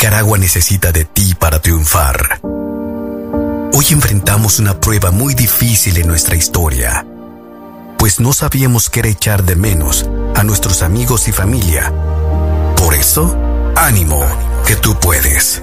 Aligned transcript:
Nicaragua 0.00 0.38
necesita 0.38 0.92
de 0.92 1.04
ti 1.04 1.34
para 1.34 1.60
triunfar. 1.60 2.40
Hoy 2.42 3.86
enfrentamos 3.90 4.58
una 4.58 4.80
prueba 4.80 5.10
muy 5.10 5.34
difícil 5.34 5.98
en 5.98 6.06
nuestra 6.06 6.36
historia, 6.36 7.04
pues 7.98 8.18
no 8.18 8.32
sabíamos 8.32 8.88
qué 8.88 9.06
echar 9.06 9.44
de 9.44 9.56
menos 9.56 10.08
a 10.34 10.42
nuestros 10.42 10.80
amigos 10.80 11.28
y 11.28 11.32
familia. 11.32 11.92
Por 12.78 12.94
eso, 12.94 13.36
ánimo, 13.76 14.24
que 14.66 14.74
tú 14.74 14.98
puedes. 14.98 15.62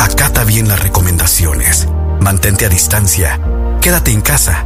Acata 0.00 0.42
bien 0.42 0.66
las 0.66 0.80
recomendaciones, 0.80 1.86
mantente 2.20 2.66
a 2.66 2.68
distancia, 2.68 3.40
quédate 3.80 4.10
en 4.10 4.20
casa, 4.20 4.64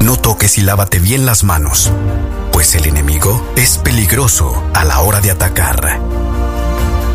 no 0.00 0.14
toques 0.14 0.58
y 0.58 0.60
lávate 0.60 1.00
bien 1.00 1.26
las 1.26 1.42
manos, 1.42 1.90
pues 2.52 2.72
el 2.76 2.86
enemigo 2.86 3.44
es 3.56 3.78
peligroso 3.78 4.62
a 4.74 4.84
la 4.84 5.00
hora 5.00 5.20
de 5.20 5.32
atacar. 5.32 6.29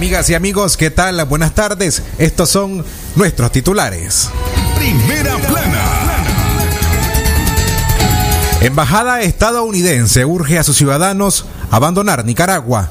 Amigas 0.00 0.30
y 0.30 0.34
amigos, 0.34 0.78
¿qué 0.78 0.88
tal? 0.88 1.22
Buenas 1.26 1.54
tardes. 1.54 2.02
Estos 2.16 2.48
son 2.48 2.86
nuestros 3.16 3.52
titulares. 3.52 4.30
Primera 4.78 5.36
plana. 5.36 5.82
Embajada 8.62 9.20
estadounidense 9.20 10.24
urge 10.24 10.58
a 10.58 10.64
sus 10.64 10.78
ciudadanos 10.78 11.44
abandonar 11.70 12.24
Nicaragua. 12.24 12.88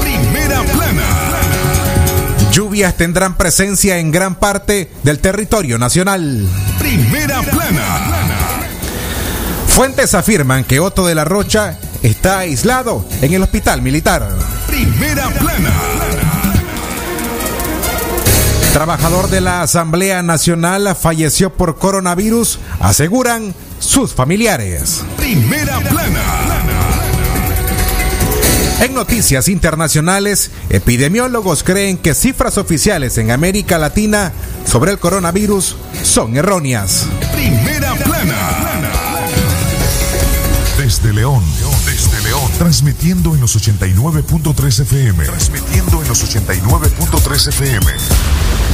Primera 0.00 0.62
plana. 0.62 1.02
Lluvias 2.50 2.96
tendrán 2.96 3.36
presencia 3.36 3.98
en 3.98 4.10
gran 4.10 4.34
parte 4.36 4.90
del 5.02 5.18
territorio 5.18 5.78
nacional. 5.78 6.48
Primera 6.78 7.42
plana. 7.42 7.84
Fuentes 9.68 10.14
afirman 10.14 10.64
que 10.64 10.80
Otto 10.80 11.04
de 11.04 11.16
la 11.16 11.26
Rocha 11.26 11.78
está 12.02 12.38
aislado 12.38 13.06
en 13.20 13.34
el 13.34 13.42
hospital 13.42 13.82
militar. 13.82 14.26
Primera 14.66 15.28
plana. 15.28 16.03
Trabajador 18.74 19.30
de 19.30 19.40
la 19.40 19.62
Asamblea 19.62 20.20
Nacional 20.24 20.96
falleció 21.00 21.50
por 21.52 21.78
coronavirus, 21.78 22.58
aseguran 22.80 23.54
sus 23.78 24.12
familiares. 24.12 25.00
Primera 25.16 25.78
plana. 25.78 26.22
En 28.80 28.92
noticias 28.92 29.46
internacionales, 29.46 30.50
epidemiólogos 30.70 31.62
creen 31.62 31.98
que 31.98 32.14
cifras 32.14 32.58
oficiales 32.58 33.16
en 33.16 33.30
América 33.30 33.78
Latina 33.78 34.32
sobre 34.66 34.90
el 34.90 34.98
coronavirus 34.98 35.76
son 36.02 36.36
erróneas. 36.36 37.06
Primera 37.32 37.94
plana. 37.94 38.64
Desde 40.76 41.12
León, 41.12 41.44
desde 41.86 42.20
León, 42.24 42.50
transmitiendo 42.58 43.36
en 43.36 43.40
los 43.40 43.56
89.3 43.56 44.80
FM. 44.80 45.24
Transmitiendo 45.26 46.02
en 46.02 46.08
los 46.08 46.34
89.3 46.34 47.48
FM. 47.50 47.86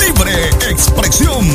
Libre 0.00 0.50
expresión. 0.70 1.46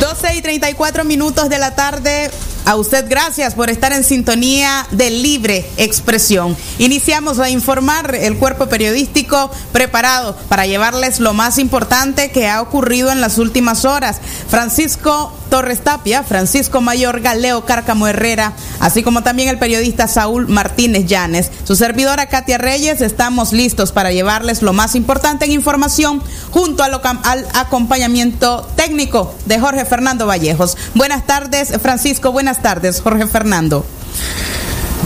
12 0.00 0.34
y 0.36 0.42
34 0.42 1.04
minutos 1.04 1.48
de 1.48 1.58
la 1.58 1.74
tarde. 1.74 2.30
A 2.68 2.76
usted 2.76 3.06
gracias 3.08 3.54
por 3.54 3.70
estar 3.70 3.94
en 3.94 4.04
sintonía 4.04 4.86
de 4.90 5.08
libre 5.08 5.64
expresión. 5.78 6.54
Iniciamos 6.78 7.38
a 7.38 7.48
informar 7.48 8.14
el 8.14 8.36
cuerpo 8.36 8.66
periodístico 8.66 9.50
preparado 9.72 10.36
para 10.50 10.66
llevarles 10.66 11.18
lo 11.18 11.32
más 11.32 11.56
importante 11.56 12.30
que 12.30 12.46
ha 12.46 12.60
ocurrido 12.60 13.10
en 13.10 13.22
las 13.22 13.38
últimas 13.38 13.86
horas. 13.86 14.20
Francisco 14.50 15.32
Torres 15.48 15.80
Tapia, 15.80 16.22
Francisco 16.24 16.82
Mayor 16.82 17.20
Galeo 17.20 17.64
Cárcamo 17.64 18.06
Herrera, 18.06 18.52
así 18.80 19.02
como 19.02 19.22
también 19.22 19.48
el 19.48 19.58
periodista 19.58 20.06
Saúl 20.06 20.46
Martínez 20.46 21.06
Llanes. 21.06 21.50
Su 21.64 21.74
servidora 21.74 22.26
Katia 22.26 22.58
Reyes, 22.58 23.00
estamos 23.00 23.54
listos 23.54 23.92
para 23.92 24.12
llevarles 24.12 24.60
lo 24.60 24.74
más 24.74 24.94
importante 24.94 25.46
en 25.46 25.52
información 25.52 26.22
junto 26.50 26.82
al, 26.82 27.00
al 27.22 27.46
acompañamiento 27.54 28.68
técnico 28.76 29.34
de 29.46 29.58
Jorge 29.58 29.86
Fernando 29.86 30.26
Vallejos. 30.26 30.76
Buenas 30.94 31.24
tardes, 31.24 31.72
Francisco. 31.80 32.30
Buenas 32.30 32.57
tardes, 32.62 33.00
Jorge 33.00 33.26
Fernando. 33.26 33.84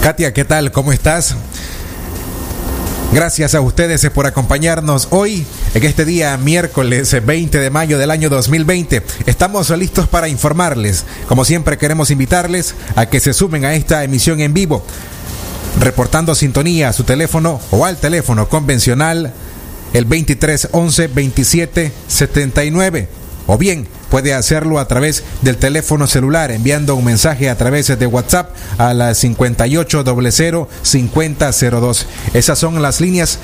Katia, 0.01 0.33
¿qué 0.33 0.45
tal? 0.45 0.73
¿Cómo 0.73 0.93
estás? 0.93 1.37
Gracias 3.13 3.55
a 3.55 3.61
ustedes 3.61 4.09
por 4.11 4.27
acompañarnos 4.27 5.09
hoy, 5.11 5.45
en 5.75 5.85
este 5.85 6.07
día 6.07 6.37
miércoles 6.39 7.15
20 7.25 7.59
de 7.59 7.71
mayo 7.71 7.99
del 7.99 8.11
año 8.11 8.31
2020. 8.31 9.03
Estamos 9.27 9.69
listos 9.71 10.09
para 10.09 10.29
informarles. 10.29 11.05
Como 11.29 11.45
siempre 11.45 11.77
queremos 11.77 12.11
invitarles 12.11 12.75
a 12.97 13.07
que 13.07 13.21
se 13.21 13.35
sumen 13.35 13.67
a 13.67 13.75
esta 13.75 14.03
emisión 14.03 14.41
en 14.41 14.55
vivo, 14.55 14.83
reportando 15.79 16.35
sintonía 16.35 16.89
a 16.89 16.93
su 16.95 17.05
teléfono 17.05 17.61
o 17.71 17.85
al 17.85 17.99
teléfono 17.99 18.49
convencional 18.49 19.35
el 19.93 20.07
23 20.07 20.69
11 20.73 21.09
27 21.09 21.93
79 22.09 23.09
o 23.47 23.59
bien 23.59 23.87
puede 24.13 24.33
hacerlo 24.35 24.79
a 24.79 24.87
través 24.87 25.25
del 25.41 25.57
teléfono 25.57 26.07
celular 26.07 26.51
enviando 26.51 26.95
un 26.97 27.05
mensaje 27.07 27.49
a 27.49 27.57
través 27.57 27.99
de 27.99 28.07
WhatsApp 28.07 28.51
a 28.77 28.93
la 28.93 29.13
5800-5002. 29.13 32.05
Esas 32.35 32.59
son 32.59 32.83
las 32.83 33.01
líneas 33.01 33.39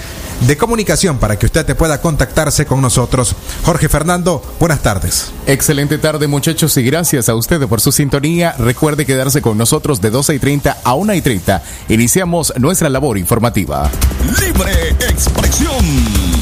de 0.47 0.59
comunicación 0.59 1.17
para 1.17 1.39
que 1.39 1.47
usted 1.47 1.65
te 1.65 1.75
pueda 1.75 2.03
contactarse 2.03 2.67
con 2.67 2.83
nosotros. 2.83 3.35
Jorge 3.65 3.89
Fernando, 3.89 4.43
buenas 4.61 4.83
tardes. 4.83 5.33
Excelente 5.47 5.97
tarde 5.97 6.27
muchachos 6.27 6.77
y 6.77 6.83
gracias 6.83 7.31
a 7.31 7.35
usted 7.35 7.67
por 7.67 7.81
su 7.81 7.91
sintonía. 7.91 8.55
Recuerde 8.59 9.07
quedarse 9.07 9.41
con 9.41 9.57
nosotros 9.57 10.03
de 10.03 10.11
12 10.11 10.35
y 10.35 10.39
30 10.39 10.81
a 10.85 10.93
1 10.93 11.15
y 11.15 11.23
30. 11.23 11.63
Iniciamos 11.89 12.53
nuestra 12.59 12.91
labor 12.91 13.17
informativa. 13.17 13.91
Libre 14.39 14.91
expresión. 15.09 16.38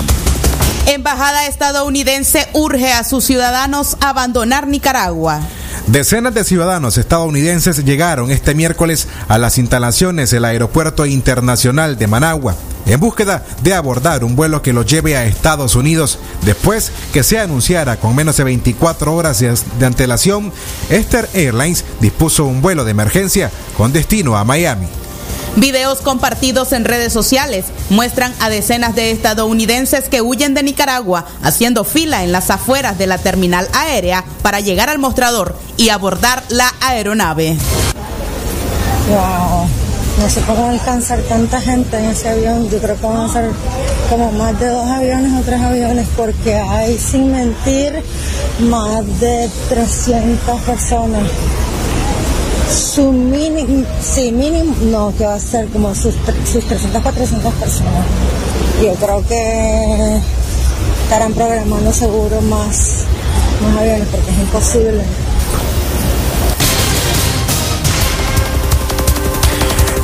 Embajada 0.87 1.49
estadounidense 1.49 2.47
urge 2.53 2.93
a 2.93 3.03
sus 3.03 3.25
ciudadanos 3.25 3.97
a 4.00 4.11
abandonar 4.11 4.69
Nicaragua. 4.69 5.41
Decenas 5.88 6.33
de 6.33 6.44
ciudadanos 6.44 6.97
estadounidenses 6.97 7.85
llegaron 7.85 8.31
este 8.31 8.55
miércoles 8.55 9.09
a 9.27 9.37
las 9.38 9.59
instalaciones 9.59 10.31
del 10.31 10.44
Aeropuerto 10.44 11.05
Internacional 11.05 11.99
de 11.99 12.06
Managua 12.06 12.55
en 12.87 13.00
búsqueda 13.00 13.44
de 13.65 13.75
abordar 13.75 14.23
un 14.23 14.37
vuelo 14.37 14.62
que 14.62 14.73
los 14.73 14.87
lleve 14.87 15.17
a 15.17 15.27
Estados 15.27 15.75
Unidos 15.75 16.21
después 16.43 16.93
que 17.12 17.25
se 17.25 17.41
anunciara 17.41 17.97
con 17.97 18.15
menos 18.15 18.37
de 18.37 18.44
24 18.44 19.12
horas 19.12 19.41
de 19.41 19.87
antelación, 19.87 20.53
Esther 20.89 21.29
Airlines 21.35 21.85
dispuso 22.00 22.44
un 22.44 22.62
vuelo 22.62 22.85
de 22.85 22.93
emergencia 22.93 23.50
con 23.77 23.93
destino 23.93 24.37
a 24.37 24.44
Miami. 24.44 24.87
Videos 25.56 26.03
compartidos 26.03 26.73
en 26.73 26.85
redes 26.85 27.14
sociales 27.14 27.64
muestran 27.88 28.35
a 28.41 28.50
decenas 28.50 28.94
de 28.94 29.11
estadounidenses 29.11 30.11
que 30.11 30.20
huyen 30.20 30.53
de 30.53 30.62
Nicaragua 30.62 31.25
haciendo 31.43 31.85
fila 31.85 32.25
en 32.25 32.31
las 32.31 32.50
afueras 32.50 32.99
de 32.99 33.06
la 33.06 33.17
terminal 33.17 33.67
aérea 33.73 34.23
para 34.43 34.61
llegar 34.61 34.91
al 34.91 34.99
mostrador 34.99 35.56
y 35.79 35.88
abordar 35.88 36.43
la 36.50 36.75
aeronave. 36.82 37.56
Wow, 39.08 39.67
no 40.20 40.29
sé 40.29 40.43
cómo 40.43 40.69
alcanzar 40.69 41.20
tanta 41.20 41.58
gente 41.62 41.97
en 41.97 42.05
ese 42.05 42.29
avión. 42.29 42.69
Yo 42.69 42.79
creo 42.79 43.00
que 43.00 43.06
van 43.06 43.31
a 43.31 43.32
ser 43.32 43.50
como 44.11 44.32
más 44.32 44.61
de 44.61 44.69
dos 44.69 44.87
aviones 44.87 45.41
o 45.41 45.43
tres 45.43 45.62
aviones 45.62 46.06
porque 46.19 46.55
hay, 46.55 46.99
sin 46.99 47.32
mentir, 47.32 48.03
más 48.61 49.05
de 49.20 49.49
300 49.70 50.61
personas 50.61 51.23
su 52.71 53.13
mínimo, 53.13 53.85
sí, 54.01 54.33
mínimo, 54.33 54.75
no, 54.91 55.15
que 55.17 55.27
va 55.27 55.35
a 55.35 55.41
ser 55.41 55.69
como 55.69 55.95
sus, 55.95 56.15
sus 56.51 56.65
300, 56.65 57.03
400 57.03 57.55
personas. 57.55 58.07
Yo 58.83 58.95
creo 58.95 59.27
que 59.27 60.21
estarán 61.05 61.33
programando 61.33 61.93
seguro 61.93 62.41
más, 62.43 63.05
más 63.63 63.79
aviones 63.79 64.09
porque 64.09 64.31
es 64.31 64.39
imposible. 64.39 65.03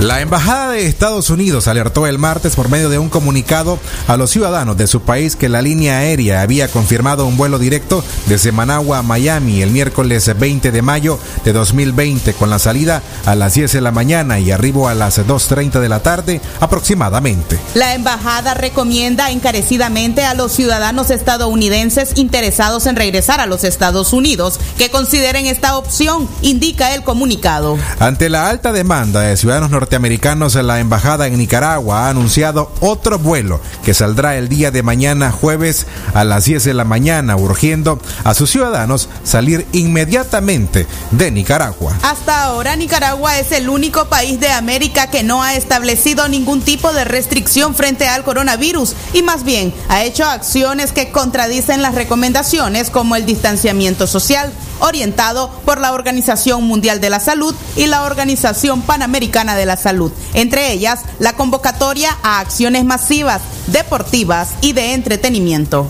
La 0.03 0.21
Embajada 0.21 0.73
de 0.73 0.85
Estados 0.85 1.31
Unidos 1.31 1.69
alertó 1.69 2.09
el 2.09 2.19
martes 2.19 2.57
por 2.57 2.69
medio 2.69 2.91
de 2.91 2.99
un 2.99 3.09
comunicado 3.09 3.79
a 4.09 4.17
los 4.17 4.31
ciudadanos 4.31 4.77
de 4.77 4.89
su 4.89 5.03
país 5.03 5.37
que 5.37 5.49
la 5.49 5.63
línea 5.63 5.99
aérea 5.99 6.43
había 6.43 6.67
confirmado 6.67 7.25
un 7.25 7.37
vuelo 7.37 7.61
directo 7.61 8.03
desde 8.27 8.51
Managua 8.51 8.99
a 8.99 9.03
Miami 9.05 9.63
el 9.63 9.71
miércoles 9.71 10.29
20 10.37 10.73
de 10.73 10.83
mayo 10.83 11.21
de 11.45 11.53
2020 11.53 12.35
con 12.35 12.51
la 12.51 12.59
salida 12.59 13.01
a 13.27 13.37
las 13.37 13.55
10 13.55 13.71
de 13.71 13.81
la 13.81 13.93
mañana 13.93 14.41
y 14.41 14.51
arribo 14.51 14.89
a 14.89 14.95
las 14.97 15.21
2.30 15.21 15.79
de 15.79 15.89
la 15.89 16.01
tarde 16.03 16.41
aproximadamente. 16.59 17.61
La 17.75 17.95
embajada 17.95 18.55
recomienda 18.55 19.31
encarecidamente 19.31 20.25
a 20.25 20.35
los 20.35 20.51
ciudadanos 20.51 21.13
estadounidenses 21.13 22.15
interesados 22.17 22.87
en 22.87 22.97
regresar 22.97 23.39
a 23.39 23.47
los 23.47 23.63
Estados 23.63 24.13
Unidos 24.13 24.59
que 24.79 24.91
consideren 24.91 25.47
esta 25.47 25.77
opción, 25.77 26.29
indica 26.41 26.93
el 26.93 27.05
comunicado. 27.05 27.79
Ante 28.01 28.29
la 28.29 28.49
alta 28.49 28.73
demanda 28.73 29.21
de 29.21 29.37
ciudadanos 29.37 29.71
norteamericanos, 29.71 29.92
norteamericanos, 29.93 30.55
la 30.55 30.81
embajada 30.81 31.27
en 31.27 31.37
Nicaragua 31.37 32.07
ha 32.07 32.09
anunciado 32.09 32.73
otro 32.81 33.19
vuelo 33.19 33.61
que 33.85 33.93
saldrá 33.93 34.37
el 34.37 34.49
día 34.49 34.71
de 34.71 34.83
mañana 34.83 35.31
jueves 35.31 35.87
a 36.15 36.25
las 36.25 36.47
10 36.47 36.65
de 36.65 36.73
la 36.73 36.85
mañana, 36.85 37.37
urgiendo 37.37 38.01
a 38.25 38.33
sus 38.33 38.49
ciudadanos 38.49 39.11
salir 39.23 39.67
inmediatamente 39.73 40.87
de 41.11 41.31
Nicaragua. 41.31 41.95
Hasta 42.03 42.45
ahora 42.45 42.75
Nicaragua 42.75 43.39
es 43.39 43.53
el 43.53 43.69
único 43.69 44.07
país 44.07 44.41
de 44.41 44.49
América 44.49 45.11
que 45.11 45.23
no 45.25 45.43
ha 45.43 45.57
establecido 45.57 46.27
ningún 46.27 46.63
tipo 46.63 46.95
de 46.95 47.05
restricción 47.05 47.75
frente 47.75 48.09
al 48.09 48.25
coronavirus 48.25 48.95
y 49.13 49.21
más 49.21 49.45
bien 49.45 49.75
ha 49.91 50.05
hecho 50.05 50.25
acciones 50.25 50.93
que 50.93 51.11
contradicen 51.11 51.83
las 51.83 51.95
recomendaciones 51.95 52.89
como 52.89 53.15
el 53.15 53.27
distanciamiento 53.27 54.07
social 54.07 54.55
orientado 54.83 55.51
por 55.65 55.81
la 55.81 55.93
Organización 55.93 56.65
Mundial 56.65 57.01
de 57.01 57.11
la 57.11 57.21
Salud 57.21 57.55
y 57.77 57.87
la 57.87 58.03
Organización 58.03 58.83
Panamericana 58.83 59.57
de 59.57 59.67
la 59.67 59.77
Salud, 59.77 60.13
entre 60.35 60.73
ellas 60.73 61.01
la 61.19 61.33
convocatoria 61.33 62.17
a 62.23 62.41
acciones 62.41 62.85
masivas, 62.85 63.41
deportivas 63.69 64.51
y 64.61 64.73
de 64.73 64.93
entretenimiento. 64.93 65.89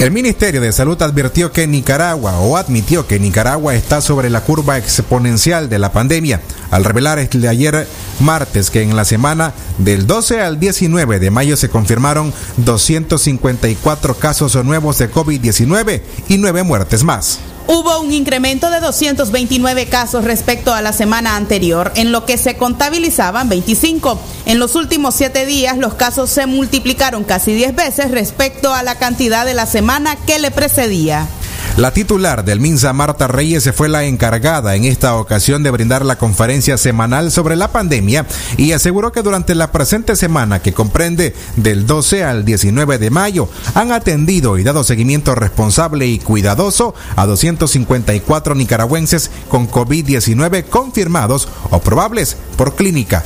El 0.00 0.12
Ministerio 0.12 0.62
de 0.62 0.72
Salud 0.72 1.00
advirtió 1.02 1.52
que 1.52 1.66
Nicaragua 1.66 2.38
o 2.38 2.56
admitió 2.56 3.06
que 3.06 3.18
Nicaragua 3.18 3.74
está 3.74 4.00
sobre 4.00 4.30
la 4.30 4.40
curva 4.40 4.78
exponencial 4.78 5.68
de 5.68 5.78
la 5.78 5.92
pandemia 5.92 6.40
al 6.70 6.86
revelar 6.86 7.18
el 7.18 7.28
de 7.28 7.48
ayer 7.48 7.86
martes 8.18 8.70
que 8.70 8.80
en 8.80 8.96
la 8.96 9.04
semana 9.04 9.52
del 9.76 10.06
12 10.06 10.40
al 10.40 10.58
19 10.58 11.18
de 11.18 11.30
mayo 11.30 11.54
se 11.58 11.68
confirmaron 11.68 12.32
254 12.56 14.14
casos 14.14 14.54
nuevos 14.64 14.96
de 14.96 15.12
COVID-19 15.12 16.00
y 16.30 16.38
nueve 16.38 16.62
muertes 16.62 17.04
más. 17.04 17.38
Hubo 17.66 18.00
un 18.00 18.12
incremento 18.12 18.70
de 18.70 18.80
229 18.80 19.86
casos 19.86 20.24
respecto 20.24 20.74
a 20.74 20.82
la 20.82 20.92
semana 20.92 21.36
anterior, 21.36 21.92
en 21.94 22.12
lo 22.12 22.26
que 22.26 22.36
se 22.36 22.56
contabilizaban 22.56 23.48
25. 23.48 24.18
En 24.46 24.58
los 24.58 24.74
últimos 24.74 25.14
siete 25.14 25.46
días 25.46 25.78
los 25.78 25.94
casos 25.94 26.30
se 26.30 26.46
multiplicaron 26.46 27.24
casi 27.24 27.52
10 27.52 27.74
veces 27.74 28.10
respecto 28.10 28.74
a 28.74 28.82
la 28.82 28.96
cantidad 28.96 29.46
de 29.46 29.54
la 29.54 29.66
semana 29.66 30.16
que 30.16 30.38
le 30.38 30.50
precedía. 30.50 31.28
La 31.76 31.92
titular 31.92 32.44
del 32.44 32.60
MINSA, 32.60 32.92
Marta 32.92 33.26
Reyes, 33.26 33.70
fue 33.74 33.88
la 33.88 34.04
encargada 34.04 34.74
en 34.76 34.84
esta 34.84 35.14
ocasión 35.14 35.62
de 35.62 35.70
brindar 35.70 36.04
la 36.04 36.18
conferencia 36.18 36.76
semanal 36.76 37.30
sobre 37.30 37.56
la 37.56 37.72
pandemia 37.72 38.26
y 38.56 38.72
aseguró 38.72 39.12
que 39.12 39.22
durante 39.22 39.54
la 39.54 39.72
presente 39.72 40.16
semana, 40.16 40.60
que 40.60 40.74
comprende 40.74 41.34
del 41.56 41.86
12 41.86 42.24
al 42.24 42.44
19 42.44 42.98
de 42.98 43.10
mayo, 43.10 43.48
han 43.74 43.92
atendido 43.92 44.58
y 44.58 44.64
dado 44.64 44.84
seguimiento 44.84 45.34
responsable 45.34 46.06
y 46.06 46.18
cuidadoso 46.18 46.94
a 47.16 47.24
254 47.24 48.54
nicaragüenses 48.54 49.30
con 49.48 49.70
COVID-19 49.70 50.64
confirmados 50.64 51.48
o 51.70 51.80
probables 51.80 52.36
por 52.56 52.74
clínica 52.74 53.24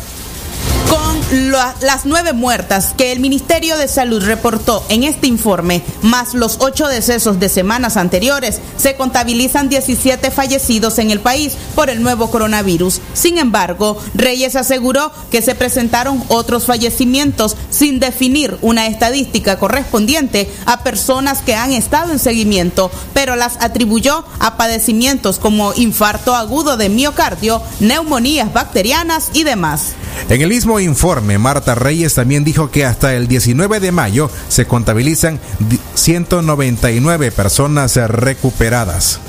las 1.80 2.06
nueve 2.06 2.32
muertas 2.32 2.94
que 2.96 3.12
el 3.12 3.20
Ministerio 3.20 3.76
de 3.76 3.88
Salud 3.88 4.24
reportó 4.24 4.84
en 4.88 5.04
este 5.04 5.26
informe, 5.26 5.82
más 6.02 6.34
los 6.34 6.58
ocho 6.60 6.86
decesos 6.86 7.40
de 7.40 7.48
semanas 7.48 7.96
anteriores, 7.96 8.60
se 8.76 8.96
contabilizan 8.96 9.68
17 9.68 10.30
fallecidos 10.30 10.98
en 10.98 11.10
el 11.10 11.20
país 11.20 11.54
por 11.74 11.90
el 11.90 12.02
nuevo 12.02 12.30
coronavirus. 12.30 13.00
Sin 13.12 13.38
embargo, 13.38 13.98
Reyes 14.14 14.56
aseguró 14.56 15.12
que 15.30 15.42
se 15.42 15.54
presentaron 15.54 16.22
otros 16.28 16.66
fallecimientos 16.66 17.56
sin 17.70 18.00
definir 18.00 18.56
una 18.62 18.86
estadística 18.86 19.58
correspondiente 19.58 20.50
a 20.66 20.82
personas 20.82 21.42
que 21.42 21.54
han 21.54 21.72
estado 21.72 22.12
en 22.12 22.18
seguimiento, 22.18 22.90
pero 23.12 23.36
las 23.36 23.56
atribuyó 23.60 24.24
a 24.38 24.56
padecimientos 24.56 25.38
como 25.38 25.74
infarto 25.74 26.34
agudo 26.34 26.76
de 26.76 26.88
miocardio, 26.88 27.62
neumonías 27.80 28.52
bacterianas 28.52 29.30
y 29.32 29.44
demás. 29.44 29.94
En 30.28 30.40
el 30.40 30.48
mismo 30.48 30.80
informe, 30.80 31.03
Marta 31.04 31.74
Reyes 31.74 32.14
también 32.14 32.44
dijo 32.44 32.70
que 32.70 32.86
hasta 32.86 33.12
el 33.12 33.28
19 33.28 33.78
de 33.78 33.92
mayo 33.92 34.30
se 34.48 34.64
contabilizan 34.64 35.38
199 35.94 37.30
personas 37.30 37.96
recuperadas. 37.96 39.20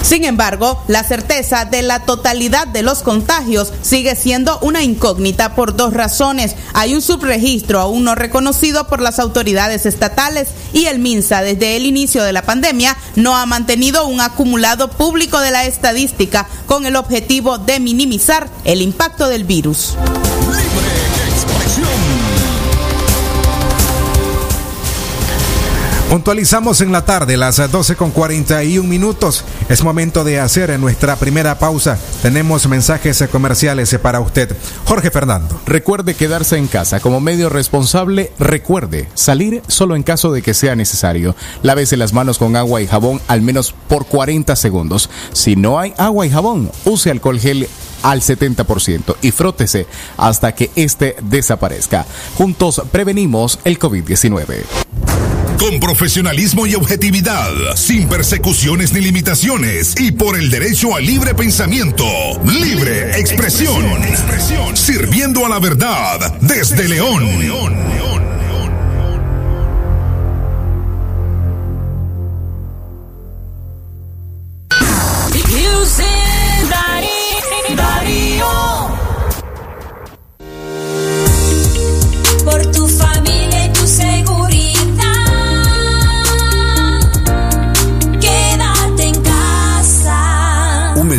Sin 0.00 0.24
embargo, 0.24 0.82
la 0.88 1.04
certeza 1.04 1.66
de 1.66 1.82
la 1.82 2.00
totalidad 2.00 2.66
de 2.66 2.82
los 2.82 3.02
contagios 3.02 3.70
sigue 3.82 4.16
siendo 4.16 4.58
una 4.60 4.82
incógnita 4.82 5.54
por 5.54 5.76
dos 5.76 5.92
razones. 5.92 6.56
Hay 6.72 6.94
un 6.94 7.02
subregistro 7.02 7.78
aún 7.78 8.04
no 8.04 8.14
reconocido 8.14 8.88
por 8.88 9.02
las 9.02 9.18
autoridades 9.18 9.84
estatales 9.84 10.48
y 10.72 10.86
el 10.86 11.00
MINSA 11.00 11.42
desde 11.42 11.76
el 11.76 11.84
inicio 11.84 12.24
de 12.24 12.32
la 12.32 12.42
pandemia 12.42 12.96
no 13.14 13.36
ha 13.36 13.44
mantenido 13.44 14.06
un 14.06 14.22
acumulado 14.22 14.90
público 14.90 15.38
de 15.38 15.50
la 15.50 15.66
estadística 15.66 16.48
con 16.64 16.86
el 16.86 16.96
objetivo 16.96 17.58
de 17.58 17.78
minimizar 17.78 18.48
el 18.64 18.80
impacto 18.80 19.28
del 19.28 19.44
virus. 19.44 19.96
Puntualizamos 26.12 26.82
en 26.82 26.92
la 26.92 27.06
tarde, 27.06 27.38
las 27.38 27.56
12 27.56 27.96
con 27.96 28.10
41 28.10 28.86
minutos. 28.86 29.46
Es 29.70 29.82
momento 29.82 30.24
de 30.24 30.40
hacer 30.40 30.78
nuestra 30.78 31.16
primera 31.16 31.58
pausa. 31.58 31.98
Tenemos 32.20 32.68
mensajes 32.68 33.24
comerciales 33.32 33.96
para 33.96 34.20
usted. 34.20 34.54
Jorge 34.84 35.10
Fernando. 35.10 35.58
Recuerde 35.64 36.14
quedarse 36.14 36.58
en 36.58 36.66
casa 36.66 37.00
como 37.00 37.22
medio 37.22 37.48
responsable. 37.48 38.30
Recuerde 38.38 39.08
salir 39.14 39.62
solo 39.68 39.96
en 39.96 40.02
caso 40.02 40.30
de 40.32 40.42
que 40.42 40.52
sea 40.52 40.76
necesario. 40.76 41.34
Lávese 41.62 41.96
las 41.96 42.12
manos 42.12 42.36
con 42.36 42.56
agua 42.56 42.82
y 42.82 42.86
jabón 42.86 43.22
al 43.26 43.40
menos 43.40 43.74
por 43.88 44.04
40 44.04 44.54
segundos. 44.54 45.08
Si 45.32 45.56
no 45.56 45.78
hay 45.78 45.94
agua 45.96 46.26
y 46.26 46.30
jabón, 46.30 46.70
use 46.84 47.10
alcohol 47.10 47.40
gel 47.40 47.66
al 48.02 48.20
70% 48.20 49.16
y 49.22 49.30
frótese 49.30 49.86
hasta 50.18 50.54
que 50.54 50.70
éste 50.76 51.16
desaparezca. 51.22 52.04
Juntos 52.36 52.82
prevenimos 52.92 53.60
el 53.64 53.78
COVID-19 53.78 54.91
con 55.62 55.78
profesionalismo 55.78 56.66
y 56.66 56.74
objetividad, 56.74 57.76
sin 57.76 58.08
persecuciones 58.08 58.92
ni 58.92 59.00
limitaciones 59.00 59.94
y 59.96 60.10
por 60.10 60.36
el 60.36 60.50
derecho 60.50 60.96
al 60.96 61.06
libre 61.06 61.34
pensamiento, 61.34 62.04
libre 62.44 63.20
expresión, 63.20 63.76
sirviendo 64.74 65.46
a 65.46 65.48
la 65.48 65.60
verdad 65.60 66.34
desde 66.40 66.88
León. 66.88 67.22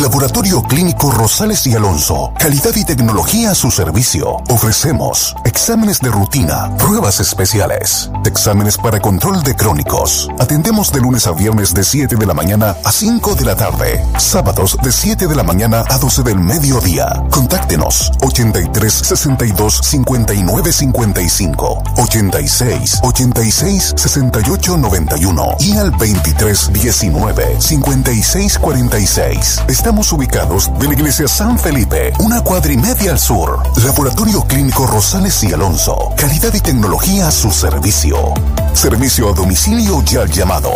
Laboratorio 0.00 0.62
Clínico 0.62 1.10
Rosales 1.10 1.66
y 1.66 1.74
Alonso. 1.74 2.32
Calidad 2.38 2.74
y 2.74 2.84
tecnología 2.84 3.50
a 3.50 3.54
su 3.54 3.70
servicio. 3.70 4.36
Ofrecemos 4.48 5.36
exámenes 5.44 6.00
de 6.00 6.08
rutina, 6.08 6.74
pruebas 6.78 7.20
especiales, 7.20 8.10
exámenes 8.24 8.78
para 8.78 9.00
control 9.00 9.42
de 9.42 9.54
crónicos. 9.54 10.30
Atendemos 10.38 10.90
de 10.90 11.00
lunes 11.00 11.26
a 11.26 11.32
viernes 11.32 11.74
de 11.74 11.84
7 11.84 12.16
de 12.16 12.26
la 12.26 12.32
mañana 12.32 12.76
a 12.82 12.92
5 12.92 13.34
de 13.34 13.44
la 13.44 13.56
tarde. 13.56 14.02
Sábados 14.16 14.78
de 14.82 14.90
7 14.90 15.26
de 15.26 15.34
la 15.34 15.42
mañana 15.42 15.84
a 15.90 15.98
12 15.98 16.22
del 16.22 16.38
mediodía. 16.38 17.22
Contáctenos 17.30 18.10
83 18.22 18.92
62 18.92 19.80
59 19.82 20.72
55 20.72 21.82
86 21.98 23.00
86 23.02 23.94
68 23.96 24.76
91 24.78 25.56
y 25.60 25.76
al 25.76 25.90
23 25.90 26.72
19 26.72 27.60
56 27.60 28.58
46. 28.58 29.62
Estamos 29.90 30.12
ubicados 30.12 30.70
de 30.78 30.86
la 30.86 30.92
iglesia 30.94 31.26
San 31.26 31.58
Felipe, 31.58 32.12
una 32.20 32.42
cuadrimedia 32.42 33.10
al 33.10 33.18
sur. 33.18 33.60
Laboratorio 33.84 34.44
Clínico 34.44 34.86
Rosales 34.86 35.42
y 35.42 35.52
Alonso. 35.52 36.14
Calidad 36.16 36.54
y 36.54 36.60
tecnología 36.60 37.26
a 37.26 37.32
su 37.32 37.50
servicio. 37.50 38.32
Servicio 38.72 39.28
a 39.28 39.32
domicilio 39.32 40.00
ya 40.04 40.26
llamado. 40.26 40.70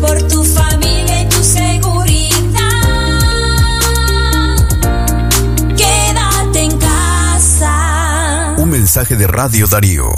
Por 0.00 0.22
tu 0.28 0.42
familia 0.44 1.20
y 1.20 1.28
tu 1.28 1.44
seguridad. 1.44 2.62
Quédate 5.76 6.62
en 6.62 6.78
casa. 6.78 8.54
Un 8.56 8.70
mensaje 8.70 9.14
de 9.14 9.26
Radio 9.26 9.66
Darío. 9.66 10.08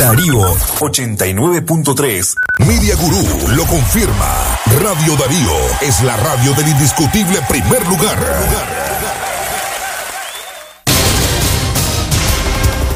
Darío 0.00 0.40
89.3. 0.78 2.34
Media 2.66 2.96
Gurú 2.96 3.22
lo 3.54 3.66
confirma. 3.66 4.58
Radio 4.80 5.14
Darío 5.14 5.52
es 5.82 6.02
la 6.02 6.16
radio 6.16 6.54
del 6.54 6.68
indiscutible 6.68 7.38
primer 7.46 7.86
lugar. 7.86 8.18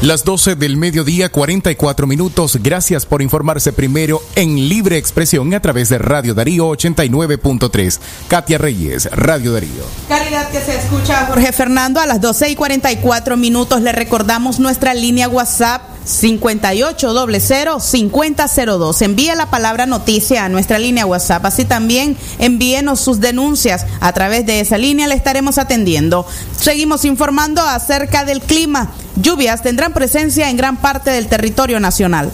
Las 0.01 0.23
12 0.23 0.55
del 0.55 0.77
mediodía, 0.77 1.31
44 1.31 2.07
minutos. 2.07 2.57
Gracias 2.63 3.05
por 3.05 3.21
informarse 3.21 3.71
primero 3.71 4.19
en 4.35 4.67
libre 4.67 4.97
expresión 4.97 5.53
a 5.53 5.59
través 5.59 5.89
de 5.89 5.99
Radio 5.99 6.33
Darío 6.33 6.69
89.3. 6.69 7.99
Katia 8.27 8.57
Reyes, 8.57 9.11
Radio 9.11 9.53
Darío. 9.53 9.83
Calidad 10.09 10.49
que 10.49 10.59
se 10.59 10.75
escucha 10.75 11.27
Jorge 11.27 11.51
Fernando 11.51 11.99
a 11.99 12.07
las 12.07 12.19
12 12.19 12.49
y 12.49 12.55
44 12.55 13.37
minutos. 13.37 13.81
Le 13.81 13.91
recordamos 13.91 14.59
nuestra 14.59 14.95
línea 14.95 15.29
WhatsApp 15.29 15.94
5800-5002. 16.05 19.01
Envíe 19.01 19.35
la 19.35 19.49
palabra 19.49 19.85
noticia 19.85 20.45
a 20.45 20.49
nuestra 20.49 20.79
línea 20.79 21.05
WhatsApp. 21.05 21.45
Así 21.45 21.65
también 21.65 22.17
envíenos 22.39 22.99
sus 22.99 23.19
denuncias. 23.19 23.85
A 23.99 24.13
través 24.13 24.45
de 24.45 24.59
esa 24.59 24.77
línea 24.77 25.07
le 25.07 25.15
estaremos 25.15 25.57
atendiendo. 25.57 26.27
Seguimos 26.59 27.05
informando 27.05 27.61
acerca 27.61 28.25
del 28.25 28.41
clima. 28.41 28.91
Lluvias 29.15 29.63
tendrán 29.63 29.93
presencia 29.93 30.49
en 30.49 30.57
gran 30.57 30.77
parte 30.77 31.11
del 31.11 31.27
territorio 31.27 31.79
nacional. 31.79 32.31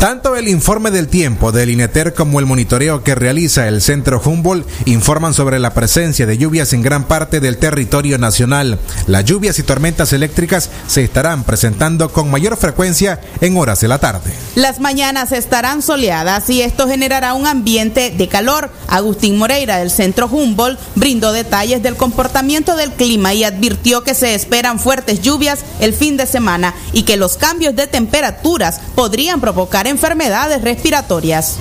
Tanto 0.00 0.34
el 0.34 0.48
informe 0.48 0.90
del 0.90 1.08
tiempo 1.08 1.52
del 1.52 1.68
INETER 1.68 2.14
como 2.14 2.40
el 2.40 2.46
monitoreo 2.46 3.04
que 3.04 3.14
realiza 3.14 3.68
el 3.68 3.82
Centro 3.82 4.18
Humboldt 4.24 4.66
informan 4.86 5.34
sobre 5.34 5.58
la 5.58 5.74
presencia 5.74 6.24
de 6.24 6.38
lluvias 6.38 6.72
en 6.72 6.80
gran 6.80 7.04
parte 7.04 7.38
del 7.38 7.58
territorio 7.58 8.16
nacional. 8.16 8.78
Las 9.06 9.26
lluvias 9.26 9.58
y 9.58 9.62
tormentas 9.62 10.14
eléctricas 10.14 10.70
se 10.86 11.04
estarán 11.04 11.44
presentando 11.44 12.10
con 12.10 12.30
mayor 12.30 12.56
frecuencia 12.56 13.20
en 13.42 13.58
horas 13.58 13.80
de 13.80 13.88
la 13.88 13.98
tarde. 13.98 14.32
Las 14.54 14.80
mañanas 14.80 15.32
estarán 15.32 15.82
soleadas 15.82 16.48
y 16.48 16.62
esto 16.62 16.88
generará 16.88 17.34
un 17.34 17.46
ambiente 17.46 18.10
de 18.10 18.26
calor. 18.26 18.70
Agustín 18.88 19.36
Moreira 19.36 19.80
del 19.80 19.90
Centro 19.90 20.28
Humboldt 20.28 20.80
brindó 20.94 21.30
detalles 21.32 21.82
del 21.82 21.96
comportamiento 21.96 22.74
del 22.74 22.92
clima 22.92 23.34
y 23.34 23.44
advirtió 23.44 24.02
que 24.02 24.14
se 24.14 24.34
esperan 24.34 24.80
fuertes 24.80 25.20
lluvias 25.20 25.58
el 25.78 25.92
fin 25.92 26.16
de 26.16 26.26
semana 26.26 26.74
y 26.94 27.02
que 27.02 27.18
los 27.18 27.36
cambios 27.36 27.76
de 27.76 27.86
temperaturas 27.86 28.80
podrían 28.94 29.42
provocar 29.42 29.89
enfermedades 29.90 30.62
respiratorias. 30.62 31.58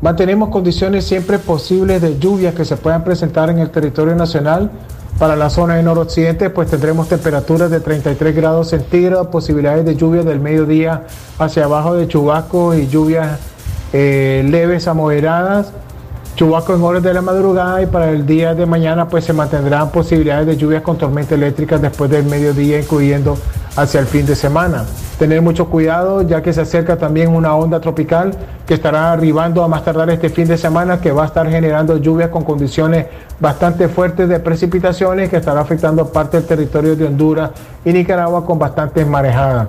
Mantenemos 0.00 0.48
condiciones 0.50 1.04
siempre 1.04 1.38
posibles 1.38 2.00
de 2.00 2.18
lluvias 2.18 2.54
que 2.54 2.64
se 2.64 2.76
puedan 2.76 3.02
presentar 3.02 3.50
en 3.50 3.58
el 3.58 3.70
territorio 3.70 4.14
nacional. 4.14 4.70
Para 5.18 5.34
la 5.34 5.50
zona 5.50 5.74
de 5.74 5.82
noroccidente, 5.82 6.48
pues 6.50 6.70
tendremos 6.70 7.08
temperaturas 7.08 7.68
de 7.70 7.80
33 7.80 8.36
grados 8.36 8.68
centígrados, 8.68 9.26
posibilidades 9.26 9.84
de 9.84 9.96
lluvia 9.96 10.22
del 10.22 10.38
mediodía 10.38 11.02
hacia 11.40 11.64
abajo 11.64 11.94
de 11.94 12.06
chubasco 12.06 12.72
y 12.74 12.86
lluvias 12.86 13.40
eh, 13.92 14.46
leves 14.48 14.86
a 14.86 14.94
moderadas, 14.94 15.72
chubasco 16.36 16.72
en 16.76 16.82
horas 16.82 17.02
de 17.02 17.12
la 17.12 17.20
madrugada 17.20 17.82
y 17.82 17.86
para 17.86 18.10
el 18.10 18.24
día 18.24 18.54
de 18.54 18.64
mañana 18.64 19.08
pues 19.08 19.24
se 19.24 19.32
mantendrán 19.32 19.90
posibilidades 19.90 20.46
de 20.46 20.56
lluvias 20.56 20.82
con 20.82 20.96
tormentas 20.96 21.32
eléctricas 21.32 21.82
después 21.82 22.08
del 22.08 22.24
mediodía, 22.26 22.78
incluyendo 22.78 23.36
hacia 23.78 24.00
el 24.00 24.06
fin 24.06 24.26
de 24.26 24.34
semana 24.34 24.84
tener 25.20 25.40
mucho 25.40 25.68
cuidado 25.68 26.22
ya 26.22 26.42
que 26.42 26.52
se 26.52 26.60
acerca 26.60 26.96
también 26.96 27.28
una 27.30 27.54
onda 27.54 27.80
tropical 27.80 28.32
que 28.66 28.74
estará 28.74 29.12
arribando 29.12 29.62
a 29.62 29.68
más 29.68 29.84
tardar 29.84 30.10
este 30.10 30.30
fin 30.30 30.48
de 30.48 30.58
semana 30.58 31.00
que 31.00 31.12
va 31.12 31.22
a 31.22 31.26
estar 31.26 31.48
generando 31.48 31.96
lluvias 31.96 32.30
con 32.30 32.42
condiciones 32.44 33.06
bastante 33.38 33.88
fuertes 33.88 34.28
de 34.28 34.40
precipitaciones 34.40 35.30
que 35.30 35.36
estará 35.36 35.60
afectando 35.60 36.08
parte 36.08 36.38
del 36.38 36.46
territorio 36.46 36.96
de 36.96 37.06
Honduras 37.06 37.50
y 37.84 37.92
Nicaragua 37.92 38.44
con 38.44 38.58
bastantes 38.58 39.06
marejadas. 39.06 39.68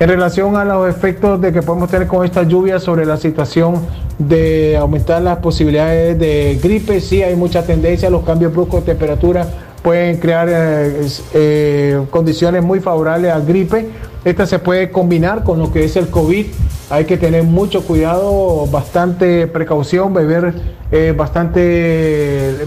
En 0.00 0.08
relación 0.08 0.56
a 0.56 0.64
los 0.64 0.88
efectos 0.88 1.40
de 1.40 1.52
que 1.52 1.60
podemos 1.60 1.90
tener 1.90 2.06
con 2.06 2.24
esta 2.24 2.44
lluvia 2.44 2.78
sobre 2.78 3.04
la 3.04 3.16
situación 3.16 3.74
de 4.18 4.76
aumentar 4.76 5.20
las 5.22 5.38
posibilidades 5.38 6.16
de 6.18 6.60
gripe, 6.62 7.00
sí 7.00 7.22
hay 7.24 7.34
mucha 7.34 7.64
tendencia, 7.64 8.08
los 8.08 8.22
cambios 8.22 8.52
bruscos 8.52 8.80
de 8.80 8.92
temperatura 8.92 9.46
pueden 9.82 10.18
crear 10.18 10.48
eh, 10.50 11.06
eh, 11.34 12.04
condiciones 12.10 12.62
muy 12.62 12.80
favorables 12.80 13.32
a 13.32 13.40
gripe, 13.40 13.88
esta 14.24 14.46
se 14.46 14.58
puede 14.58 14.90
combinar 14.90 15.44
con 15.44 15.58
lo 15.58 15.72
que 15.72 15.84
es 15.84 15.96
el 15.96 16.08
COVID. 16.08 16.46
Hay 16.90 17.04
que 17.04 17.16
tener 17.16 17.44
mucho 17.44 17.82
cuidado, 17.82 18.66
bastante 18.66 19.46
precaución, 19.46 20.12
beber 20.12 20.54
eh, 20.90 21.14
bastante 21.16 22.66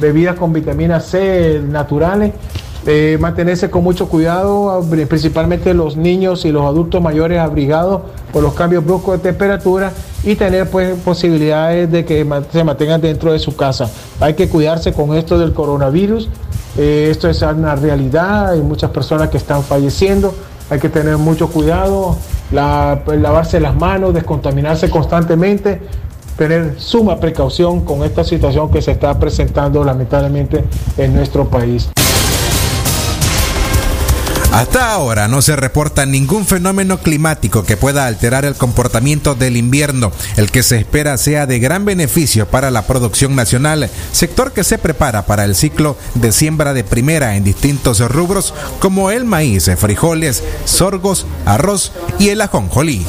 bebidas 0.00 0.36
con 0.36 0.52
vitamina 0.52 1.00
C 1.00 1.60
naturales. 1.66 2.32
Eh, 2.86 3.18
mantenerse 3.20 3.68
con 3.70 3.82
mucho 3.82 4.08
cuidado, 4.08 4.82
principalmente 5.08 5.74
los 5.74 5.96
niños 5.96 6.44
y 6.44 6.52
los 6.52 6.64
adultos 6.64 7.02
mayores 7.02 7.38
abrigados 7.38 8.02
por 8.32 8.42
los 8.42 8.54
cambios 8.54 8.84
bruscos 8.84 9.14
de 9.16 9.30
temperatura 9.30 9.92
y 10.24 10.36
tener 10.36 10.70
pues, 10.70 10.96
posibilidades 11.04 11.90
de 11.90 12.04
que 12.04 12.26
se 12.52 12.64
mantengan 12.64 13.00
dentro 13.00 13.32
de 13.32 13.38
su 13.38 13.56
casa. 13.56 13.90
Hay 14.20 14.34
que 14.34 14.48
cuidarse 14.48 14.92
con 14.92 15.14
esto 15.14 15.38
del 15.38 15.52
coronavirus 15.52 16.28
Eh, 16.80 17.08
esto 17.10 17.28
es 17.28 17.42
una 17.42 17.74
realidad, 17.74 18.50
hay 18.52 18.60
muchas 18.60 18.90
personas 18.92 19.30
que 19.30 19.36
están 19.36 19.64
falleciendo, 19.64 20.32
hay 20.70 20.78
que 20.78 20.88
tener 20.88 21.16
mucho 21.18 21.48
cuidado, 21.48 22.16
la- 22.52 23.02
lavarse 23.20 23.58
las 23.58 23.74
manos, 23.74 24.14
descontaminarse 24.14 24.88
constantemente, 24.88 25.80
tener 26.36 26.74
suma 26.78 27.18
precaución 27.18 27.80
con 27.84 28.04
esta 28.04 28.22
situación 28.22 28.70
que 28.70 28.80
se 28.80 28.92
está 28.92 29.18
presentando 29.18 29.82
lamentablemente 29.82 30.62
en 30.96 31.14
nuestro 31.16 31.48
país. 31.48 31.88
Hasta 34.58 34.90
ahora 34.90 35.28
no 35.28 35.40
se 35.40 35.54
reporta 35.54 36.04
ningún 36.04 36.44
fenómeno 36.44 36.98
climático 36.98 37.62
que 37.62 37.76
pueda 37.76 38.06
alterar 38.08 38.44
el 38.44 38.56
comportamiento 38.56 39.36
del 39.36 39.56
invierno, 39.56 40.10
el 40.36 40.50
que 40.50 40.64
se 40.64 40.78
espera 40.78 41.16
sea 41.16 41.46
de 41.46 41.60
gran 41.60 41.84
beneficio 41.84 42.48
para 42.48 42.72
la 42.72 42.84
producción 42.84 43.36
nacional, 43.36 43.88
sector 44.10 44.52
que 44.52 44.64
se 44.64 44.78
prepara 44.78 45.26
para 45.26 45.44
el 45.44 45.54
ciclo 45.54 45.96
de 46.14 46.32
siembra 46.32 46.74
de 46.74 46.82
primera 46.82 47.36
en 47.36 47.44
distintos 47.44 48.00
rubros 48.00 48.52
como 48.80 49.12
el 49.12 49.24
maíz, 49.24 49.70
frijoles, 49.78 50.42
sorgos, 50.64 51.24
arroz 51.46 51.92
y 52.18 52.30
el 52.30 52.40
ajonjolí. 52.40 53.06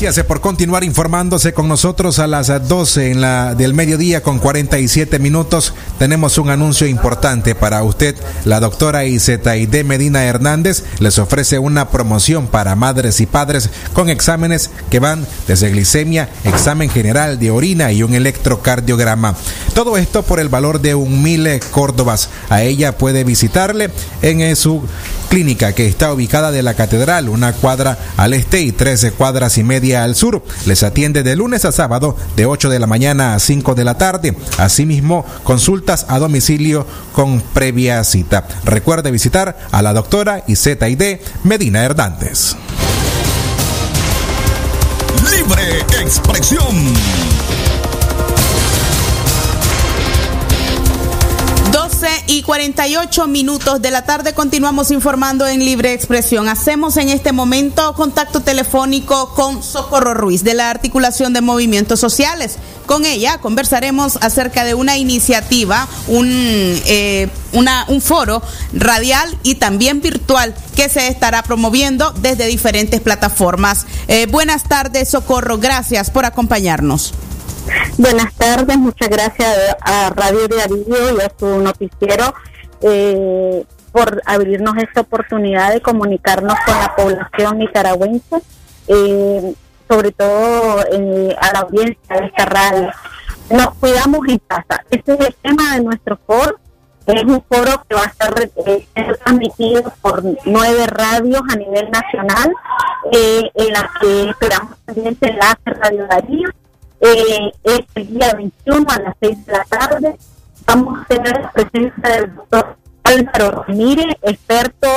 Gracias 0.00 0.18
eh, 0.18 0.22
por 0.22 0.40
continuar 0.40 0.84
informándose 0.84 1.52
con 1.52 1.66
nosotros 1.66 2.20
a 2.20 2.28
las 2.28 2.50
eh, 2.50 2.60
12 2.60 3.10
en 3.10 3.20
la, 3.20 3.56
del 3.56 3.74
mediodía 3.74 4.22
con 4.22 4.38
47 4.38 5.18
minutos. 5.18 5.74
Tenemos 5.98 6.38
un 6.38 6.50
anuncio 6.50 6.86
importante 6.86 7.56
para 7.56 7.82
usted. 7.82 8.14
La 8.44 8.60
doctora 8.60 9.06
Izetaide 9.06 9.82
Medina 9.82 10.22
Hernández 10.22 10.84
les 11.00 11.18
ofrece 11.18 11.58
una 11.58 11.88
promoción 11.88 12.46
para 12.46 12.76
madres 12.76 13.20
y 13.20 13.26
padres 13.26 13.70
con 13.92 14.08
exámenes 14.08 14.70
que 14.88 15.00
van 15.00 15.26
desde 15.48 15.70
glicemia, 15.70 16.28
examen 16.44 16.90
general 16.90 17.40
de 17.40 17.50
orina 17.50 17.90
y 17.90 18.04
un 18.04 18.14
electrocardiograma. 18.14 19.34
Todo 19.74 19.96
esto 19.96 20.22
por 20.22 20.38
el 20.38 20.48
valor 20.48 20.80
de 20.80 20.94
un 20.94 21.24
mil 21.24 21.44
eh, 21.48 21.58
córdobas. 21.72 22.28
A 22.50 22.62
ella 22.62 22.96
puede 22.96 23.24
visitarle 23.24 23.90
en 24.22 24.42
eh, 24.42 24.54
su 24.54 24.80
clínica 25.28 25.72
que 25.72 25.88
está 25.88 26.12
ubicada 26.12 26.52
de 26.52 26.62
la 26.62 26.74
catedral, 26.74 27.28
una 27.28 27.52
cuadra 27.52 27.98
al 28.16 28.32
este 28.32 28.60
y 28.60 28.70
13 28.70 29.10
cuadras 29.10 29.58
y 29.58 29.64
media 29.64 29.87
al 29.94 30.14
sur. 30.14 30.42
Les 30.66 30.82
atiende 30.82 31.22
de 31.22 31.36
lunes 31.36 31.64
a 31.64 31.72
sábado 31.72 32.16
de 32.36 32.46
8 32.46 32.68
de 32.70 32.78
la 32.78 32.86
mañana 32.86 33.34
a 33.34 33.38
5 33.38 33.74
de 33.74 33.84
la 33.84 33.98
tarde. 33.98 34.36
Asimismo, 34.58 35.24
consultas 35.44 36.06
a 36.08 36.18
domicilio 36.18 36.86
con 37.12 37.40
previa 37.40 38.02
cita. 38.04 38.46
Recuerde 38.64 39.10
visitar 39.10 39.58
a 39.70 39.82
la 39.82 39.92
doctora 39.92 40.44
IZID 40.46 41.20
Medina 41.44 41.84
Hernández. 41.84 42.56
Libre 45.30 45.80
expresión. 46.00 46.74
Y 52.28 52.42
48 52.42 53.26
minutos 53.26 53.80
de 53.80 53.90
la 53.90 54.04
tarde 54.04 54.34
continuamos 54.34 54.90
informando 54.90 55.46
en 55.46 55.60
Libre 55.60 55.94
Expresión. 55.94 56.46
Hacemos 56.46 56.98
en 56.98 57.08
este 57.08 57.32
momento 57.32 57.94
contacto 57.94 58.40
telefónico 58.40 59.34
con 59.34 59.62
Socorro 59.62 60.12
Ruiz 60.12 60.44
de 60.44 60.52
la 60.52 60.68
Articulación 60.68 61.32
de 61.32 61.40
Movimientos 61.40 62.00
Sociales. 62.00 62.58
Con 62.84 63.06
ella 63.06 63.38
conversaremos 63.38 64.18
acerca 64.20 64.64
de 64.64 64.74
una 64.74 64.98
iniciativa, 64.98 65.88
un, 66.06 66.28
eh, 66.30 67.30
un 67.52 68.00
foro 68.02 68.42
radial 68.74 69.34
y 69.42 69.54
también 69.54 70.02
virtual 70.02 70.54
que 70.76 70.90
se 70.90 71.08
estará 71.08 71.42
promoviendo 71.42 72.12
desde 72.20 72.46
diferentes 72.46 73.00
plataformas. 73.00 73.86
Eh, 74.06 74.26
buenas 74.26 74.64
tardes, 74.64 75.08
Socorro. 75.08 75.56
Gracias 75.56 76.10
por 76.10 76.26
acompañarnos. 76.26 77.14
Buenas 77.96 78.32
muchas 78.66 79.08
gracias 79.08 79.76
a 79.80 80.10
Radio 80.10 80.48
de 80.48 80.62
Arillo 80.62 81.16
y 81.16 81.20
a 81.20 81.32
su 81.38 81.60
noticiero 81.60 82.34
eh, 82.80 83.64
por 83.92 84.20
abrirnos 84.26 84.76
esta 84.78 85.02
oportunidad 85.02 85.72
de 85.72 85.80
comunicarnos 85.80 86.54
con 86.66 86.78
la 86.78 86.94
población 86.96 87.58
nicaragüense, 87.58 88.42
eh, 88.88 89.54
sobre 89.88 90.12
todo 90.12 90.82
eh, 90.92 91.36
a 91.40 91.52
la 91.52 91.60
audiencia 91.60 92.16
de 92.16 92.26
esta 92.26 92.44
radio. 92.46 92.90
Nos 93.50 93.74
cuidamos 93.74 94.20
en 94.28 94.38
casa. 94.38 94.82
Este 94.90 95.14
es 95.14 95.20
el 95.20 95.34
tema 95.36 95.76
de 95.76 95.84
nuestro 95.84 96.18
foro. 96.26 96.58
Es 97.06 97.24
un 97.24 97.42
foro 97.48 97.82
que 97.88 97.94
va 97.94 98.02
a 98.02 98.12
eh, 98.66 98.86
transmitido 99.24 99.90
por 100.02 100.22
nueve 100.44 100.86
radios 100.86 101.40
a 101.50 101.56
nivel 101.56 101.90
nacional, 101.90 102.52
en 103.10 103.72
las 103.72 103.84
que 103.98 104.30
esperamos 104.30 104.76
también 104.84 105.16
se 105.18 105.30
enlace 105.30 105.70
Radio 105.80 106.06
Darío. 106.06 106.50
Eh, 107.00 107.52
es 107.62 107.80
el 107.94 108.06
día 108.08 108.34
21 108.34 108.86
a 108.88 109.00
las 109.00 109.14
6 109.20 109.46
de 109.46 109.52
la 109.52 109.64
tarde. 109.64 110.16
Vamos 110.66 111.00
a 111.00 111.06
tener 111.06 111.40
la 111.40 111.52
presencia 111.52 112.08
del 112.08 112.34
doctor 112.34 112.76
Álvaro 113.04 113.64
Ramírez, 113.66 114.16
experto 114.22 114.88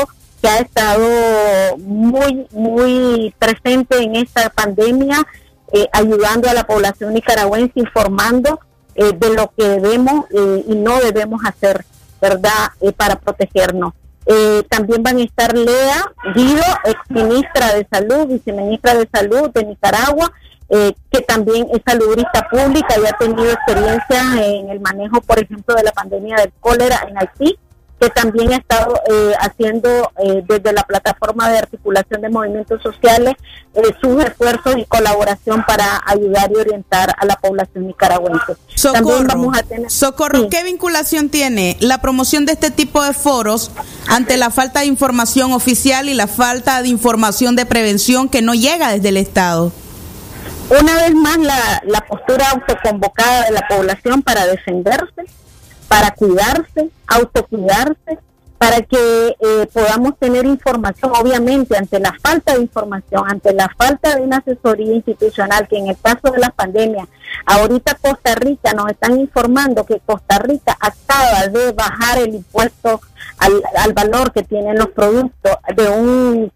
que 0.41 0.47
ha 0.49 0.59
estado 0.59 1.77
muy, 1.77 2.47
muy 2.51 3.33
presente 3.37 4.01
en 4.01 4.15
esta 4.15 4.49
pandemia, 4.49 5.23
eh, 5.71 5.87
ayudando 5.93 6.49
a 6.49 6.53
la 6.53 6.65
población 6.65 7.13
nicaragüense, 7.13 7.79
informando 7.79 8.59
eh, 8.95 9.13
de 9.13 9.33
lo 9.33 9.53
que 9.55 9.63
debemos 9.63 10.25
eh, 10.31 10.65
y 10.67 10.75
no 10.75 10.99
debemos 10.99 11.41
hacer, 11.45 11.85
¿verdad?, 12.19 12.71
Eh, 12.81 12.91
para 12.91 13.15
protegernos. 13.17 13.93
Eh, 14.25 14.63
también 14.69 15.01
van 15.01 15.17
a 15.17 15.23
estar 15.23 15.55
Lea 15.55 16.11
Guido, 16.35 16.63
ex 16.85 16.99
ministra 17.09 17.73
de 17.73 17.87
Salud, 17.91 18.27
viceministra 18.27 18.93
de 18.95 19.07
Salud 19.11 19.49
de 19.51 19.65
Nicaragua, 19.65 20.31
eh, 20.71 20.93
que 21.11 21.21
también 21.21 21.67
es 21.71 21.81
saludista 21.85 22.47
pública 22.49 22.95
y 22.97 23.05
ha 23.05 23.17
tenido 23.17 23.51
experiencia 23.51 24.23
en 24.37 24.69
el 24.69 24.79
manejo, 24.79 25.21
por 25.21 25.37
ejemplo, 25.37 25.75
de 25.75 25.83
la 25.83 25.91
pandemia 25.91 26.37
del 26.37 26.51
cólera 26.59 27.05
en 27.07 27.17
Haití, 27.17 27.59
que 28.01 28.09
también 28.09 28.51
ha 28.51 28.55
estado 28.55 28.99
eh, 29.11 29.33
haciendo 29.39 30.11
eh, 30.17 30.43
desde 30.47 30.73
la 30.73 30.81
plataforma 30.83 31.51
de 31.51 31.59
articulación 31.59 32.21
de 32.21 32.29
movimientos 32.29 32.81
sociales 32.81 33.35
eh, 33.75 33.81
sus 34.01 34.23
esfuerzos 34.23 34.75
y 34.77 34.85
colaboración 34.85 35.63
para 35.67 36.01
ayudar 36.07 36.51
y 36.51 36.55
orientar 36.55 37.13
a 37.15 37.25
la 37.25 37.35
población 37.35 37.85
nicaragüense. 37.85 38.55
También 38.81 39.27
vamos 39.27 39.55
a 39.55 39.61
tener 39.61 39.91
Socorro, 39.91 40.49
¿qué 40.49 40.63
vinculación 40.63 41.29
tiene 41.29 41.77
la 41.79 42.01
promoción 42.01 42.47
de 42.47 42.53
este 42.53 42.71
tipo 42.71 43.03
de 43.03 43.13
foros 43.13 43.69
ante 44.07 44.35
la 44.35 44.49
falta 44.49 44.79
de 44.79 44.87
información 44.87 45.53
oficial 45.53 46.09
y 46.09 46.15
la 46.15 46.25
falta 46.25 46.81
de 46.81 46.87
información 46.87 47.55
de 47.55 47.67
prevención 47.67 48.29
que 48.29 48.41
no 48.41 48.55
llega 48.55 48.89
desde 48.89 49.09
el 49.09 49.17
Estado? 49.17 49.71
Una 50.71 50.95
vez 50.95 51.13
más, 51.13 51.37
la, 51.37 51.81
la 51.85 51.99
postura 51.99 52.49
autoconvocada 52.51 53.43
de 53.43 53.51
la 53.51 53.67
población 53.67 54.21
para 54.21 54.47
defenderse, 54.47 55.25
para 55.89 56.11
cuidarse, 56.11 56.89
autocuidarse, 57.07 58.19
para 58.57 58.81
que 58.83 59.35
eh, 59.39 59.67
podamos 59.73 60.17
tener 60.17 60.45
información, 60.45 61.11
obviamente, 61.19 61.75
ante 61.75 61.99
la 61.99 62.13
falta 62.23 62.53
de 62.53 62.61
información, 62.61 63.23
ante 63.27 63.53
la 63.53 63.67
falta 63.75 64.15
de 64.15 64.21
una 64.21 64.37
asesoría 64.37 64.93
institucional, 64.93 65.67
que 65.67 65.77
en 65.77 65.87
el 65.87 65.97
caso 65.99 66.31
de 66.31 66.37
la 66.37 66.51
pandemia, 66.51 67.05
ahorita 67.47 67.95
Costa 67.95 68.35
Rica 68.35 68.71
nos 68.73 68.91
están 68.91 69.19
informando 69.19 69.83
que 69.83 69.99
Costa 70.05 70.39
Rica 70.39 70.77
acaba 70.79 71.47
de 71.47 71.73
bajar 71.73 72.19
el 72.19 72.35
impuesto 72.35 73.01
al, 73.39 73.61
al 73.75 73.93
valor 73.93 74.31
que 74.31 74.43
tienen 74.43 74.77
los 74.77 74.89
productos 74.89 75.51
de 75.75 75.89
un 75.89 76.50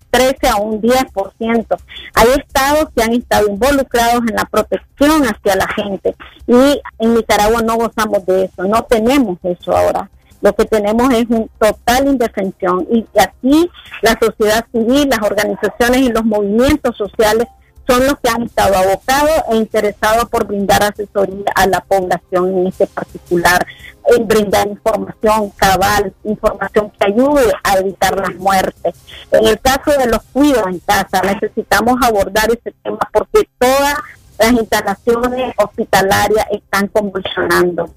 13 0.45 0.49
a 0.49 0.55
un 0.57 0.81
10%. 0.81 1.77
Hay 2.13 2.27
estados 2.37 2.89
que 2.95 3.03
han 3.03 3.13
estado 3.13 3.47
involucrados 3.49 4.21
en 4.27 4.35
la 4.35 4.45
protección 4.45 5.23
hacia 5.23 5.55
la 5.55 5.67
gente 5.67 6.15
y 6.47 6.81
en 6.99 7.13
Nicaragua 7.13 7.61
no 7.61 7.75
gozamos 7.75 8.25
de 8.25 8.45
eso, 8.45 8.63
no 8.63 8.83
tenemos 8.83 9.37
eso 9.43 9.75
ahora. 9.75 10.09
Lo 10.41 10.53
que 10.53 10.65
tenemos 10.65 11.11
es 11.13 11.25
un 11.29 11.49
total 11.59 12.07
indefensión 12.07 12.85
y 12.91 13.05
aquí 13.19 13.69
la 14.01 14.17
sociedad 14.21 14.65
civil, 14.71 15.09
las 15.09 15.21
organizaciones 15.21 16.01
y 16.01 16.09
los 16.09 16.23
movimientos 16.23 16.95
sociales 16.95 17.47
son 17.87 18.05
los 18.05 18.19
que 18.19 18.29
han 18.29 18.43
estado 18.43 18.75
abocados 18.75 19.43
e 19.51 19.55
interesados 19.55 20.29
por 20.29 20.45
brindar 20.47 20.83
asesoría 20.83 21.45
a 21.55 21.67
la 21.67 21.81
población 21.81 22.57
en 22.57 22.67
este 22.67 22.87
particular, 22.87 23.65
en 24.07 24.27
brindar 24.27 24.67
información 24.67 25.51
cabal, 25.51 26.13
información 26.23 26.91
que 26.91 27.07
ayude 27.07 27.51
a 27.63 27.77
evitar 27.77 28.17
las 28.17 28.35
muertes. 28.35 28.95
En 29.31 29.47
el 29.47 29.59
caso 29.59 29.91
de 29.97 30.07
los 30.07 30.21
cuidados 30.33 30.67
en 30.67 30.79
casa, 30.79 31.21
necesitamos 31.21 31.95
abordar 32.03 32.49
ese 32.51 32.73
tema 32.83 32.99
porque 33.11 33.47
todas 33.57 33.95
las 34.39 34.51
instalaciones 34.51 35.53
hospitalarias 35.57 36.45
están 36.51 36.87
convulsionando, 36.87 37.89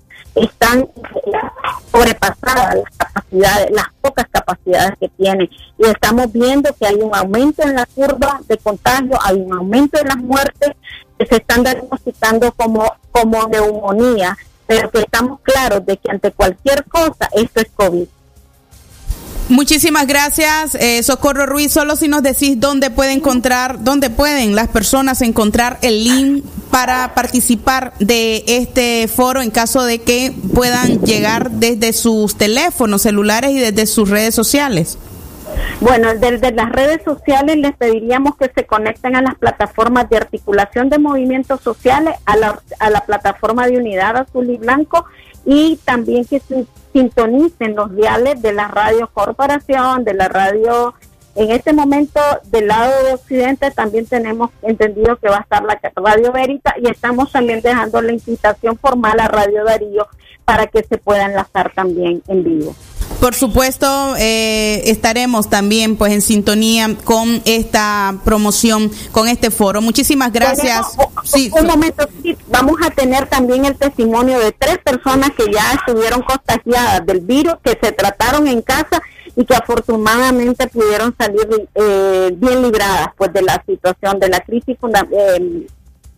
están 0.44 0.88
sobrepasadas 1.90 2.77
las 2.77 2.96
capacidades, 2.96 3.70
las 3.70 3.87
pocas 4.01 4.27
capacidades 4.31 4.92
que 5.01 5.09
tienen. 5.09 5.48
Y 5.79 5.87
estamos 5.87 6.33
viendo 6.33 6.72
que 6.74 6.87
hay 6.87 6.96
un 6.96 7.14
aumento 7.14 7.62
en 7.62 7.74
la 7.74 7.87
curva 7.87 8.40
de 8.46 8.57
contagio, 8.59 9.18
hay 9.22 9.37
un 9.40 9.53
aumento 9.53 10.01
en 10.01 10.09
las 10.09 10.18
muertes 10.18 10.72
que 11.18 11.27
se 11.27 11.37
están 11.37 11.62
diagnosticando 11.62 12.53
como, 12.53 12.92
como 13.11 13.46
neumonía, 13.48 14.37
pero 14.66 14.90
que 14.90 15.01
estamos 15.01 15.40
claros 15.40 15.85
de 15.87 15.96
que 15.96 16.11
ante 16.11 16.31
cualquier 16.33 16.85
cosa 16.85 17.29
esto 17.33 17.61
es 17.61 17.70
COVID. 17.74 18.07
Muchísimas 19.48 20.06
gracias, 20.06 20.74
eh, 20.74 21.02
Socorro 21.02 21.46
Ruiz. 21.46 21.72
Solo 21.72 21.96
si 21.96 22.06
nos 22.06 22.22
decís 22.22 22.61
dónde 22.61 22.90
puede 22.90 23.12
encontrar, 23.12 23.82
dónde 23.82 24.11
pueden 24.11 24.54
las 24.54 24.68
personas 24.68 25.22
encontrar 25.22 25.78
el 25.80 26.04
link 26.04 26.44
para 26.70 27.14
participar 27.14 27.94
de 27.98 28.44
este 28.46 29.08
foro 29.08 29.40
en 29.40 29.50
caso 29.50 29.84
de 29.84 30.00
que 30.00 30.34
puedan 30.54 31.00
llegar 31.00 31.50
desde 31.50 31.94
sus 31.94 32.37
teléfonos 32.37 33.02
celulares 33.02 33.52
y 33.52 33.58
desde 33.58 33.87
sus 33.87 34.11
redes 34.11 34.34
sociales. 34.34 34.98
Bueno, 35.80 36.14
desde 36.14 36.52
las 36.52 36.70
redes 36.70 37.00
sociales 37.02 37.56
les 37.56 37.74
pediríamos 37.74 38.37
que 38.37 38.50
se 38.54 38.66
conecten 38.66 39.16
a 39.16 39.22
las 39.22 39.37
plataformas 39.37 40.11
de 40.11 40.18
articulación 40.18 40.90
de 40.90 40.98
movimientos 40.98 41.62
sociales, 41.62 42.16
a 42.26 42.37
la, 42.37 42.61
a 42.80 42.90
la 42.90 43.00
plataforma 43.06 43.66
de 43.66 43.78
unidad 43.78 44.16
azul 44.16 44.50
y 44.50 44.58
blanco 44.58 45.06
y 45.50 45.76
también 45.82 46.26
que 46.26 46.42
sintonicen 46.92 47.74
los 47.74 47.96
diales 47.96 48.42
de 48.42 48.52
la 48.52 48.68
radio 48.68 49.08
corporación, 49.14 50.04
de 50.04 50.12
la 50.12 50.28
radio. 50.28 50.94
En 51.34 51.50
este 51.52 51.72
momento, 51.72 52.20
del 52.50 52.66
lado 52.66 52.92
de 53.04 53.14
Occidente, 53.14 53.70
también 53.70 54.04
tenemos 54.04 54.50
entendido 54.61 55.16
que 55.16 55.30
va 55.30 55.38
a 55.38 55.40
estar 55.40 55.62
la 55.62 55.80
Radio 55.96 56.32
Verita 56.32 56.74
y 56.78 56.90
estamos 56.90 57.32
también 57.32 57.62
dejando 57.62 58.02
la 58.02 58.12
invitación 58.12 58.76
formal 58.76 59.18
a 59.20 59.28
Radio 59.28 59.64
Darío 59.64 60.06
para 60.44 60.66
que 60.66 60.82
se 60.82 60.98
pueda 60.98 61.24
enlazar 61.24 61.72
también 61.72 62.22
en 62.28 62.44
vivo. 62.44 62.74
Por 63.20 63.35
supuesto, 63.35 64.14
eh, 64.16 64.83
estaremos 64.87 65.50
también 65.50 65.96
pues 65.96 66.12
en 66.12 66.22
sintonía 66.22 66.94
con 67.04 67.42
esta 67.44 68.14
promoción, 68.24 68.92
con 69.11 69.26
este 69.26 69.50
foro. 69.50 69.81
Muchísimas 69.83 70.33
gracias. 70.33 70.87
Sí, 71.24 71.50
un 71.59 71.66
momento, 71.66 72.09
vamos 72.46 72.76
a 72.87 72.90
tener 72.90 73.26
también 73.26 73.64
el 73.64 73.76
testimonio 73.76 74.38
de 74.38 74.52
tres 74.52 74.78
personas 74.78 75.31
que 75.37 75.46
ya 75.52 75.72
estuvieron 75.72 76.22
contagiadas 76.22 77.04
del 77.07 77.20
virus, 77.20 77.54
que 77.64 77.76
se 77.83 77.90
trataron 77.90 78.46
en 78.46 78.62
casa 78.62 79.02
y 79.35 79.44
que 79.44 79.54
afortunadamente 79.57 80.68
pudieron 80.68 81.12
salir 81.18 81.68
eh, 81.74 82.31
bien 82.37 82.62
libradas 82.62 83.09
pues 83.16 83.33
de 83.33 83.42
la 83.42 83.62
situación, 83.66 84.20
de 84.20 84.28
la 84.28 84.40
crisis 84.40 84.76
eh, 85.11 85.66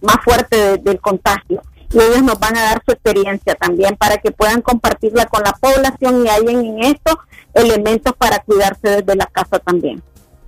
más 0.02 0.16
fuerte 0.22 0.56
de- 0.56 0.78
del 0.78 1.00
contagio. 1.00 1.62
Y 1.92 1.98
ellos 1.98 2.22
nos 2.22 2.38
van 2.38 2.56
a 2.56 2.62
dar 2.62 2.82
su 2.84 2.92
experiencia 2.92 3.54
también 3.54 3.96
para 3.96 4.18
que 4.18 4.30
puedan 4.30 4.62
compartirla 4.62 5.26
con 5.26 5.42
la 5.42 5.52
población 5.52 6.24
y 6.24 6.28
hayan 6.28 6.64
en 6.64 6.84
esto 6.84 7.18
elementos 7.54 8.14
para 8.16 8.38
cuidarse 8.40 8.88
desde 8.88 9.16
la 9.16 9.26
casa 9.26 9.58
también. 9.58 10.02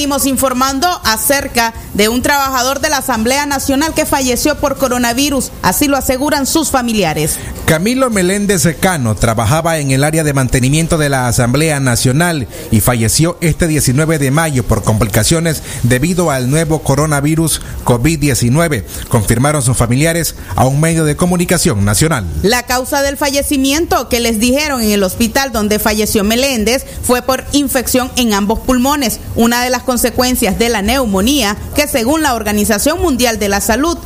Seguimos 0.00 0.24
informando 0.24 0.88
acerca 1.04 1.74
de 1.92 2.08
un 2.08 2.22
trabajador 2.22 2.80
de 2.80 2.88
la 2.88 2.96
Asamblea 2.96 3.44
Nacional 3.44 3.92
que 3.92 4.06
falleció 4.06 4.54
por 4.58 4.78
coronavirus, 4.78 5.52
así 5.60 5.88
lo 5.88 5.98
aseguran 5.98 6.46
sus 6.46 6.70
familiares. 6.70 7.36
Camilo 7.66 8.08
Meléndez 8.10 8.66
Cano 8.80 9.14
trabajaba 9.14 9.78
en 9.78 9.90
el 9.90 10.02
área 10.02 10.24
de 10.24 10.32
mantenimiento 10.32 10.96
de 10.96 11.08
la 11.10 11.28
Asamblea 11.28 11.78
Nacional 11.80 12.48
y 12.70 12.80
falleció 12.80 13.36
este 13.42 13.68
19 13.68 14.18
de 14.18 14.30
mayo 14.30 14.64
por 14.64 14.82
complicaciones 14.82 15.62
debido 15.82 16.30
al 16.30 16.50
nuevo 16.50 16.82
coronavirus 16.82 17.60
COVID-19, 17.84 18.84
confirmaron 19.08 19.62
sus 19.62 19.76
familiares 19.76 20.34
a 20.56 20.64
un 20.64 20.80
medio 20.80 21.04
de 21.04 21.14
comunicación 21.14 21.84
nacional. 21.84 22.26
La 22.42 22.64
causa 22.64 23.02
del 23.02 23.18
fallecimiento 23.18 24.08
que 24.08 24.18
les 24.18 24.40
dijeron 24.40 24.82
en 24.82 24.90
el 24.92 25.02
hospital 25.02 25.52
donde 25.52 25.78
falleció 25.78 26.24
Meléndez 26.24 26.86
fue 27.02 27.20
por 27.20 27.44
infección 27.52 28.10
en 28.16 28.32
ambos 28.32 28.60
pulmones, 28.60 29.20
una 29.36 29.62
de 29.62 29.70
las 29.70 29.82
consecuencias 29.90 30.56
de 30.56 30.68
la 30.68 30.82
neumonía 30.82 31.56
que 31.74 31.88
según 31.88 32.22
la 32.22 32.34
Organización 32.36 33.02
Mundial 33.02 33.40
de 33.40 33.48
la 33.48 33.60
Salud 33.60 33.98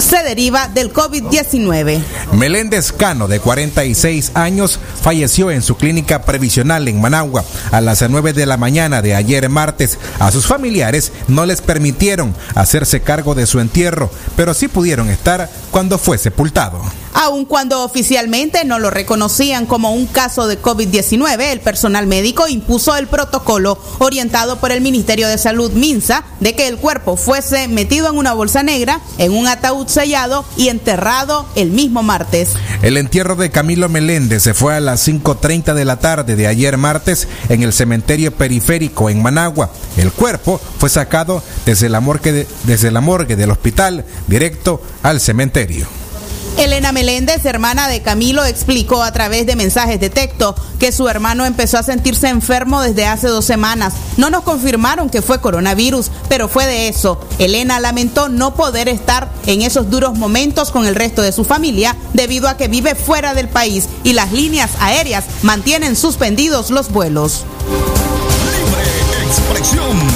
se 0.00 0.24
deriva 0.24 0.66
del 0.66 0.92
COVID-19. 0.92 2.02
Meléndez 2.32 2.90
Cano, 2.90 3.28
de 3.28 3.38
46 3.38 4.32
años, 4.34 4.80
falleció 5.00 5.52
en 5.52 5.62
su 5.62 5.76
clínica 5.76 6.22
previsional 6.22 6.88
en 6.88 7.00
Managua 7.00 7.44
a 7.70 7.80
las 7.80 8.02
9 8.02 8.32
de 8.32 8.46
la 8.46 8.56
mañana 8.56 9.00
de 9.00 9.14
ayer 9.14 9.48
martes. 9.48 9.96
A 10.18 10.32
sus 10.32 10.46
familiares 10.46 11.12
no 11.28 11.46
les 11.46 11.62
permitieron 11.62 12.34
hacerse 12.56 13.00
cargo 13.00 13.36
de 13.36 13.46
su 13.46 13.60
entierro, 13.60 14.10
pero 14.34 14.54
sí 14.54 14.66
pudieron 14.66 15.08
estar 15.08 15.48
cuando 15.70 15.98
fue 15.98 16.18
sepultado. 16.18 16.82
Aun 17.18 17.46
cuando 17.46 17.82
oficialmente 17.82 18.66
no 18.66 18.78
lo 18.78 18.90
reconocían 18.90 19.64
como 19.64 19.90
un 19.90 20.04
caso 20.06 20.46
de 20.46 20.60
COVID-19, 20.60 21.40
el 21.50 21.60
personal 21.60 22.06
médico 22.06 22.46
impuso 22.46 22.94
el 22.94 23.06
protocolo 23.06 23.78
orientado 24.00 24.60
por 24.60 24.70
el 24.70 24.82
Ministerio 24.82 25.26
de 25.26 25.38
Salud 25.38 25.72
Minsa 25.72 26.24
de 26.40 26.54
que 26.54 26.68
el 26.68 26.76
cuerpo 26.76 27.16
fuese 27.16 27.68
metido 27.68 28.10
en 28.10 28.18
una 28.18 28.34
bolsa 28.34 28.62
negra, 28.62 29.00
en 29.16 29.32
un 29.32 29.46
ataúd 29.48 29.86
sellado 29.88 30.44
y 30.58 30.68
enterrado 30.68 31.46
el 31.54 31.70
mismo 31.70 32.02
martes. 32.02 32.50
El 32.82 32.98
entierro 32.98 33.34
de 33.34 33.50
Camilo 33.50 33.88
Meléndez 33.88 34.42
se 34.42 34.52
fue 34.52 34.74
a 34.76 34.80
las 34.80 35.08
5.30 35.08 35.72
de 35.72 35.84
la 35.86 35.96
tarde 35.98 36.36
de 36.36 36.46
ayer 36.46 36.76
martes 36.76 37.28
en 37.48 37.62
el 37.62 37.72
cementerio 37.72 38.30
periférico 38.34 39.08
en 39.08 39.22
Managua. 39.22 39.70
El 39.96 40.12
cuerpo 40.12 40.60
fue 40.78 40.90
sacado 40.90 41.42
desde 41.64 41.88
la 41.88 42.00
morgue, 42.00 42.32
de- 42.32 42.46
desde 42.64 42.90
la 42.90 43.00
morgue 43.00 43.36
del 43.36 43.50
hospital 43.52 44.04
directo 44.26 44.82
al 45.02 45.18
cementerio. 45.18 45.86
Elena 46.58 46.90
Meléndez, 46.90 47.44
hermana 47.44 47.86
de 47.86 48.00
Camilo, 48.00 48.44
explicó 48.44 49.02
a 49.02 49.12
través 49.12 49.46
de 49.46 49.56
mensajes 49.56 50.00
de 50.00 50.08
texto 50.08 50.54
que 50.78 50.90
su 50.90 51.06
hermano 51.08 51.44
empezó 51.44 51.78
a 51.78 51.82
sentirse 51.82 52.28
enfermo 52.28 52.80
desde 52.80 53.06
hace 53.06 53.28
dos 53.28 53.44
semanas. 53.44 53.92
No 54.16 54.30
nos 54.30 54.42
confirmaron 54.42 55.10
que 55.10 55.20
fue 55.20 55.40
coronavirus, 55.40 56.10
pero 56.30 56.48
fue 56.48 56.66
de 56.66 56.88
eso. 56.88 57.20
Elena 57.38 57.78
lamentó 57.78 58.30
no 58.30 58.54
poder 58.54 58.88
estar 58.88 59.30
en 59.44 59.60
esos 59.60 59.90
duros 59.90 60.16
momentos 60.16 60.70
con 60.70 60.86
el 60.86 60.94
resto 60.94 61.20
de 61.20 61.32
su 61.32 61.44
familia 61.44 61.94
debido 62.14 62.48
a 62.48 62.56
que 62.56 62.68
vive 62.68 62.94
fuera 62.94 63.34
del 63.34 63.48
país 63.48 63.88
y 64.02 64.14
las 64.14 64.32
líneas 64.32 64.70
aéreas 64.80 65.24
mantienen 65.42 65.94
suspendidos 65.94 66.70
los 66.70 66.90
vuelos. 66.90 67.44
Libre 68.50 69.26
expresión. 69.26 70.15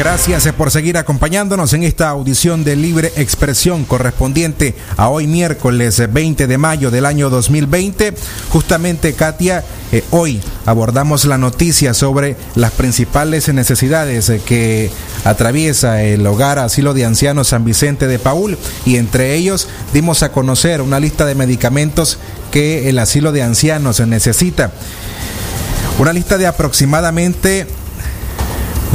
Gracias 0.00 0.46
eh, 0.46 0.54
por 0.54 0.70
seguir 0.70 0.96
acompañándonos 0.96 1.74
en 1.74 1.82
esta 1.82 2.08
audición 2.08 2.64
de 2.64 2.74
libre 2.74 3.12
expresión 3.16 3.84
correspondiente 3.84 4.74
a 4.96 5.10
hoy 5.10 5.26
miércoles 5.26 5.98
eh, 5.98 6.06
20 6.06 6.46
de 6.46 6.56
mayo 6.56 6.90
del 6.90 7.04
año 7.04 7.28
2020. 7.28 8.14
Justamente, 8.48 9.12
Katia, 9.12 9.62
eh, 9.92 10.02
hoy 10.10 10.40
abordamos 10.64 11.26
la 11.26 11.36
noticia 11.36 11.92
sobre 11.92 12.36
las 12.54 12.70
principales 12.70 13.52
necesidades 13.52 14.30
eh, 14.30 14.40
que 14.42 14.90
atraviesa 15.24 16.02
el 16.02 16.26
hogar 16.26 16.58
asilo 16.58 16.94
de 16.94 17.04
ancianos 17.04 17.48
San 17.48 17.66
Vicente 17.66 18.06
de 18.06 18.18
Paul 18.18 18.56
y 18.86 18.96
entre 18.96 19.34
ellos 19.34 19.68
dimos 19.92 20.22
a 20.22 20.32
conocer 20.32 20.80
una 20.80 20.98
lista 20.98 21.26
de 21.26 21.34
medicamentos 21.34 22.16
que 22.50 22.88
el 22.88 22.98
asilo 22.98 23.32
de 23.32 23.42
ancianos 23.42 24.00
necesita. 24.00 24.72
Una 25.98 26.14
lista 26.14 26.38
de 26.38 26.46
aproximadamente 26.46 27.66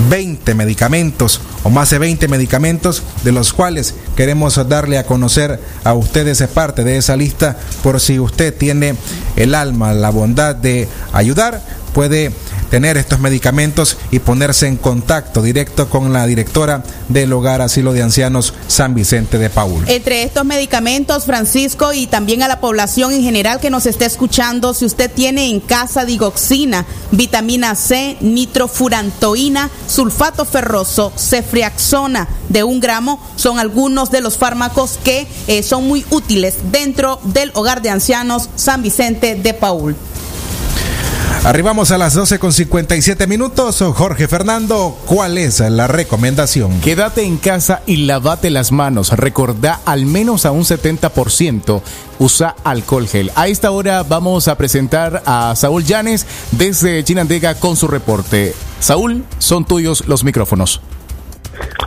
20 0.09 0.53
medicamentos 0.55 1.41
o 1.65 1.69
más 1.71 1.89
de 1.89 1.97
20 1.97 2.27
medicamentos 2.27 3.01
de 3.23 3.31
los 3.31 3.51
cuales 3.51 3.95
queremos 4.15 4.55
darle 4.69 4.99
a 4.99 5.05
conocer 5.05 5.59
a 5.83 5.95
ustedes 5.95 6.41
parte 6.53 6.83
de 6.83 6.97
esa 6.97 7.17
lista 7.17 7.57
por 7.81 7.99
si 7.99 8.19
usted 8.19 8.55
tiene 8.55 8.95
el 9.35 9.55
alma, 9.55 9.93
la 9.93 10.11
bondad 10.11 10.55
de 10.55 10.87
ayudar, 11.11 11.61
puede 11.95 12.31
tener 12.69 12.97
estos 12.97 13.19
medicamentos 13.21 13.97
y 14.11 14.19
ponerse 14.19 14.67
en 14.67 14.75
contacto 14.75 15.41
directo 15.41 15.89
con 15.89 16.11
la 16.11 16.27
directora 16.27 16.83
del 17.07 17.31
Hogar 17.31 17.61
Asilo 17.61 17.93
de 17.93 18.03
Ancianos 18.03 18.53
San 18.67 18.93
Vicente 18.93 19.37
de 19.37 19.49
Paul. 19.49 19.85
Entre 19.87 20.23
estos 20.23 20.43
medicamentos, 20.43 21.25
Francisco, 21.25 21.93
y 21.93 22.05
también 22.05 22.43
a 22.43 22.49
la 22.49 22.59
población 22.59 23.13
en 23.13 23.21
general 23.21 23.61
que 23.61 23.69
nos 23.69 23.85
esté 23.85 24.03
escuchando, 24.03 24.73
si 24.73 24.83
usted 24.83 25.09
tiene 25.09 25.49
en 25.49 25.61
casa 25.61 26.03
digoxina, 26.03 26.85
vitamina 27.11 27.75
C, 27.75 28.17
nitrofurantoína, 28.19 29.69
sulfato 29.87 30.43
ferroso, 30.43 31.13
de 32.49 32.63
un 32.63 32.79
gramo, 32.81 33.19
son 33.37 33.57
algunos 33.57 34.11
de 34.11 34.21
los 34.21 34.37
fármacos 34.37 34.99
que 35.03 35.27
eh, 35.47 35.63
son 35.63 35.87
muy 35.87 36.05
útiles 36.09 36.55
dentro 36.71 37.19
del 37.23 37.51
Hogar 37.53 37.81
de 37.81 37.89
Ancianos 37.89 38.49
San 38.55 38.81
Vicente 38.81 39.35
de 39.35 39.53
Paul. 39.53 39.95
Arribamos 41.45 41.91
a 41.91 41.99
las 41.99 42.15
12 42.15 42.39
con 42.39 42.51
57 42.51 43.27
minutos. 43.27 43.83
Jorge 43.95 44.27
Fernando, 44.27 44.97
¿cuál 45.05 45.37
es 45.37 45.59
la 45.59 45.85
recomendación? 45.85 46.81
Quédate 46.81 47.23
en 47.23 47.37
casa 47.37 47.83
y 47.85 47.97
lavate 47.97 48.49
las 48.49 48.71
manos. 48.71 49.11
Recordá 49.11 49.79
al 49.85 50.07
menos 50.07 50.47
a 50.47 50.51
un 50.51 50.63
70% 50.63 51.81
usa 52.17 52.55
alcohol 52.63 53.07
gel. 53.07 53.31
A 53.35 53.47
esta 53.47 53.69
hora 53.69 54.01
vamos 54.01 54.47
a 54.47 54.57
presentar 54.57 55.21
a 55.27 55.55
Saúl 55.55 55.83
Llanes 55.83 56.25
desde 56.51 57.03
Chinandega 57.03 57.55
con 57.55 57.75
su 57.75 57.87
reporte. 57.87 58.55
Saúl, 58.79 59.23
son 59.37 59.65
tuyos 59.65 60.07
los 60.07 60.23
micrófonos. 60.23 60.81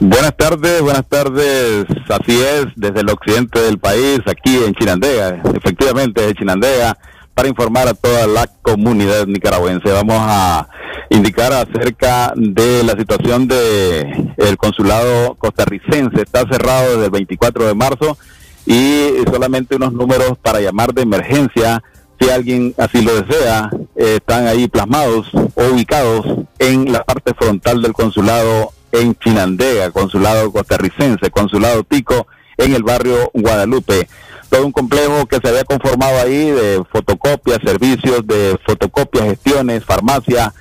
Buenas 0.00 0.36
tardes, 0.36 0.80
buenas 0.80 1.06
tardes. 1.08 1.86
Así 2.08 2.40
es, 2.40 2.66
desde 2.76 3.00
el 3.00 3.10
occidente 3.10 3.60
del 3.60 3.78
país, 3.78 4.20
aquí 4.26 4.56
en 4.64 4.74
Chinandega, 4.74 5.42
efectivamente 5.54 6.26
de 6.26 6.34
Chinandega, 6.34 6.96
para 7.34 7.48
informar 7.48 7.88
a 7.88 7.94
toda 7.94 8.26
la 8.26 8.46
comunidad 8.62 9.26
nicaragüense. 9.26 9.90
Vamos 9.90 10.18
a 10.20 10.68
indicar 11.10 11.52
acerca 11.52 12.32
de 12.36 12.82
la 12.84 12.92
situación 12.92 13.48
de 13.48 14.34
el 14.36 14.56
consulado 14.56 15.34
costarricense. 15.34 16.22
Está 16.22 16.44
cerrado 16.50 16.94
desde 16.94 17.06
el 17.06 17.10
24 17.10 17.66
de 17.66 17.74
marzo 17.74 18.18
y 18.66 19.10
solamente 19.30 19.76
unos 19.76 19.92
números 19.92 20.38
para 20.42 20.60
llamar 20.60 20.92
de 20.92 21.02
emergencia 21.02 21.82
si 22.20 22.30
alguien 22.30 22.74
así 22.78 23.02
lo 23.02 23.14
desea, 23.20 23.70
eh, 23.96 24.16
están 24.16 24.46
ahí 24.46 24.68
plasmados 24.68 25.32
o 25.34 25.64
ubicados 25.72 26.26
en 26.58 26.92
la 26.92 27.04
parte 27.04 27.32
frontal 27.34 27.80
del 27.80 27.92
consulado 27.92 28.72
en 28.92 29.14
Chinandega, 29.16 29.90
consulado 29.90 30.52
costarricense, 30.52 31.30
consulado 31.30 31.84
Tico, 31.84 32.26
en 32.56 32.74
el 32.74 32.82
barrio 32.82 33.30
Guadalupe. 33.34 34.08
Todo 34.50 34.64
un 34.64 34.72
complejo 34.72 35.26
que 35.26 35.38
se 35.42 35.48
había 35.48 35.64
conformado 35.64 36.18
ahí 36.20 36.50
de 36.50 36.82
fotocopias, 36.90 37.58
servicios 37.64 38.26
de 38.26 38.58
fotocopias, 38.66 39.24
gestiones, 39.24 39.84
farmacia, 39.84 40.52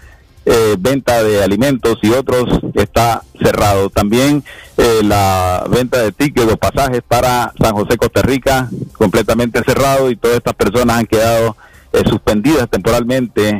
eh, 0.45 0.75
venta 0.79 1.23
de 1.23 1.43
alimentos 1.43 1.97
y 2.01 2.11
otros 2.11 2.45
está 2.73 3.21
cerrado. 3.41 3.89
También 3.89 4.43
eh, 4.77 5.01
la 5.03 5.65
venta 5.69 6.01
de 6.01 6.11
tickets 6.11 6.51
o 6.51 6.57
pasajes 6.57 7.01
para 7.05 7.53
San 7.59 7.73
José, 7.75 7.97
Costa 7.97 8.21
Rica, 8.21 8.69
completamente 8.97 9.61
cerrado 9.65 10.09
y 10.09 10.15
todas 10.15 10.37
estas 10.37 10.53
personas 10.53 10.99
han 10.99 11.05
quedado 11.05 11.55
eh, 11.93 12.01
suspendidas 12.09 12.69
temporalmente, 12.69 13.59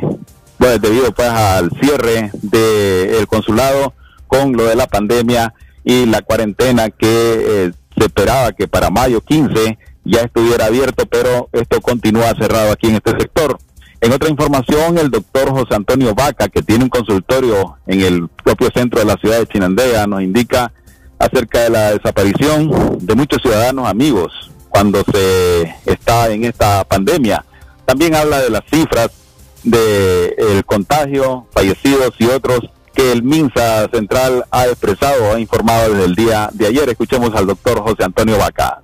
pues, 0.58 0.80
debido 0.80 1.12
pues 1.12 1.28
al 1.28 1.70
cierre 1.80 2.30
del 2.42 3.26
consulado 3.26 3.94
con 4.28 4.52
lo 4.52 4.64
de 4.64 4.76
la 4.76 4.86
pandemia 4.86 5.54
y 5.82 6.06
la 6.06 6.22
cuarentena 6.22 6.90
que 6.90 7.06
eh, 7.06 7.72
se 7.96 8.04
esperaba 8.04 8.52
que 8.52 8.68
para 8.68 8.90
mayo 8.90 9.20
15 9.20 9.78
ya 10.04 10.20
estuviera 10.20 10.66
abierto, 10.66 11.06
pero 11.06 11.48
esto 11.52 11.80
continúa 11.80 12.34
cerrado 12.38 12.72
aquí 12.72 12.88
en 12.88 12.96
este 12.96 13.10
sector. 13.18 13.58
En 14.00 14.12
otra 14.12 14.30
información, 14.30 14.96
el 14.96 15.10
doctor 15.10 15.50
José 15.50 15.74
Antonio 15.74 16.14
Vaca, 16.14 16.48
que 16.48 16.62
tiene 16.62 16.84
un 16.84 16.90
consultorio 16.90 17.78
en 17.86 18.00
el 18.02 18.28
propio 18.28 18.68
centro 18.72 19.00
de 19.00 19.06
la 19.06 19.16
ciudad 19.16 19.40
de 19.40 19.46
Chinandega, 19.46 20.06
nos 20.06 20.22
indica 20.22 20.72
acerca 21.18 21.64
de 21.64 21.70
la 21.70 21.92
desaparición 21.92 22.98
de 23.00 23.14
muchos 23.16 23.42
ciudadanos 23.42 23.88
amigos 23.88 24.52
cuando 24.68 25.02
se 25.12 25.74
está 25.84 26.30
en 26.30 26.44
esta 26.44 26.84
pandemia. 26.84 27.44
También 27.84 28.14
habla 28.14 28.40
de 28.40 28.50
las 28.50 28.62
cifras 28.70 29.10
de 29.64 30.34
el 30.38 30.64
contagio, 30.64 31.46
fallecidos 31.52 32.14
y 32.18 32.26
otros 32.26 32.60
que 32.98 33.12
el 33.12 33.22
MINSA 33.22 33.88
Central 33.92 34.44
ha 34.50 34.66
expresado, 34.66 35.32
ha 35.32 35.38
informado 35.38 35.90
desde 35.90 36.04
el 36.04 36.16
día 36.16 36.50
de 36.52 36.66
ayer. 36.66 36.88
Escuchemos 36.88 37.32
al 37.36 37.46
doctor 37.46 37.80
José 37.80 38.02
Antonio 38.02 38.36
Vaca. 38.38 38.82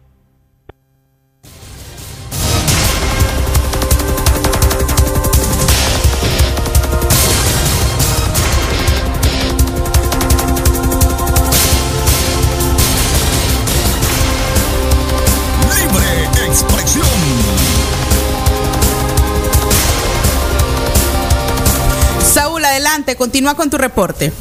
Continúa 23.16 23.54
con 23.54 23.70
tu 23.70 23.78
reporte. 23.78 24.32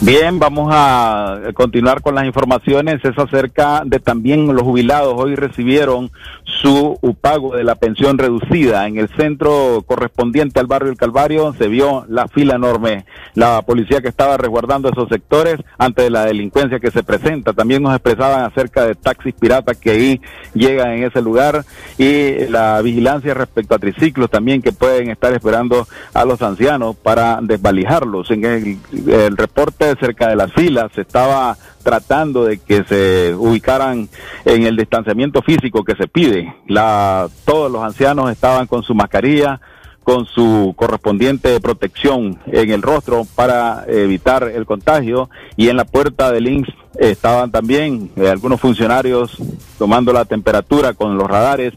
Bien, 0.00 0.38
vamos 0.38 0.68
a 0.72 1.40
continuar 1.54 2.02
con 2.02 2.14
las 2.14 2.24
informaciones. 2.24 3.04
Es 3.04 3.18
acerca 3.18 3.82
de 3.84 3.98
también 3.98 4.46
los 4.54 4.62
jubilados. 4.62 5.14
Hoy 5.16 5.34
recibieron 5.34 6.12
su 6.44 7.16
pago 7.20 7.56
de 7.56 7.64
la 7.64 7.74
pensión 7.74 8.16
reducida. 8.16 8.86
En 8.86 8.96
el 8.96 9.08
centro 9.16 9.82
correspondiente 9.84 10.60
al 10.60 10.68
barrio 10.68 10.92
El 10.92 10.96
Calvario 10.96 11.52
se 11.58 11.66
vio 11.66 12.04
la 12.08 12.28
fila 12.28 12.54
enorme. 12.54 13.06
La 13.34 13.62
policía 13.62 14.00
que 14.00 14.06
estaba 14.06 14.36
resguardando 14.36 14.88
esos 14.88 15.08
sectores 15.08 15.58
ante 15.78 16.08
la 16.10 16.26
delincuencia 16.26 16.78
que 16.78 16.92
se 16.92 17.02
presenta. 17.02 17.52
También 17.52 17.82
nos 17.82 17.92
expresaban 17.92 18.44
acerca 18.44 18.86
de 18.86 18.94
taxis 18.94 19.34
piratas 19.34 19.76
que 19.78 19.90
ahí 19.90 20.20
llegan 20.54 20.92
en 20.92 21.04
ese 21.04 21.20
lugar 21.22 21.64
y 21.98 22.46
la 22.46 22.80
vigilancia 22.82 23.34
respecto 23.34 23.74
a 23.74 23.78
triciclos 23.80 24.30
también 24.30 24.62
que 24.62 24.70
pueden 24.70 25.10
estar 25.10 25.32
esperando 25.32 25.88
a 26.14 26.24
los 26.24 26.40
ancianos 26.40 26.94
para 26.94 27.40
desvalijarlos. 27.42 28.30
En 28.30 28.44
el 28.44 29.36
reporte 29.36 29.87
cerca 29.96 30.28
de 30.28 30.36
las 30.36 30.52
filas 30.52 30.90
se 30.94 31.02
estaba 31.02 31.56
tratando 31.82 32.44
de 32.44 32.58
que 32.58 32.84
se 32.84 33.34
ubicaran 33.34 34.08
en 34.44 34.62
el 34.64 34.76
distanciamiento 34.76 35.42
físico 35.42 35.84
que 35.84 35.94
se 35.94 36.08
pide. 36.08 36.54
La, 36.66 37.28
todos 37.44 37.70
los 37.70 37.82
ancianos 37.82 38.30
estaban 38.30 38.66
con 38.66 38.82
su 38.82 38.94
mascarilla, 38.94 39.60
con 40.02 40.24
su 40.24 40.72
correspondiente 40.76 41.60
protección 41.60 42.38
en 42.46 42.70
el 42.70 42.80
rostro 42.80 43.26
para 43.34 43.84
evitar 43.86 44.44
el 44.44 44.64
contagio 44.64 45.28
y 45.54 45.68
en 45.68 45.76
la 45.76 45.84
puerta 45.84 46.32
del 46.32 46.48
INSS 46.48 46.72
estaban 46.98 47.50
también 47.50 48.10
eh, 48.16 48.28
algunos 48.28 48.58
funcionarios 48.58 49.36
tomando 49.78 50.12
la 50.14 50.24
temperatura 50.24 50.94
con 50.94 51.18
los 51.18 51.28
radares 51.28 51.74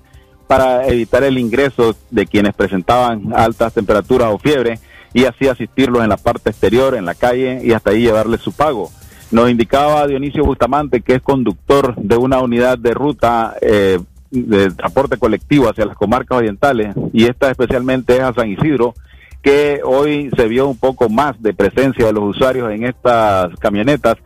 para 0.47 0.88
evitar 0.88 1.24
el 1.24 1.38
ingreso 1.38 1.95
de 2.10 2.26
quienes 2.26 2.54
presentaban 2.54 3.34
altas 3.36 3.74
temperaturas 3.74 4.30
o 4.32 4.38
fiebre 4.38 4.80
y 5.13 5.26
así 5.26 5.47
asistirlos 5.47 6.04
en 6.04 6.10
la 6.10 6.17
parte 6.17 6.50
exterior, 6.50 6.95
en 6.95 7.06
la 7.06 7.15
calle 7.15 7.62
y 7.63 7.74
hasta 7.74 7.91
ahí 7.91 8.02
llevarles 8.02 8.41
su 8.41 8.54
pago. 8.54 8.89
Nos 9.32 9.50
indicaba 9.50 10.08
Dionisio 10.08 10.43
Bustamante, 10.43 11.02
que 11.02 11.15
es 11.15 11.21
conductor 11.21 11.95
de 11.95 12.17
una 12.17 12.39
unidad 12.39 12.78
de 12.78 12.91
ruta 12.91 13.56
eh, 13.62 14.00
de 14.30 14.71
transporte 14.71 15.17
colectivo 15.17 15.69
hacia 15.69 15.86
las 15.86 15.95
comarcas 15.95 16.38
orientales, 16.38 16.95
y 17.13 17.26
esta 17.26 17.50
especialmente 17.50 18.15
es 18.15 18.21
a 18.21 18.34
San 18.34 18.50
Isidro, 18.50 18.93
que 19.41 19.82
hoy 19.84 20.30
se 20.36 20.47
vio 20.47 20.67
un 20.67 20.78
poco 20.78 21.10
más 21.10 21.41
de 21.41 21.54
presencia 21.54 22.06
de 22.06 22.13
los 22.13 22.24
usuarios 22.24 22.71
en 22.71 22.86
estas 22.86 23.56
camionetas 23.60 24.17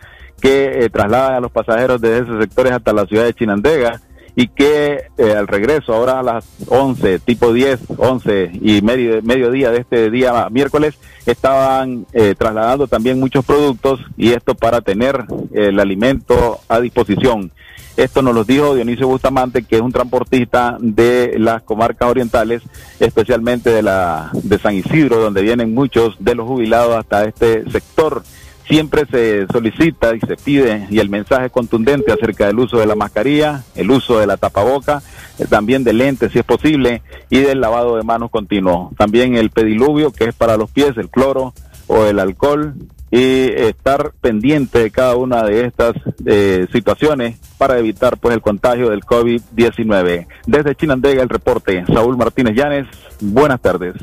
que 0.41 0.85
eh, 0.85 0.89
trasladan 0.89 1.35
a 1.35 1.39
los 1.39 1.51
pasajeros 1.51 2.01
desde 2.01 2.23
esos 2.23 2.41
sectores 2.41 2.73
hasta 2.73 2.93
la 2.93 3.05
ciudad 3.05 3.23
de 3.23 3.33
Chinandega 3.33 4.01
y 4.35 4.47
que 4.47 5.05
eh, 5.17 5.31
al 5.31 5.47
regreso, 5.47 5.93
ahora 5.93 6.19
a 6.19 6.23
las 6.23 6.45
11, 6.67 7.19
tipo 7.19 7.53
10, 7.53 7.79
11 7.97 8.51
y 8.61 8.81
medio, 8.81 9.21
mediodía 9.21 9.71
de 9.71 9.79
este 9.79 10.09
día 10.09 10.47
miércoles, 10.49 10.95
estaban 11.25 12.05
eh, 12.13 12.35
trasladando 12.37 12.87
también 12.87 13.19
muchos 13.19 13.45
productos 13.45 13.99
y 14.17 14.31
esto 14.33 14.55
para 14.55 14.81
tener 14.81 15.25
el 15.53 15.79
alimento 15.79 16.59
a 16.67 16.79
disposición. 16.79 17.51
Esto 17.97 18.21
nos 18.21 18.35
lo 18.35 18.43
dijo 18.43 18.75
Dionisio 18.75 19.07
Bustamante, 19.07 19.63
que 19.63 19.77
es 19.77 19.81
un 19.81 19.93
transportista 19.93 20.75
de 20.81 21.35
las 21.39 21.63
comarcas 21.63 22.09
orientales, 22.09 22.61
especialmente 22.99 23.69
de 23.69 23.81
la 23.81 24.31
de 24.33 24.59
San 24.59 24.75
Isidro, 24.75 25.21
donde 25.21 25.41
vienen 25.41 25.73
muchos 25.73 26.17
de 26.19 26.35
los 26.35 26.45
jubilados 26.45 26.97
hasta 26.97 27.23
este 27.23 27.69
sector. 27.71 28.23
Siempre 28.67 29.05
se 29.05 29.45
solicita 29.47 30.15
y 30.15 30.19
se 30.21 30.35
pide 30.37 30.87
y 30.89 30.99
el 30.99 31.09
mensaje 31.09 31.51
contundente 31.51 32.11
acerca 32.11 32.47
del 32.47 32.59
uso 32.59 32.79
de 32.79 32.87
la 32.87 32.95
mascarilla, 32.95 33.63
el 33.75 33.91
uso 33.91 34.19
de 34.19 34.25
la 34.25 34.37
tapaboca, 34.37 35.03
eh, 35.37 35.45
también 35.47 35.83
de 35.83 35.93
lentes 35.93 36.31
si 36.31 36.39
es 36.39 36.45
posible 36.45 37.03
y 37.29 37.39
del 37.39 37.61
lavado 37.61 37.95
de 37.95 38.03
manos 38.03 38.31
continuo. 38.31 38.91
También 38.97 39.35
el 39.35 39.51
pediluvio 39.51 40.11
que 40.11 40.25
es 40.25 40.33
para 40.33 40.57
los 40.57 40.71
pies, 40.71 40.97
el 40.97 41.09
cloro 41.09 41.53
o 41.87 42.05
el 42.05 42.19
alcohol 42.19 42.73
y 43.11 43.51
estar 43.51 44.13
pendiente 44.19 44.79
de 44.79 44.91
cada 44.91 45.15
una 45.15 45.43
de 45.43 45.65
estas 45.65 45.93
eh, 46.25 46.67
situaciones 46.71 47.37
para 47.57 47.77
evitar 47.77 48.17
pues 48.17 48.35
el 48.35 48.41
contagio 48.41 48.89
del 48.89 49.01
COVID-19. 49.01 50.27
Desde 50.47 50.75
Chinandega 50.75 51.21
el 51.21 51.29
reporte, 51.29 51.85
Saúl 51.85 52.17
Martínez 52.17 52.55
Llanes, 52.55 52.87
buenas 53.21 53.61
tardes. 53.61 53.93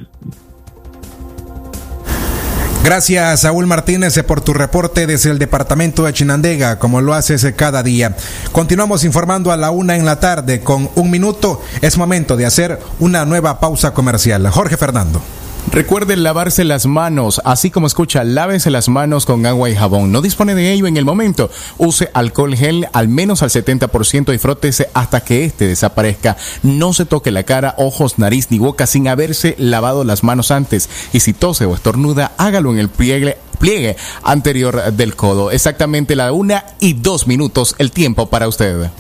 Gracias, 2.85 3.40
Saúl 3.42 3.68
Martínez, 3.68 4.21
por 4.25 4.40
tu 4.40 4.53
reporte 4.53 5.07
desde 5.07 5.31
el 5.31 5.38
departamento 5.38 6.03
de 6.03 6.12
Chinandega, 6.12 6.81
como 6.81 7.01
lo 7.01 7.14
haces 7.14 7.47
cada 7.57 7.81
día. 7.85 8.16
Continuamos 8.51 9.05
informando 9.05 9.53
a 9.53 9.57
la 9.57 9.71
una 9.71 9.97
en 9.97 10.05
la 10.05 10.18
tarde. 10.18 10.62
Con 10.62 10.90
un 10.97 11.09
minuto 11.09 11.62
es 11.81 11.97
momento 11.97 12.37
de 12.37 12.45
hacer 12.45 12.81
una 12.99 13.25
nueva 13.25 13.61
pausa 13.61 13.95
comercial. 13.95 14.49
Jorge 14.51 14.77
Fernando. 14.77 15.23
Recuerden 15.70 16.22
lavarse 16.22 16.64
las 16.64 16.87
manos, 16.87 17.40
así 17.44 17.70
como 17.70 17.87
escucha, 17.87 18.25
lávese 18.25 18.70
las 18.70 18.88
manos 18.88 19.25
con 19.25 19.46
agua 19.46 19.70
y 19.70 19.77
jabón. 19.77 20.12
No 20.12 20.20
dispone 20.20 20.55
de 20.55 20.72
ello 20.72 20.87
en 20.87 20.96
el 20.96 21.05
momento. 21.05 21.51
Use 21.79 22.11
alcohol 22.12 22.55
gel 22.55 22.88
al 22.92 23.09
menos 23.09 23.42
al 23.42 23.51
70% 23.51 24.35
y 24.35 24.38
frótese 24.38 24.90
hasta 24.92 25.22
que 25.22 25.44
éste 25.44 25.66
desaparezca. 25.66 26.37
No 26.62 26.92
se 26.92 27.07
toque 27.07 27.31
la 27.31 27.44
cara, 27.44 27.75
ojos, 27.79 28.18
nariz 28.18 28.48
ni 28.51 28.59
boca 28.59 28.87
sin 28.87 29.09
haberse 29.09 29.55
lavado 29.59 30.05
las 30.05 30.25
manos 30.25 30.51
antes. 30.51 30.90
Y 31.12 31.20
si 31.20 31.33
tose 31.33 31.64
o 31.64 31.75
estornuda, 31.75 32.33
hágalo 32.37 32.72
en 32.72 32.79
el 32.79 32.88
pliegue 32.88 33.38
pliegue 33.59 33.96
anterior 34.25 34.92
del 34.92 35.14
codo. 35.14 35.53
Exactamente 35.53 36.16
la 36.16 36.33
una 36.33 36.64
y 36.81 36.94
dos 36.94 37.29
minutos 37.29 37.77
el 37.79 37.92
tiempo 37.92 38.29
para 38.29 38.48
usted. 38.48 38.90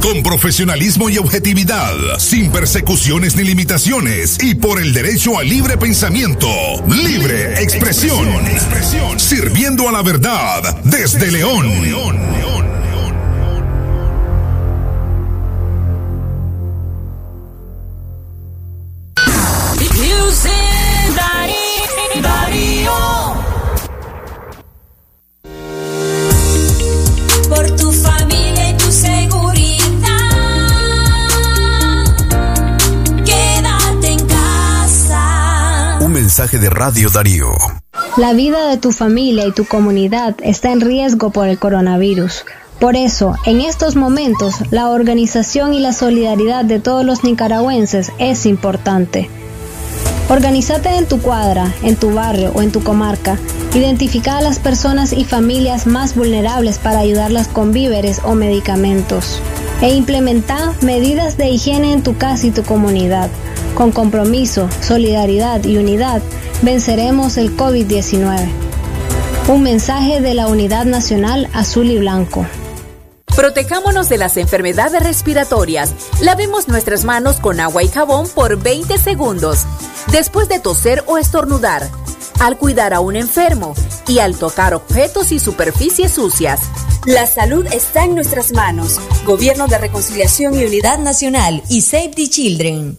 Con 0.00 0.22
profesionalismo 0.22 1.10
y 1.10 1.18
objetividad, 1.18 1.92
sin 2.18 2.50
persecuciones 2.50 3.34
ni 3.36 3.42
limitaciones 3.44 4.38
y 4.42 4.54
por 4.54 4.80
el 4.80 4.92
derecho 4.92 5.38
al 5.38 5.48
libre 5.48 5.76
pensamiento, 5.76 6.48
libre 6.88 7.62
expresión, 7.62 8.28
sirviendo 9.18 9.88
a 9.88 9.92
la 9.92 10.02
verdad 10.02 10.80
desde 10.84 11.30
León. 11.30 11.66
Por 27.48 27.70
tu 27.76 27.92
familia 27.92 28.55
mensaje 36.26 36.58
de 36.58 36.70
Radio 36.70 37.08
Darío. 37.08 37.52
La 38.16 38.32
vida 38.32 38.66
de 38.66 38.78
tu 38.78 38.90
familia 38.90 39.46
y 39.46 39.52
tu 39.52 39.64
comunidad 39.64 40.34
está 40.42 40.72
en 40.72 40.80
riesgo 40.80 41.30
por 41.30 41.46
el 41.46 41.56
coronavirus. 41.56 42.44
Por 42.80 42.96
eso, 42.96 43.36
en 43.44 43.60
estos 43.60 43.94
momentos, 43.94 44.56
la 44.72 44.90
organización 44.90 45.72
y 45.72 45.78
la 45.78 45.92
solidaridad 45.92 46.64
de 46.64 46.80
todos 46.80 47.04
los 47.04 47.22
nicaragüenses 47.22 48.10
es 48.18 48.44
importante. 48.44 49.30
Organízate 50.28 50.96
en 50.96 51.06
tu 51.06 51.22
cuadra, 51.22 51.72
en 51.84 51.94
tu 51.94 52.12
barrio 52.12 52.50
o 52.56 52.62
en 52.62 52.72
tu 52.72 52.82
comarca. 52.82 53.38
Identifica 53.72 54.38
a 54.38 54.40
las 54.40 54.58
personas 54.58 55.12
y 55.12 55.24
familias 55.24 55.86
más 55.86 56.16
vulnerables 56.16 56.78
para 56.78 56.98
ayudarlas 56.98 57.46
con 57.46 57.70
víveres 57.70 58.20
o 58.24 58.34
medicamentos. 58.34 59.40
E 59.80 59.94
implementa 59.94 60.72
medidas 60.82 61.36
de 61.36 61.50
higiene 61.50 61.92
en 61.92 62.02
tu 62.02 62.16
casa 62.16 62.48
y 62.48 62.50
tu 62.50 62.64
comunidad. 62.64 63.30
Con 63.76 63.92
compromiso, 63.92 64.70
solidaridad 64.80 65.62
y 65.62 65.76
unidad, 65.76 66.22
venceremos 66.62 67.36
el 67.36 67.54
COVID-19. 67.58 68.48
Un 69.48 69.62
mensaje 69.62 70.22
de 70.22 70.32
la 70.32 70.46
Unidad 70.46 70.86
Nacional 70.86 71.50
Azul 71.52 71.90
y 71.90 71.98
Blanco. 71.98 72.46
Protejámonos 73.36 74.08
de 74.08 74.16
las 74.16 74.38
enfermedades 74.38 75.02
respiratorias. 75.02 75.92
Lavemos 76.22 76.68
nuestras 76.68 77.04
manos 77.04 77.36
con 77.36 77.60
agua 77.60 77.82
y 77.82 77.88
jabón 77.88 78.26
por 78.34 78.56
20 78.58 78.96
segundos. 78.96 79.66
Después 80.10 80.48
de 80.48 80.58
toser 80.58 81.04
o 81.06 81.18
estornudar, 81.18 81.86
al 82.40 82.56
cuidar 82.56 82.94
a 82.94 83.00
un 83.00 83.14
enfermo 83.14 83.74
y 84.08 84.20
al 84.20 84.38
tocar 84.38 84.72
objetos 84.72 85.32
y 85.32 85.38
superficies 85.38 86.12
sucias. 86.12 86.60
La 87.04 87.26
salud 87.26 87.66
está 87.70 88.04
en 88.04 88.14
nuestras 88.14 88.52
manos. 88.52 88.98
Gobierno 89.26 89.66
de 89.66 89.76
Reconciliación 89.76 90.58
y 90.58 90.64
Unidad 90.64 90.98
Nacional 90.98 91.62
y 91.68 91.82
Save 91.82 92.12
the 92.16 92.30
Children. 92.30 92.98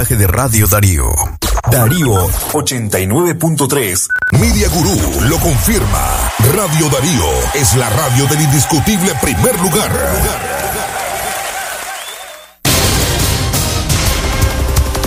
Mensaje 0.00 0.16
de 0.16 0.26
Radio 0.28 0.66
Darío. 0.66 1.12
Darío 1.70 2.28
89.3. 2.52 4.08
Media 4.32 4.68
Gurú 4.70 4.96
lo 5.28 5.36
confirma. 5.38 6.30
Radio 6.54 6.88
Darío 6.88 7.26
es 7.52 7.76
la 7.76 7.90
radio 7.90 8.26
del 8.28 8.40
indiscutible 8.40 9.12
primer 9.20 9.60
lugar. 9.60 9.92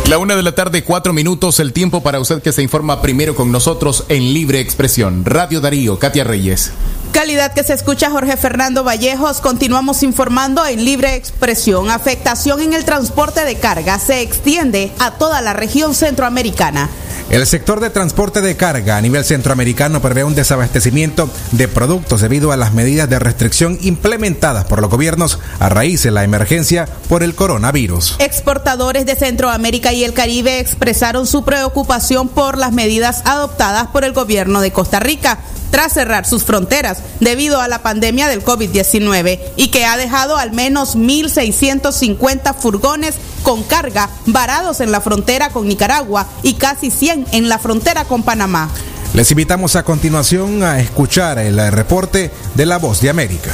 La 0.09 0.19
una 0.19 0.35
de 0.35 0.43
la 0.43 0.53
tarde, 0.53 0.83
cuatro 0.83 1.11
minutos, 1.11 1.59
el 1.59 1.73
tiempo 1.73 2.03
para 2.03 2.19
usted 2.19 2.43
que 2.43 2.51
se 2.51 2.61
informa 2.61 3.01
primero 3.01 3.33
con 3.33 3.51
nosotros 3.51 4.05
en 4.09 4.31
Libre 4.31 4.59
Expresión. 4.59 5.25
Radio 5.25 5.59
Darío, 5.59 5.97
Katia 5.97 6.23
Reyes. 6.23 6.71
Calidad 7.13 7.53
que 7.53 7.63
se 7.63 7.73
escucha 7.73 8.09
Jorge 8.09 8.35
Fernando 8.37 8.83
Vallejos. 8.83 9.39
Continuamos 9.39 10.01
informando 10.01 10.65
en 10.65 10.83
libre 10.83 11.13
expresión. 11.13 11.91
Afectación 11.91 12.59
en 12.59 12.73
el 12.73 12.85
transporte 12.85 13.45
de 13.45 13.55
carga 13.55 13.99
se 13.99 14.21
extiende 14.21 14.91
a 14.97 15.11
toda 15.11 15.39
la 15.41 15.53
región 15.53 15.93
centroamericana. 15.93 16.89
El 17.29 17.45
sector 17.45 17.79
de 17.81 17.91
transporte 17.91 18.41
de 18.41 18.57
carga 18.57 18.97
a 18.97 19.01
nivel 19.01 19.23
centroamericano 19.23 20.01
prevé 20.01 20.23
un 20.23 20.33
desabastecimiento 20.33 21.29
de 21.51 21.67
productos 21.67 22.19
debido 22.21 22.51
a 22.51 22.57
las 22.57 22.73
medidas 22.73 23.07
de 23.07 23.19
restricción 23.19 23.77
implementadas 23.81 24.65
por 24.65 24.81
los 24.81 24.89
gobiernos 24.89 25.37
a 25.59 25.69
raíz 25.69 26.01
de 26.01 26.11
la 26.11 26.23
emergencia 26.23 26.87
por 27.09 27.21
el 27.21 27.35
coronavirus. 27.35 28.15
Exportadores 28.17 29.05
de 29.05 29.15
Centroamérica 29.15 29.93
y 29.93 30.03
el 30.03 30.13
Caribe 30.13 30.59
expresaron 30.59 31.27
su 31.27 31.45
preocupación 31.45 32.27
por 32.27 32.57
las 32.57 32.71
medidas 32.71 33.21
adoptadas 33.25 33.87
por 33.87 34.03
el 34.03 34.13
gobierno 34.13 34.61
de 34.61 34.71
Costa 34.71 34.99
Rica 34.99 35.37
tras 35.73 35.91
cerrar 35.91 36.27
sus 36.27 36.43
fronteras 36.43 36.99
debido 37.19 37.59
a 37.59 37.67
la 37.67 37.81
pandemia 37.81 38.27
del 38.27 38.45
COVID-19 38.45 39.39
y 39.55 39.69
que 39.69 39.85
ha 39.85 39.97
dejado 39.97 40.37
al 40.37 40.51
menos 40.51 40.95
1.650 40.95 42.53
furgones 42.53 43.15
con 43.41 43.63
carga 43.63 44.07
varados 44.27 44.81
en 44.81 44.91
la 44.91 45.01
frontera 45.01 45.49
con 45.49 45.67
Nicaragua 45.67 46.27
y 46.43 46.53
casi 46.53 46.91
100 46.91 47.25
en 47.31 47.49
la 47.49 47.57
frontera 47.57 48.05
con 48.05 48.21
Panamá. 48.21 48.69
Les 49.15 49.31
invitamos 49.31 49.75
a 49.75 49.81
continuación 49.81 50.61
a 50.61 50.79
escuchar 50.79 51.39
el 51.39 51.57
reporte 51.71 52.29
de 52.53 52.65
La 52.67 52.77
Voz 52.77 53.01
de 53.01 53.09
América. 53.09 53.49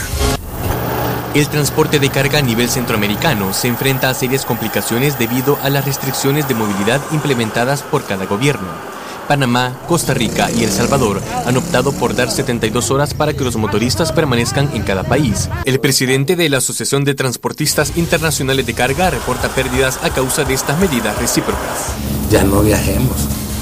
El 1.33 1.47
transporte 1.47 1.99
de 1.99 2.09
carga 2.09 2.39
a 2.39 2.41
nivel 2.41 2.69
centroamericano 2.69 3.53
se 3.53 3.69
enfrenta 3.69 4.09
a 4.09 4.13
serias 4.13 4.43
complicaciones 4.43 5.17
debido 5.17 5.57
a 5.63 5.69
las 5.69 5.85
restricciones 5.85 6.49
de 6.49 6.55
movilidad 6.55 6.99
implementadas 7.13 7.81
por 7.81 8.03
cada 8.03 8.25
gobierno. 8.25 8.98
Panamá, 9.29 9.77
Costa 9.87 10.15
Rica 10.15 10.49
y 10.49 10.63
El 10.63 10.71
Salvador 10.71 11.21
han 11.45 11.55
optado 11.55 11.91
por 11.91 12.15
dar 12.15 12.31
72 12.31 12.89
horas 12.89 13.13
para 13.13 13.31
que 13.33 13.43
los 13.43 13.57
motoristas 13.57 14.11
permanezcan 14.11 14.71
en 14.73 14.81
cada 14.81 15.03
país. 15.03 15.51
El 15.65 15.79
presidente 15.79 16.35
de 16.35 16.49
la 16.49 16.57
Asociación 16.57 17.03
de 17.03 17.13
Transportistas 17.13 17.95
Internacionales 17.95 18.65
de 18.65 18.73
Carga 18.73 19.11
reporta 19.11 19.49
pérdidas 19.49 19.99
a 20.01 20.09
causa 20.09 20.45
de 20.45 20.55
estas 20.55 20.79
medidas 20.79 21.15
recíprocas. 21.19 21.93
Ya 22.31 22.43
no 22.43 22.63
viajemos, 22.63 23.17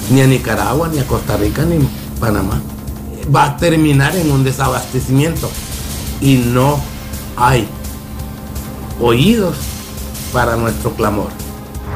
ni 0.10 0.22
a 0.22 0.28
Nicaragua, 0.28 0.88
ni 0.88 1.00
a 1.00 1.06
Costa 1.06 1.36
Rica, 1.36 1.66
ni 1.66 1.76
a 1.76 2.20
Panamá. 2.22 2.62
Va 3.36 3.44
a 3.44 3.58
terminar 3.58 4.16
en 4.16 4.32
un 4.32 4.46
desabastecimiento 4.46 5.52
y 6.22 6.36
no 6.36 6.80
hay 7.36 7.68
oídos 9.02 9.58
para 10.32 10.56
nuestro 10.56 10.94
clamor. 10.94 11.47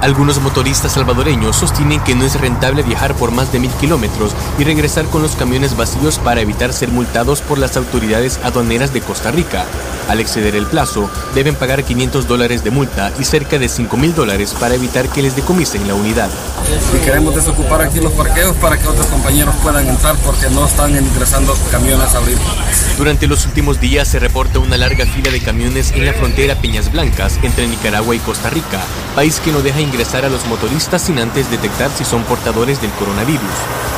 Algunos 0.02 0.42
motoristas 0.42 0.94
salvadoreños 0.94 1.56
sostienen 1.56 2.00
que 2.00 2.16
no 2.16 2.26
es 2.26 2.42
rentable 2.42 2.82
viajar 2.82 3.14
por 3.14 3.30
más 3.30 3.52
de 3.52 3.60
mil 3.60 3.70
kilómetros 3.74 4.36
y 4.58 4.64
regresar 4.64 5.06
con 5.06 5.22
los 5.22 5.36
camiones 5.36 5.78
vacíos 5.78 6.18
para 6.18 6.42
evitar 6.42 6.74
ser 6.74 6.90
multados 6.90 7.42
por 7.42 7.60
las 7.60 7.78
autoridades 7.78 8.40
aduaneras 8.44 8.94
de 8.94 9.02
Costa 9.02 9.30
Rica. 9.30 9.68
Al 10.10 10.20
exceder 10.20 10.56
el 10.56 10.66
plazo, 10.66 11.08
deben 11.36 11.54
pagar 11.54 11.84
500 11.84 12.28
dólares 12.28 12.64
de 12.64 12.72
multa 12.72 13.14
y 13.20 13.24
cerca 13.24 13.60
de 13.60 13.70
5 13.70 13.96
mil 13.98 14.16
dólares 14.16 14.56
para 14.60 14.74
evitar 14.74 15.08
que 15.08 15.22
les 15.22 15.36
decomisen 15.36 15.88
la 15.88 15.94
unidad. 15.94 16.32
Y 16.96 17.06
queremos 17.06 17.36
desocupar 17.36 17.84
aquí 17.84 18.00
los 18.00 18.12
parqueos 18.14 18.56
para 18.58 18.78
que 18.78 18.88
otros 18.88 19.06
compañeros 19.06 19.54
puedan 19.62 19.88
entrar 19.88 20.16
porque 20.26 20.50
no 20.50 20.66
están 20.66 20.98
ingresando 20.98 21.56
camiones 21.70 22.14
ahorita. 22.16 22.42
Durante 22.98 23.28
los 23.28 23.46
últimos 23.46 23.80
días 23.80 24.08
se 24.08 24.20
reporta 24.20 24.60
una 24.60 24.78
larga 24.78 25.06
fila 25.06 25.30
de 25.30 25.40
camiones 25.42 25.92
en 25.92 26.06
la 26.06 26.14
frontera 26.14 26.56
Peñas 26.56 26.92
Blancas 26.92 27.40
entre 27.44 27.68
Nicaragua 27.68 28.16
y 28.16 28.20
Costa 28.20 28.50
Rica, 28.50 28.82
país 29.16 29.40
que 29.40 29.52
no 29.52 29.62
deja 29.62 29.80
ingresar 29.92 30.24
a 30.24 30.30
los 30.30 30.46
motoristas 30.46 31.02
sin 31.02 31.20
antes 31.20 31.52
detectar 31.52 31.92
si 31.92 32.06
son 32.06 32.24
portadores 32.24 32.82
del 32.82 32.92
coronavirus. 32.92 33.42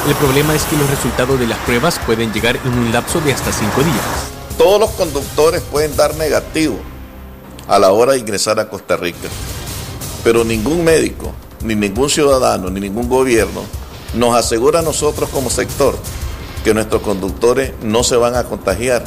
El 0.07 0.15
problema 0.15 0.55
es 0.55 0.63
que 0.63 0.75
los 0.75 0.89
resultados 0.89 1.39
de 1.39 1.45
las 1.45 1.59
pruebas 1.59 1.99
pueden 1.99 2.33
llegar 2.33 2.57
en 2.57 2.73
un 2.73 2.91
lapso 2.91 3.21
de 3.21 3.31
hasta 3.31 3.51
cinco 3.51 3.83
días. 3.83 4.33
Todos 4.57 4.79
los 4.79 4.89
conductores 4.91 5.61
pueden 5.61 5.95
dar 5.95 6.15
negativo 6.15 6.79
a 7.67 7.77
la 7.77 7.91
hora 7.91 8.13
de 8.13 8.19
ingresar 8.19 8.59
a 8.59 8.69
Costa 8.69 8.97
Rica, 8.97 9.29
pero 10.23 10.43
ningún 10.43 10.83
médico, 10.83 11.31
ni 11.63 11.75
ningún 11.75 12.09
ciudadano, 12.09 12.71
ni 12.71 12.79
ningún 12.79 13.07
gobierno 13.07 13.61
nos 14.15 14.35
asegura 14.35 14.79
a 14.79 14.83
nosotros 14.83 15.29
como 15.29 15.49
sector 15.49 15.95
que 16.63 16.73
nuestros 16.73 17.03
conductores 17.03 17.71
no 17.83 18.03
se 18.03 18.15
van 18.15 18.35
a 18.35 18.45
contagiar 18.45 19.03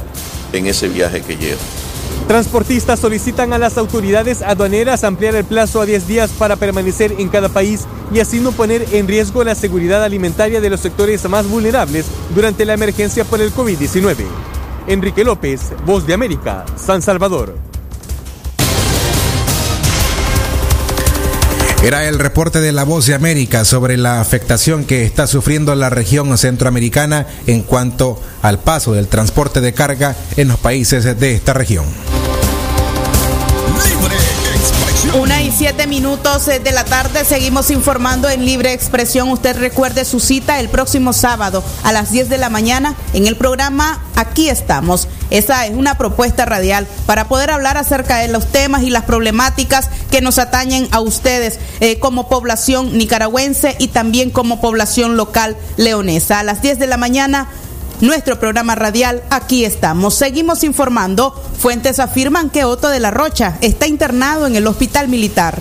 en 0.52 0.66
ese 0.66 0.88
viaje 0.88 1.22
que 1.22 1.36
llevan. 1.36 1.85
Transportistas 2.26 2.98
solicitan 2.98 3.52
a 3.52 3.58
las 3.58 3.78
autoridades 3.78 4.42
aduaneras 4.42 5.04
ampliar 5.04 5.36
el 5.36 5.44
plazo 5.44 5.80
a 5.80 5.86
10 5.86 6.08
días 6.08 6.30
para 6.32 6.56
permanecer 6.56 7.14
en 7.18 7.28
cada 7.28 7.48
país 7.48 7.86
y 8.12 8.18
así 8.18 8.40
no 8.40 8.50
poner 8.50 8.84
en 8.92 9.06
riesgo 9.06 9.44
la 9.44 9.54
seguridad 9.54 10.02
alimentaria 10.02 10.60
de 10.60 10.68
los 10.68 10.80
sectores 10.80 11.28
más 11.28 11.48
vulnerables 11.48 12.06
durante 12.34 12.64
la 12.64 12.74
emergencia 12.74 13.24
por 13.24 13.40
el 13.40 13.52
COVID-19. 13.52 14.24
Enrique 14.88 15.22
López, 15.22 15.60
Voz 15.84 16.04
de 16.04 16.14
América, 16.14 16.64
San 16.76 17.00
Salvador. 17.00 17.56
Era 21.84 22.08
el 22.08 22.18
reporte 22.18 22.60
de 22.60 22.72
la 22.72 22.82
Voz 22.82 23.06
de 23.06 23.14
América 23.14 23.64
sobre 23.64 23.96
la 23.96 24.20
afectación 24.20 24.84
que 24.84 25.04
está 25.04 25.28
sufriendo 25.28 25.72
la 25.76 25.90
región 25.90 26.36
centroamericana 26.36 27.26
en 27.46 27.62
cuanto 27.62 28.20
al 28.42 28.58
paso 28.58 28.94
del 28.94 29.06
transporte 29.06 29.60
de 29.60 29.72
carga 29.72 30.16
en 30.36 30.48
los 30.48 30.58
países 30.58 31.04
de 31.04 31.32
esta 31.32 31.52
región. 31.52 31.84
Una 35.14 35.42
y 35.42 35.50
siete 35.50 35.86
minutos 35.86 36.46
eh, 36.48 36.58
de 36.58 36.72
la 36.72 36.84
tarde 36.84 37.24
seguimos 37.24 37.70
informando 37.70 38.28
en 38.28 38.44
Libre 38.44 38.72
Expresión. 38.72 39.30
Usted 39.30 39.56
recuerde 39.56 40.04
su 40.04 40.20
cita 40.20 40.60
el 40.60 40.68
próximo 40.68 41.12
sábado 41.12 41.64
a 41.84 41.92
las 41.92 42.10
10 42.10 42.28
de 42.28 42.38
la 42.38 42.50
mañana 42.50 42.94
en 43.14 43.26
el 43.26 43.36
programa 43.36 44.02
Aquí 44.16 44.48
estamos. 44.48 45.08
Esa 45.30 45.66
es 45.66 45.74
una 45.74 45.96
propuesta 45.98 46.44
radial 46.44 46.86
para 47.06 47.28
poder 47.28 47.50
hablar 47.50 47.76
acerca 47.76 48.18
de 48.18 48.28
los 48.28 48.46
temas 48.46 48.82
y 48.82 48.90
las 48.90 49.04
problemáticas 49.04 49.90
que 50.10 50.20
nos 50.20 50.38
atañen 50.38 50.88
a 50.90 51.00
ustedes 51.00 51.58
eh, 51.80 51.98
como 51.98 52.28
población 52.28 52.96
nicaragüense 52.96 53.76
y 53.78 53.88
también 53.88 54.30
como 54.30 54.60
población 54.60 55.16
local 55.16 55.56
leonesa. 55.76 56.40
A 56.40 56.44
las 56.44 56.62
10 56.62 56.78
de 56.78 56.86
la 56.86 56.96
mañana 56.96 57.48
nuestro 58.00 58.38
programa 58.38 58.74
radial, 58.74 59.22
aquí 59.30 59.64
estamos. 59.64 60.14
Seguimos 60.14 60.64
informando. 60.64 61.32
Fuentes 61.58 61.98
afirman 61.98 62.50
que 62.50 62.64
Otto 62.64 62.88
de 62.88 63.00
la 63.00 63.10
Rocha 63.10 63.58
está 63.60 63.86
internado 63.86 64.46
en 64.46 64.56
el 64.56 64.66
hospital 64.66 65.08
militar. 65.08 65.58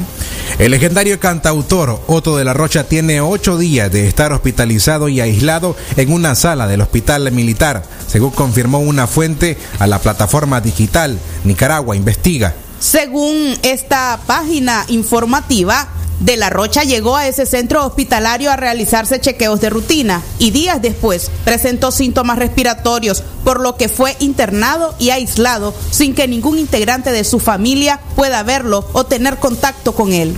El 0.60 0.72
legendario 0.72 1.20
cantautor 1.20 2.02
Otto 2.08 2.38
de 2.38 2.46
la 2.46 2.54
Rocha 2.54 2.86
tiene 2.86 3.20
ocho 3.20 3.58
días 3.58 3.92
de 3.92 4.08
estar 4.08 4.32
hospitalizado 4.32 5.10
y 5.10 5.20
aislado 5.20 5.76
en 5.98 6.14
una 6.14 6.36
sala 6.36 6.68
del 6.68 6.82
hospital 6.82 7.30
militar, 7.32 7.84
según 8.08 8.32
confirmó 8.32 8.80
una 8.80 9.08
fuente 9.08 9.58
a 9.80 9.88
la 9.88 10.00
plataforma 10.00 10.62
digital 10.62 11.20
Nicaragua 11.44 11.96
Investiga. 11.96 12.54
Según 12.80 13.58
esta 13.64 14.20
página 14.28 14.86
informativa, 14.90 15.88
de 16.20 16.38
la 16.38 16.50
Rocha 16.50 16.84
llegó 16.84 17.16
a 17.16 17.28
ese 17.28 17.46
centro 17.46 17.86
hospitalario 17.86 18.52
a 18.52 18.56
realizarse 18.56 19.20
chequeos 19.20 19.62
de 19.62 19.70
rutina 19.70 20.22
y 20.40 20.52
días 20.52 20.82
después 20.82 21.30
presentó 21.44 21.92
síntomas 21.92 22.40
respiratorios, 22.40 23.24
por 23.44 23.60
lo 23.60 23.76
que 23.76 23.90
fue 23.90 24.16
internado 24.20 24.96
y 25.00 25.10
aislado 25.10 25.74
sin 25.92 26.16
que 26.16 26.28
ningún 26.28 26.58
integrante 26.58 27.12
de 27.12 27.24
su 27.24 27.40
familia 27.40 28.00
pueda 28.16 28.44
verlo 28.44 28.88
o 28.94 29.06
tener 29.06 29.38
contacto 29.38 29.94
con 29.94 30.14
él. 30.14 30.36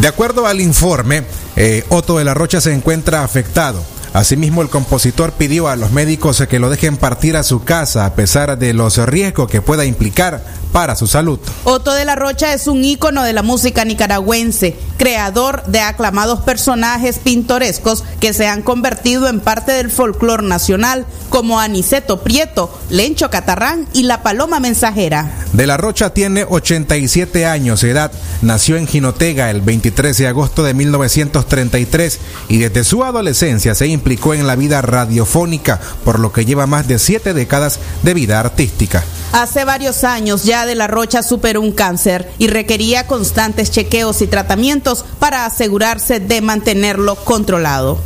De 0.00 0.08
acuerdo 0.08 0.46
al 0.46 0.60
informe, 0.60 1.24
eh, 1.56 1.84
Otto 1.88 2.18
de 2.18 2.24
la 2.24 2.34
Rocha 2.34 2.60
se 2.60 2.72
encuentra 2.72 3.22
afectado. 3.22 3.82
Asimismo, 4.14 4.62
el 4.62 4.68
compositor 4.68 5.32
pidió 5.32 5.66
a 5.66 5.74
los 5.74 5.90
médicos 5.90 6.40
que 6.48 6.60
lo 6.60 6.70
dejen 6.70 6.96
partir 6.96 7.36
a 7.36 7.42
su 7.42 7.64
casa 7.64 8.06
a 8.06 8.14
pesar 8.14 8.56
de 8.56 8.72
los 8.72 8.96
riesgos 8.96 9.50
que 9.50 9.60
pueda 9.60 9.84
implicar 9.84 10.44
para 10.70 10.94
su 10.94 11.08
salud. 11.08 11.40
Otto 11.64 11.92
de 11.92 12.04
la 12.04 12.14
Rocha 12.14 12.54
es 12.54 12.68
un 12.68 12.84
ícono 12.84 13.24
de 13.24 13.32
la 13.32 13.42
música 13.42 13.84
nicaragüense, 13.84 14.76
creador 14.96 15.64
de 15.66 15.80
aclamados 15.80 16.40
personajes 16.40 17.18
pintorescos 17.18 18.04
que 18.20 18.32
se 18.32 18.46
han 18.46 18.62
convertido 18.62 19.28
en 19.28 19.40
parte 19.40 19.72
del 19.72 19.90
folclore 19.90 20.46
nacional, 20.46 21.06
como 21.30 21.60
Aniceto 21.60 22.22
Prieto, 22.22 22.76
Lencho 22.90 23.30
Catarrán 23.30 23.86
y 23.92 24.04
La 24.04 24.22
Paloma 24.22 24.60
Mensajera. 24.60 25.30
De 25.52 25.66
la 25.66 25.76
Rocha 25.76 26.10
tiene 26.10 26.44
87 26.48 27.46
años 27.46 27.80
de 27.80 27.90
edad, 27.90 28.12
nació 28.42 28.76
en 28.76 28.86
Jinotega 28.86 29.50
el 29.50 29.60
23 29.60 30.16
de 30.16 30.26
agosto 30.26 30.62
de 30.62 30.74
1933 30.74 32.20
y 32.48 32.58
desde 32.58 32.84
su 32.84 33.04
adolescencia 33.04 33.74
se 33.74 33.86
implicó 33.86 34.34
en 34.34 34.46
la 34.46 34.56
vida 34.56 34.82
radiofónica, 34.82 35.80
por 36.04 36.18
lo 36.18 36.32
que 36.32 36.44
lleva 36.44 36.66
más 36.66 36.88
de 36.88 36.98
siete 36.98 37.34
décadas 37.34 37.78
de 38.02 38.14
vida 38.14 38.40
artística. 38.40 39.04
Hace 39.32 39.64
varios 39.64 40.04
años 40.04 40.44
ya 40.44 40.64
de 40.64 40.76
la 40.76 40.86
Rocha 40.86 41.24
superó 41.24 41.60
un 41.60 41.72
cáncer 41.72 42.30
y 42.38 42.46
requería 42.46 43.08
constantes 43.08 43.72
chequeos 43.72 44.22
y 44.22 44.28
tratamientos 44.28 44.93
para 45.02 45.46
asegurarse 45.46 46.20
de 46.20 46.40
mantenerlo 46.40 47.16
controlado. 47.16 47.98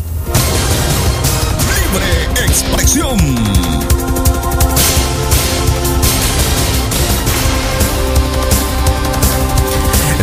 Libre 1.91 2.47
expresión. 2.47 3.18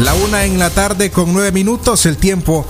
La 0.02 0.14
una 0.14 0.46
en 0.46 0.60
la 0.60 0.70
tarde 0.70 1.10
con 1.10 1.34
nueve 1.34 1.52
minutos, 1.52 2.06
el 2.06 2.18
tiempo 2.18 2.66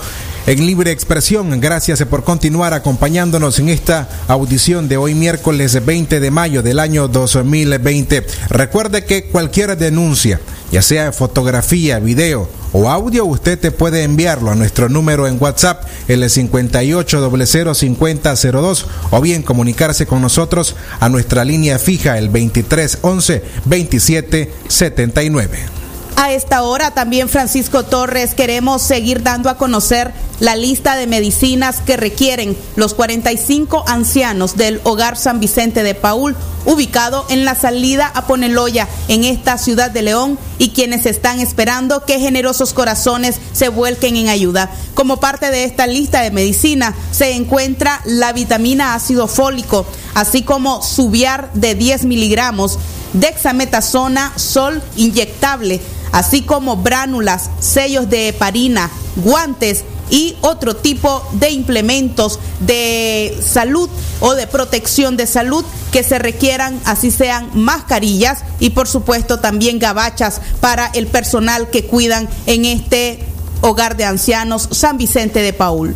en 0.47 0.65
libre 0.65 0.91
expresión. 0.91 1.59
Gracias 1.59 2.03
por 2.03 2.23
continuar 2.23 2.73
acompañándonos 2.73 3.59
en 3.59 3.69
esta 3.69 4.07
audición 4.27 4.87
de 4.87 4.97
hoy 4.97 5.15
miércoles 5.15 5.83
20 5.83 6.19
de 6.19 6.31
mayo 6.31 6.61
del 6.61 6.79
año 6.79 7.07
2020. 7.07 8.25
Recuerde 8.49 9.05
que 9.05 9.25
cualquier 9.25 9.75
denuncia, 9.77 10.39
ya 10.71 10.81
sea 10.81 11.11
fotografía, 11.11 11.99
video 11.99 12.47
o 12.77 12.89
audio, 12.89 13.25
usted 13.25 13.57
te 13.57 13.71
puede 13.71 14.03
enviarlo 14.03 14.51
a 14.51 14.55
nuestro 14.55 14.89
número 14.89 15.27
en 15.27 15.37
WhatsApp, 15.39 15.85
el 16.09 16.23
58005002, 16.23 18.85
o 19.11 19.21
bien 19.21 19.43
comunicarse 19.43 20.05
con 20.05 20.21
nosotros 20.21 20.75
a 20.99 21.07
nuestra 21.07 21.45
línea 21.45 21.79
fija, 21.79 22.17
el 22.17 22.25
2311 22.25 23.43
2779. 23.63 25.84
A 26.17 26.31
esta 26.31 26.61
hora 26.61 26.91
también 26.91 27.27
Francisco 27.27 27.83
Torres 27.83 28.35
queremos 28.35 28.81
seguir 28.81 29.21
dando 29.21 29.49
a 29.49 29.57
conocer 29.57 30.13
la 30.39 30.55
lista 30.55 30.95
de 30.95 31.07
medicinas 31.07 31.81
que 31.81 31.97
requieren 31.97 32.57
los 32.77 32.93
45 32.93 33.83
ancianos 33.85 34.55
del 34.55 34.79
Hogar 34.83 35.17
San 35.17 35.41
Vicente 35.41 35.83
de 35.83 35.93
Paul, 35.93 36.35
ubicado 36.65 37.25
en 37.29 37.43
la 37.43 37.53
salida 37.53 38.09
a 38.13 38.27
Poneloya 38.27 38.87
en 39.09 39.25
esta 39.25 39.57
ciudad 39.57 39.91
de 39.91 40.03
León 40.03 40.39
y 40.57 40.69
quienes 40.69 41.05
están 41.05 41.41
esperando 41.41 42.05
que 42.05 42.19
generosos 42.19 42.73
corazones 42.73 43.39
se 43.51 43.67
vuelquen 43.67 44.15
en 44.15 44.29
ayuda. 44.29 44.71
Como 44.93 45.17
parte 45.17 45.51
de 45.51 45.65
esta 45.65 45.85
lista 45.85 46.21
de 46.21 46.31
medicina 46.31 46.95
se 47.11 47.33
encuentra 47.33 48.01
la 48.05 48.31
vitamina 48.31 48.95
ácido 48.95 49.27
fólico, 49.27 49.85
así 50.13 50.43
como 50.43 50.81
subiar 50.81 51.51
de 51.53 51.75
10 51.75 52.05
miligramos, 52.05 52.79
dexametasona 53.13 54.33
sol 54.37 54.81
inyectable, 54.95 55.81
así 56.15 56.43
como 56.43 56.77
bránulas, 56.77 57.49
sellos 57.59 58.09
de 58.09 58.29
heparina, 58.29 58.89
guantes 59.17 59.83
y 60.09 60.37
otro 60.39 60.73
tipo 60.73 61.21
de 61.33 61.49
implementos 61.49 62.39
de 62.61 63.37
salud 63.45 63.89
o 64.21 64.33
de 64.33 64.47
protección 64.47 65.17
de 65.17 65.27
salud 65.27 65.65
que 65.91 66.03
se 66.03 66.17
requieran, 66.17 66.79
así 66.85 67.11
sean 67.11 67.49
mascarillas 67.53 68.45
y 68.61 68.69
por 68.69 68.87
supuesto 68.87 69.41
también 69.41 69.77
gabachas 69.77 70.39
para 70.61 70.87
el 70.87 71.07
personal 71.07 71.69
que 71.69 71.85
cuidan 71.85 72.29
en 72.45 72.63
este 72.63 73.19
hogar 73.59 73.97
de 73.97 74.05
ancianos 74.05 74.69
San 74.71 74.97
Vicente 74.97 75.41
de 75.41 75.51
Paul. 75.51 75.95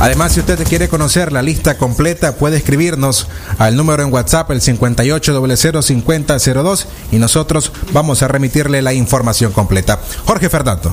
Además, 0.00 0.32
si 0.32 0.40
usted 0.40 0.66
quiere 0.66 0.88
conocer 0.88 1.30
la 1.32 1.42
lista 1.42 1.78
completa, 1.78 2.34
puede 2.36 2.56
escribirnos 2.56 3.28
al 3.58 3.76
número 3.76 4.02
en 4.02 4.12
WhatsApp 4.12 4.50
el 4.50 4.60
58005002 4.60 6.86
y 7.12 7.16
nosotros 7.16 7.70
vamos 7.92 8.22
a 8.22 8.28
remitirle 8.28 8.82
la 8.82 8.92
información 8.92 9.52
completa. 9.52 10.00
Jorge 10.26 10.50
Fernando. 10.50 10.92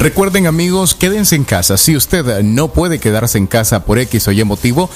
Recuerden 0.00 0.46
amigos, 0.46 0.94
quédense 0.94 1.36
en 1.36 1.44
casa. 1.44 1.76
Si 1.76 1.94
usted 1.94 2.42
no 2.42 2.68
puede 2.68 2.98
quedarse 2.98 3.36
en 3.36 3.46
casa 3.46 3.84
por 3.84 3.98
X 3.98 4.28
o 4.28 4.32
Y 4.32 4.42
motivo, 4.44 4.88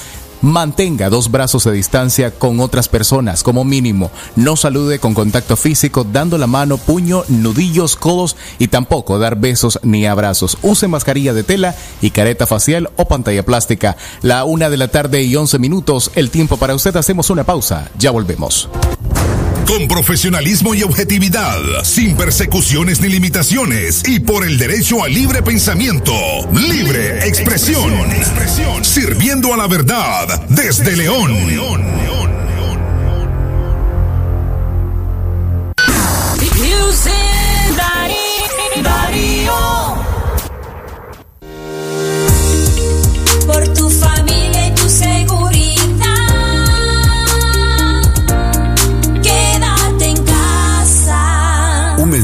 Mantenga 0.45 1.09
dos 1.09 1.31
brazos 1.31 1.63
de 1.63 1.71
distancia 1.71 2.29
con 2.29 2.59
otras 2.59 2.87
personas 2.87 3.41
como 3.41 3.63
mínimo. 3.63 4.11
No 4.35 4.55
salude 4.55 4.99
con 4.99 5.15
contacto 5.15 5.55
físico 5.55 6.03
dando 6.03 6.37
la 6.37 6.45
mano, 6.45 6.77
puño, 6.77 7.23
nudillos, 7.29 7.95
codos 7.95 8.35
y 8.59 8.67
tampoco 8.67 9.17
dar 9.17 9.37
besos 9.37 9.79
ni 9.81 10.05
abrazos. 10.05 10.59
Use 10.61 10.87
mascarilla 10.87 11.33
de 11.33 11.43
tela 11.43 11.75
y 11.99 12.11
careta 12.11 12.45
facial 12.45 12.91
o 12.95 13.07
pantalla 13.07 13.43
plástica. 13.43 13.97
La 14.21 14.43
una 14.45 14.69
de 14.69 14.77
la 14.77 14.87
tarde 14.87 15.23
y 15.23 15.35
once 15.35 15.57
minutos. 15.57 16.11
El 16.13 16.29
tiempo 16.29 16.57
para 16.57 16.75
usted. 16.75 16.95
Hacemos 16.95 17.31
una 17.31 17.43
pausa. 17.43 17.89
Ya 17.97 18.11
volvemos. 18.11 18.69
Con 19.67 19.87
profesionalismo 19.87 20.75
y 20.75 20.83
objetividad, 20.83 21.59
sin 21.83 22.15
persecuciones 22.15 23.01
ni 23.01 23.09
limitaciones 23.09 24.03
y 24.07 24.19
por 24.19 24.45
el 24.45 24.57
derecho 24.57 25.03
al 25.03 25.13
libre 25.13 25.41
pensamiento, 25.41 26.13
libre 26.53 27.27
expresión, 27.27 27.91
sirviendo 28.83 29.53
a 29.53 29.57
la 29.57 29.67
verdad 29.67 30.45
desde 30.49 30.95
León. 30.95 31.35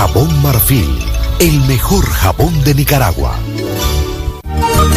Jabón 0.00 0.42
Marfil, 0.42 0.98
el 1.40 1.60
mejor 1.68 2.06
jabón 2.06 2.64
de 2.64 2.74
Nicaragua. 2.74 3.38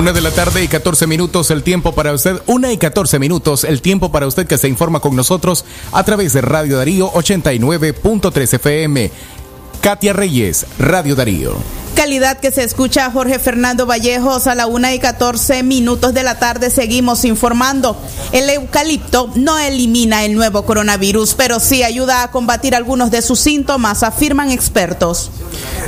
Una 0.00 0.14
de 0.14 0.22
la 0.22 0.30
tarde 0.30 0.64
y 0.64 0.66
14 0.66 1.06
minutos 1.06 1.50
el 1.50 1.62
tiempo 1.62 1.94
para 1.94 2.14
usted. 2.14 2.40
Una 2.46 2.72
y 2.72 2.78
14 2.78 3.18
minutos 3.18 3.64
el 3.64 3.82
tiempo 3.82 4.10
para 4.10 4.26
usted 4.26 4.46
que 4.46 4.56
se 4.56 4.66
informa 4.66 5.00
con 5.00 5.14
nosotros 5.14 5.66
a 5.92 6.02
través 6.04 6.32
de 6.32 6.40
Radio 6.40 6.78
Darío 6.78 7.12
89.3 7.12 8.54
FM. 8.54 9.10
Katia 9.80 10.12
Reyes, 10.12 10.66
Radio 10.78 11.14
Darío. 11.14 11.56
Calidad 11.94 12.38
que 12.38 12.50
se 12.50 12.64
escucha 12.64 13.06
a 13.06 13.10
Jorge 13.10 13.38
Fernando 13.38 13.86
Vallejos 13.86 14.46
a 14.46 14.54
la 14.54 14.66
una 14.66 14.94
y 14.94 14.98
14 14.98 15.62
minutos 15.62 16.14
de 16.14 16.22
la 16.22 16.38
tarde. 16.38 16.70
Seguimos 16.70 17.24
informando. 17.24 17.96
El 18.32 18.48
eucalipto 18.48 19.30
no 19.36 19.58
elimina 19.58 20.24
el 20.24 20.34
nuevo 20.34 20.64
coronavirus, 20.64 21.34
pero 21.34 21.60
sí 21.60 21.82
ayuda 21.82 22.22
a 22.22 22.30
combatir 22.30 22.74
algunos 22.74 23.10
de 23.10 23.22
sus 23.22 23.40
síntomas, 23.40 24.02
afirman 24.02 24.50
expertos. 24.50 25.30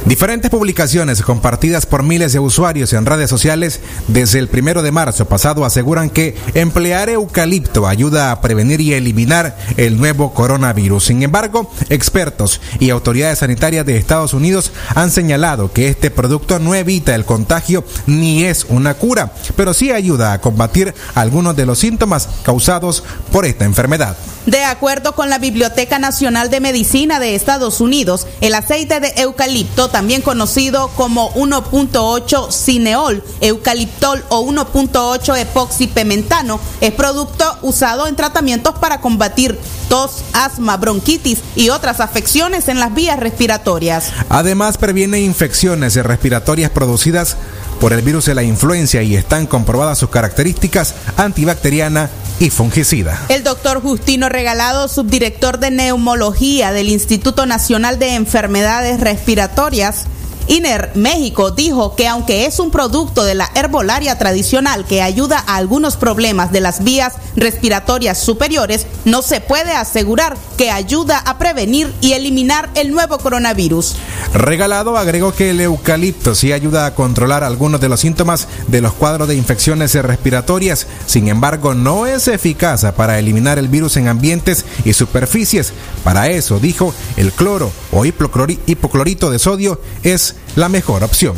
Diferentes 0.05 0.51
publicaciones 0.51 1.22
compartidas 1.22 1.86
por 1.86 2.03
miles 2.03 2.32
de 2.32 2.40
usuarios 2.40 2.93
en 2.93 3.07
redes 3.07 3.30
sociales 3.30 3.80
desde 4.09 4.40
el 4.40 4.49
primero 4.49 4.82
de 4.82 4.90
marzo 4.90 5.26
pasado 5.26 5.64
aseguran 5.64 6.11
que 6.11 6.36
emplear 6.55 7.09
eucalipto 7.09 7.86
ayuda 7.86 8.32
a 8.32 8.40
prevenir 8.40 8.80
y 8.80 8.95
eliminar 8.95 9.57
el 9.76 9.97
nuevo 9.97 10.34
coronavirus. 10.34 11.05
Sin 11.05 11.22
embargo, 11.22 11.70
expertos 11.88 12.61
y 12.80 12.90
autoridades 12.90 13.38
sanitarias 13.38 13.82
de 13.85 13.97
Estados 13.97 14.35
Unidos 14.35 14.72
han 14.95 15.11
señalado 15.11 15.72
que 15.72 15.89
este 15.89 16.11
producto 16.11 16.59
no 16.59 16.74
evita 16.74 17.14
el 17.14 17.24
contagio 17.24 17.85
ni 18.07 18.45
es 18.45 18.66
una 18.68 18.95
cura, 18.95 19.33
pero 19.57 19.74
sí 19.74 19.91
ayuda 19.91 20.33
a 20.33 20.41
combatir 20.41 20.95
algunos 21.14 21.57
de 21.57 21.66
los 21.66 21.78
síntomas 21.78 22.28
causados 22.43 23.03
por 23.30 23.47
esta 23.47 23.64
enfermedad. 23.64 24.16
De 24.47 24.64
acuerdo 24.64 25.14
con 25.14 25.30
la 25.30 25.39
Biblioteca 25.39 26.01
Nacional 26.01 26.51
de 26.51 26.59
Medicina 26.59 27.20
de 27.20 27.37
Estados 27.37 27.80
Unidos, 27.80 28.26
el 28.41 28.55
aceite 28.55 28.99
de 28.99 29.12
eucalipto, 29.18 29.89
también 29.89 30.20
conocido 30.20 30.89
como 30.97 31.33
1.8 31.35 32.51
cineol, 32.51 33.22
eucaliptol 33.41 34.24
o 34.30 34.45
1.8 34.45 35.39
epoxipementano, 35.39 36.59
es 36.80 36.93
producto 36.93 37.57
usado 37.62 38.09
en 38.09 38.16
tratamientos 38.16 38.74
para 38.80 39.01
combatir 39.01 39.57
tos, 39.93 40.24
asma, 40.32 40.78
bronquitis 40.78 41.40
y 41.55 41.68
otras 41.68 42.01
afecciones 42.01 42.68
en 42.68 42.80
las 42.80 42.95
vías 42.95 43.20
respiratorias. 43.20 44.11
Además, 44.30 44.78
previene 44.78 45.20
infecciones 45.20 45.97
respiratorias 45.97 46.70
producidas 46.70 47.36
por 47.78 47.93
el 47.93 48.01
virus 48.01 48.24
de 48.24 48.34
la 48.34 48.43
influencia 48.43 49.03
y 49.03 49.16
están 49.16 49.47
comprobadas 49.47 49.99
sus 49.99 50.09
características 50.09 50.95
antibacteriana 51.18 52.09
y 52.40 52.49
fungicida. 52.49 53.20
El 53.28 53.45
doctor 53.45 53.82
Justino 53.82 54.30
Regalado, 54.30 54.88
subdirector 54.88 55.59
de 55.59 55.70
neumología 55.70 56.72
del 56.72 56.88
Instituto 56.88 57.45
Nacional 57.45 57.99
de 57.99 58.14
Enfermedades 58.14 58.99
Respiratorias, 58.99 60.07
INER 60.49 60.90
México 60.95 61.51
dijo 61.51 61.95
que 61.95 62.09
aunque 62.09 62.47
es 62.47 62.59
un 62.59 62.70
producto 62.70 63.24
de 63.24 63.34
la 63.34 63.51
herbolaria 63.55 64.18
tradicional 64.18 64.84
que 64.84 65.03
ayuda 65.03 65.43
a 65.47 65.57
algunos 65.57 65.97
problemas 65.97 66.53
de 66.53 66.61
las 66.61 66.84
vías 66.84 67.14
respiratorias 67.36 68.18
superiores, 68.18 68.86
no 69.05 69.22
se 69.22 69.40
puede 69.40 69.72
asegurar 69.72 70.36
que 70.57 70.70
ayuda 70.70 71.18
a 71.18 71.38
prevenir 71.38 71.93
y 72.01 72.12
eliminar 72.12 72.70
el 72.74 72.90
nuevo 72.90 73.18
coronavirus. 73.18 73.97
Regalado 74.34 74.97
agregó 74.97 75.32
que 75.32 75.51
el 75.51 75.61
eucalipto 75.61 76.34
sí 76.34 76.53
ayuda 76.53 76.86
a 76.86 76.95
controlar 76.95 77.45
algunos 77.45 77.80
de 77.80 77.88
los 77.88 78.01
síntomas 78.01 78.49
de 78.68 78.80
los 78.80 78.93
cuadros 78.93 79.28
de 79.28 79.36
infecciones 79.36 79.95
respiratorias, 79.95 80.86
sin 81.07 81.28
embargo 81.28 81.74
no 81.74 82.07
es 82.07 82.28
eficaz 82.28 82.84
para 82.97 83.18
eliminar 83.18 83.59
el 83.59 83.68
virus 83.68 83.97
en 83.97 84.09
ambientes 84.09 84.64
y 84.84 84.93
superficies. 84.93 85.72
Para 86.05 86.28
eso, 86.28 86.59
dijo, 86.59 86.95
el 87.16 87.32
cloro 87.32 87.70
o 87.93 88.05
hipoclorito 88.05 89.30
de 89.30 89.38
sodio 89.38 89.80
es 90.03 90.36
la 90.57 90.68
mejor 90.68 91.03
opción. 91.03 91.34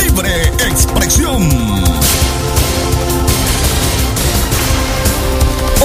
Libre 0.00 0.46
expresión. 0.68 1.48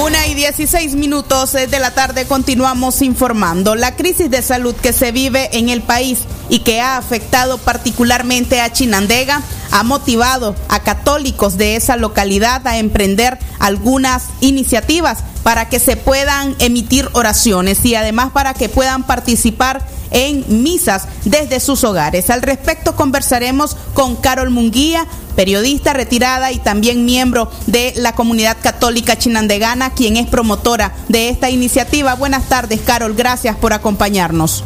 Una 0.02 0.28
y 0.28 0.36
16 0.36 0.96
minutos 0.96 1.54
de 1.54 1.80
la 1.80 1.94
tarde 1.94 2.26
continuamos 2.26 3.02
informando. 3.02 3.76
La 3.76 3.96
crisis 3.96 4.30
de 4.30 4.42
salud 4.42 4.76
que 4.76 4.94
se 4.94 5.12
vive 5.12 5.50
en 5.58 5.70
el 5.70 5.82
país 5.82 6.20
y 6.50 6.60
que 6.60 6.82
ha 6.82 6.98
afectado 6.98 7.58
particularmente 7.58 8.62
a 8.62 8.72
Chinandega 8.72 9.42
ha 9.74 9.82
motivado 9.82 10.56
a 10.70 10.82
católicos 10.82 11.58
de 11.58 11.76
esa 11.76 11.98
localidad 11.98 12.66
a 12.68 12.78
emprender 12.78 13.40
algunas 13.58 14.26
iniciativas 14.40 15.24
para 15.42 15.68
que 15.68 15.80
se 15.80 15.98
puedan 15.98 16.56
emitir 16.60 17.10
oraciones 17.14 17.84
y 17.84 17.96
además 17.96 18.32
para 18.32 18.54
que 18.54 18.70
puedan 18.70 19.02
participar 19.02 19.84
en 20.12 20.62
misas 20.62 21.08
desde 21.26 21.60
sus 21.60 21.84
hogares. 21.84 22.30
Al 22.30 22.44
respecto 22.44 22.96
conversaremos 22.96 23.76
con 23.96 24.16
Carol 24.16 24.52
Munguía, 24.52 25.08
periodista 25.36 25.94
retirada 25.94 26.52
y 26.52 26.60
también 26.60 27.04
miembro 27.04 27.52
de 27.66 27.94
la 27.96 28.14
comunidad 28.14 28.58
católica 28.62 29.18
chinandegana, 29.18 29.90
quien 29.96 30.18
es 30.18 30.28
promotora 30.28 30.94
de 31.08 31.30
esta 31.30 31.50
iniciativa. 31.50 32.14
Buenas 32.14 32.48
tardes, 32.48 32.80
Carol, 32.86 33.16
gracias 33.16 33.56
por 33.56 33.74
acompañarnos. 33.74 34.64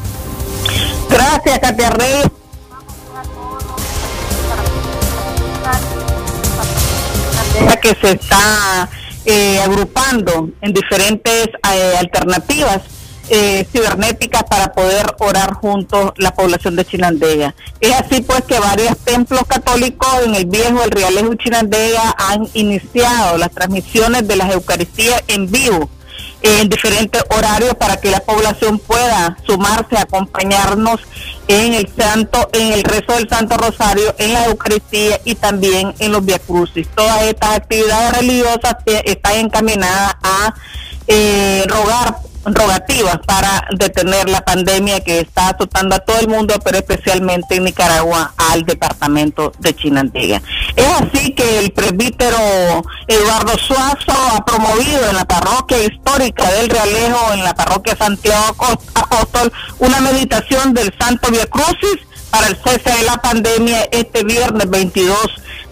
Gracias, 1.10 1.60
Katia 1.60 1.92
Que 7.82 7.96
se 8.02 8.12
está 8.12 8.90
eh, 9.26 9.60
agrupando 9.62 10.50
en 10.62 10.74
diferentes 10.74 11.48
eh, 11.48 11.94
alternativas 12.00 12.82
eh, 13.30 13.66
cibernéticas 13.72 14.44
para 14.44 14.72
poder 14.72 15.06
orar 15.20 15.54
juntos 15.54 16.14
la 16.18 16.34
población 16.34 16.76
de 16.76 16.86
Chinandega. 16.86 17.54
Es 17.82 17.94
así 17.94 18.22
pues 18.22 18.42
que 18.44 18.58
varios 18.60 18.98
templos 19.00 19.42
católicos 19.48 20.08
en 20.26 20.36
el 20.36 20.46
viejo 20.46 20.82
el 20.84 20.92
Realejo 20.92 21.36
Chinandega 21.36 22.16
han 22.18 22.48
iniciado 22.54 23.38
las 23.38 23.52
transmisiones 23.52 24.28
de 24.28 24.36
las 24.38 24.54
Eucaristías 24.54 25.24
en 25.28 25.52
vivo 25.52 25.90
en 26.42 26.70
diferentes 26.70 27.24
horarios 27.30 27.76
para 27.76 27.98
que 27.98 28.12
la 28.12 28.20
población 28.20 28.80
pueda 28.80 29.38
sumarse, 29.46 29.98
acompañarnos 29.98 31.02
en 31.48 31.74
el 31.74 31.90
santo, 31.98 32.50
en 32.54 32.74
el 32.74 32.84
rezo 32.84 33.14
del 33.14 33.30
Santo 33.30 33.58
Rosario, 33.58 34.14
en 34.18 34.34
la 34.34 34.46
Eucaristía 34.46 35.20
y 35.24 35.36
también 35.36 35.94
en 36.00 36.12
los 36.12 36.26
Via 36.26 36.40
Crucis. 36.40 36.88
Todas 36.96 37.24
estas 37.24 37.58
actividades 37.58 38.18
religiosas 38.18 38.76
están 38.86 39.36
encaminadas 39.36 40.16
a 40.22 40.54
eh, 41.08 41.64
rogar 41.68 42.18
rogativas 42.54 43.20
para 43.26 43.68
detener 43.78 44.30
la 44.30 44.42
pandemia 44.42 45.02
que 45.02 45.20
está 45.20 45.50
azotando 45.50 45.96
a 45.96 46.00
todo 46.00 46.20
el 46.20 46.28
mundo, 46.28 46.56
pero 46.64 46.78
especialmente 46.78 47.56
en 47.56 47.66
Nicaragua 47.66 48.34
al 48.38 48.64
departamento 48.64 49.52
de 49.60 49.76
Chinandega. 49.76 50.42
Es 50.76 50.88
así 50.88 51.34
que 51.34 51.60
el 51.60 51.72
presbítero 51.72 52.38
Eduardo 53.08 53.58
Suazo 53.58 54.14
ha 54.34 54.46
promovido 54.46 55.10
en 55.10 55.16
la 55.16 55.26
parroquia 55.26 55.84
histórica 55.84 56.50
del 56.52 56.70
Realejo, 56.70 57.34
en 57.34 57.44
la 57.44 57.54
parroquia 57.54 57.96
Santiago 57.98 58.56
Apóstol, 58.94 59.52
una 59.80 60.00
meditación 60.00 60.74
del 60.74 60.94
Santo 60.98 61.32
Via 61.32 61.48
Crucis 61.48 62.00
para 62.30 62.48
el 62.48 62.58
cese 62.58 62.92
de 62.98 63.04
la 63.04 63.18
pandemia 63.18 63.88
este 63.92 64.24
viernes 64.24 64.70
22 64.70 65.18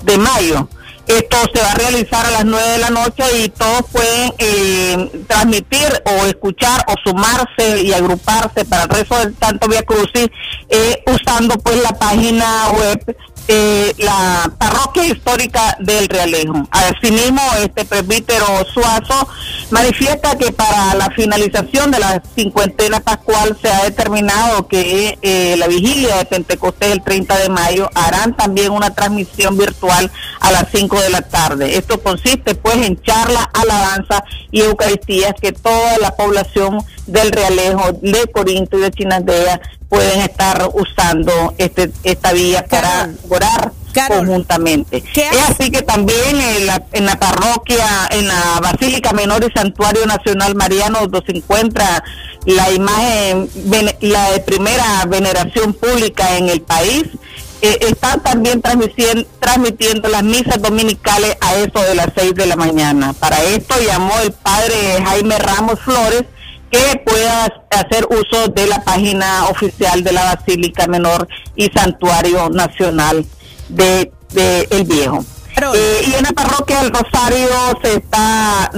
de 0.03 0.17
mayo. 0.17 0.69
Esto 1.07 1.37
se 1.53 1.61
va 1.61 1.71
a 1.71 1.75
realizar 1.75 2.25
a 2.25 2.31
las 2.31 2.45
9 2.45 2.67
de 2.67 2.77
la 2.79 2.89
noche 2.89 3.23
y 3.43 3.49
todos 3.49 3.83
pueden 3.91 4.33
eh, 4.39 5.25
transmitir 5.27 5.87
o 6.05 6.25
escuchar 6.25 6.83
o 6.87 6.95
sumarse 7.03 7.83
y 7.83 7.93
agruparse 7.93 8.65
para 8.65 8.83
el 8.83 8.89
rezo 8.89 9.17
del 9.19 9.35
Santo 9.39 9.67
Via 9.67 9.83
Crucis 9.83 10.29
eh, 10.69 11.03
usando 11.07 11.57
pues 11.59 11.81
la 11.81 11.91
página 11.91 12.69
web 12.71 13.17
eh, 13.47 13.93
la 13.99 14.51
parroquia 14.57 15.05
histórica 15.05 15.77
del 15.79 16.07
Realejo. 16.07 16.67
Asimismo, 16.71 17.41
este 17.61 17.85
presbítero 17.85 18.45
Suazo 18.73 19.27
manifiesta 19.69 20.37
que 20.37 20.51
para 20.51 20.95
la 20.95 21.09
finalización 21.11 21.91
de 21.91 21.99
la 21.99 22.21
cincuentena 22.35 22.99
pascual 22.99 23.57
se 23.61 23.69
ha 23.69 23.83
determinado 23.83 24.67
que 24.67 25.17
eh, 25.21 25.55
la 25.57 25.67
vigilia 25.67 26.17
de 26.17 26.25
Pentecostés 26.25 26.91
el 26.91 27.03
30 27.03 27.37
de 27.37 27.49
mayo 27.49 27.89
harán 27.93 28.35
también 28.35 28.71
una 28.71 28.93
transmisión 28.93 29.57
virtual 29.57 30.11
a 30.39 30.51
las 30.51 30.65
5 30.71 30.99
de 31.01 31.09
la 31.09 31.21
tarde. 31.21 31.77
Esto 31.77 32.01
consiste 32.01 32.55
pues 32.55 32.77
en 32.77 33.01
charla, 33.01 33.49
alabanza 33.53 34.23
y 34.51 34.61
eucaristías 34.61 35.33
que 35.39 35.51
toda 35.51 35.97
la 35.99 36.15
población 36.15 36.83
del 37.07 37.31
Realejo, 37.31 37.91
de 38.01 38.31
Corinto 38.31 38.77
y 38.77 38.81
de 38.81 38.91
Chinandea 38.91 39.61
pueden 39.89 40.21
estar 40.21 40.69
usando 40.73 41.53
este, 41.57 41.91
esta 42.03 42.33
vía 42.33 42.65
para 42.65 43.09
orar 43.29 43.71
conjuntamente. 44.07 45.03
Es 45.13 45.49
así 45.49 45.71
que 45.71 45.81
también 45.81 46.39
en 46.41 46.65
la, 46.67 46.83
en 46.91 47.05
la 47.05 47.17
parroquia, 47.17 47.85
en 48.11 48.27
la 48.27 48.59
Basílica 48.61 49.13
Menor 49.13 49.45
y 49.45 49.57
Santuario 49.57 50.05
Nacional 50.05 50.55
Mariano, 50.55 50.99
donde 51.07 51.23
se 51.25 51.37
encuentra 51.37 52.03
la 52.45 52.71
imagen, 52.71 53.49
la 54.01 54.31
de 54.31 54.39
primera 54.41 55.05
veneración 55.07 55.73
pública 55.73 56.37
en 56.37 56.49
el 56.49 56.61
país, 56.61 57.03
eh, 57.61 57.77
están 57.81 58.21
también 58.21 58.61
transmitiendo, 58.61 59.25
transmitiendo 59.39 60.09
las 60.09 60.23
misas 60.23 60.61
dominicales 60.61 61.37
a 61.41 61.55
eso 61.55 61.79
de 61.81 61.95
las 61.95 62.09
seis 62.15 62.35
de 62.35 62.45
la 62.45 62.55
mañana. 62.55 63.13
Para 63.13 63.41
esto 63.43 63.75
llamó 63.81 64.19
el 64.19 64.31
padre 64.33 65.01
Jaime 65.03 65.37
Ramos 65.39 65.79
Flores, 65.79 66.25
que 66.75 66.97
pueda 67.05 67.47
hacer 67.71 68.07
uso 68.09 68.47
de 68.49 68.67
la 68.67 68.83
página 68.83 69.45
oficial 69.49 70.03
de 70.03 70.11
la 70.11 70.35
Basílica 70.35 70.87
Menor 70.87 71.27
y 71.55 71.69
Santuario 71.69 72.49
Nacional 72.49 73.25
de, 73.69 74.11
El 74.69 74.83
Viejo. 74.83 75.23
Eh, 75.73 76.01
y 76.05 76.13
en 76.13 76.23
la 76.23 76.33
parroquia 76.33 76.81
del 76.81 76.91
Rosario 76.91 77.47
se 77.81 77.93
está 77.95 78.69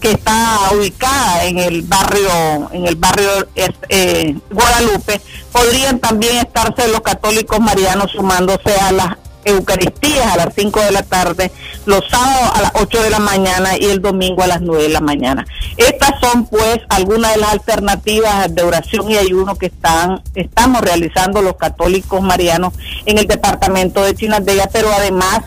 que 0.00 0.12
está 0.12 0.58
ubicada 0.72 1.44
en 1.44 1.58
el 1.58 1.82
barrio 1.82 2.70
en 2.70 2.86
el 2.86 2.94
barrio 2.94 3.28
eh, 3.56 4.36
Guadalupe 4.48 5.20
podrían 5.50 5.98
también 5.98 6.36
estarse 6.36 6.86
los 6.86 7.00
católicos 7.00 7.58
marianos 7.58 8.12
sumándose 8.12 8.72
a 8.80 8.92
las 8.92 9.16
Eucaristías 9.44 10.26
a 10.26 10.36
las 10.36 10.54
5 10.54 10.80
de 10.80 10.92
la 10.92 11.02
tarde, 11.02 11.50
los 11.86 12.02
sábados 12.10 12.50
a 12.54 12.62
las 12.62 12.72
8 12.74 13.02
de 13.02 13.10
la 13.10 13.18
mañana 13.18 13.76
y 13.78 13.86
el 13.86 14.00
domingo 14.00 14.42
a 14.42 14.46
las 14.46 14.60
9 14.60 14.84
de 14.84 14.88
la 14.88 15.00
mañana. 15.00 15.46
Estas 15.76 16.20
son 16.20 16.46
pues 16.46 16.80
algunas 16.88 17.34
de 17.34 17.40
las 17.40 17.52
alternativas 17.52 18.54
de 18.54 18.62
oración 18.62 19.10
y 19.10 19.16
ayuno 19.16 19.56
que 19.56 19.66
están 19.66 20.22
estamos 20.34 20.80
realizando 20.82 21.42
los 21.42 21.56
católicos 21.56 22.20
marianos 22.22 22.74
en 23.06 23.18
el 23.18 23.26
departamento 23.26 24.02
de 24.02 24.14
Chinandega, 24.14 24.68
pero 24.72 24.90
además 24.92 25.40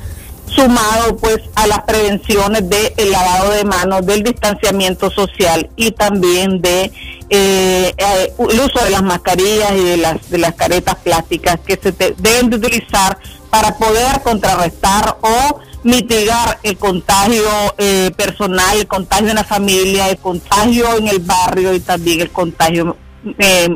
sumado 0.47 1.17
pues 1.17 1.39
a 1.55 1.67
las 1.67 1.81
prevenciones 1.81 2.69
del 2.69 3.11
lavado 3.11 3.51
de 3.51 3.63
manos, 3.63 4.05
del 4.05 4.23
distanciamiento 4.23 5.09
social 5.09 5.69
y 5.75 5.91
también 5.91 6.61
de 6.61 6.91
eh, 7.29 7.93
eh, 7.97 8.33
el 8.37 8.59
uso 8.59 8.83
de 8.83 8.91
las 8.91 9.01
mascarillas 9.01 9.71
y 9.71 9.83
de 9.83 9.97
las 9.97 10.29
de 10.29 10.37
las 10.37 10.53
caretas 10.53 10.95
plásticas 10.97 11.59
que 11.65 11.79
se 11.81 11.91
deben 11.91 12.49
de 12.49 12.57
utilizar 12.57 13.17
para 13.53 13.77
poder 13.77 14.19
contrarrestar 14.23 15.17
o 15.21 15.59
mitigar 15.83 16.57
el 16.63 16.75
contagio 16.75 17.43
eh, 17.77 18.09
personal, 18.17 18.79
el 18.79 18.87
contagio 18.87 19.29
en 19.29 19.35
la 19.35 19.43
familia, 19.43 20.09
el 20.09 20.17
contagio 20.17 20.97
en 20.97 21.07
el 21.07 21.19
barrio 21.19 21.71
y 21.71 21.79
también 21.79 22.21
el 22.21 22.31
contagio 22.31 22.97
eh, 23.37 23.69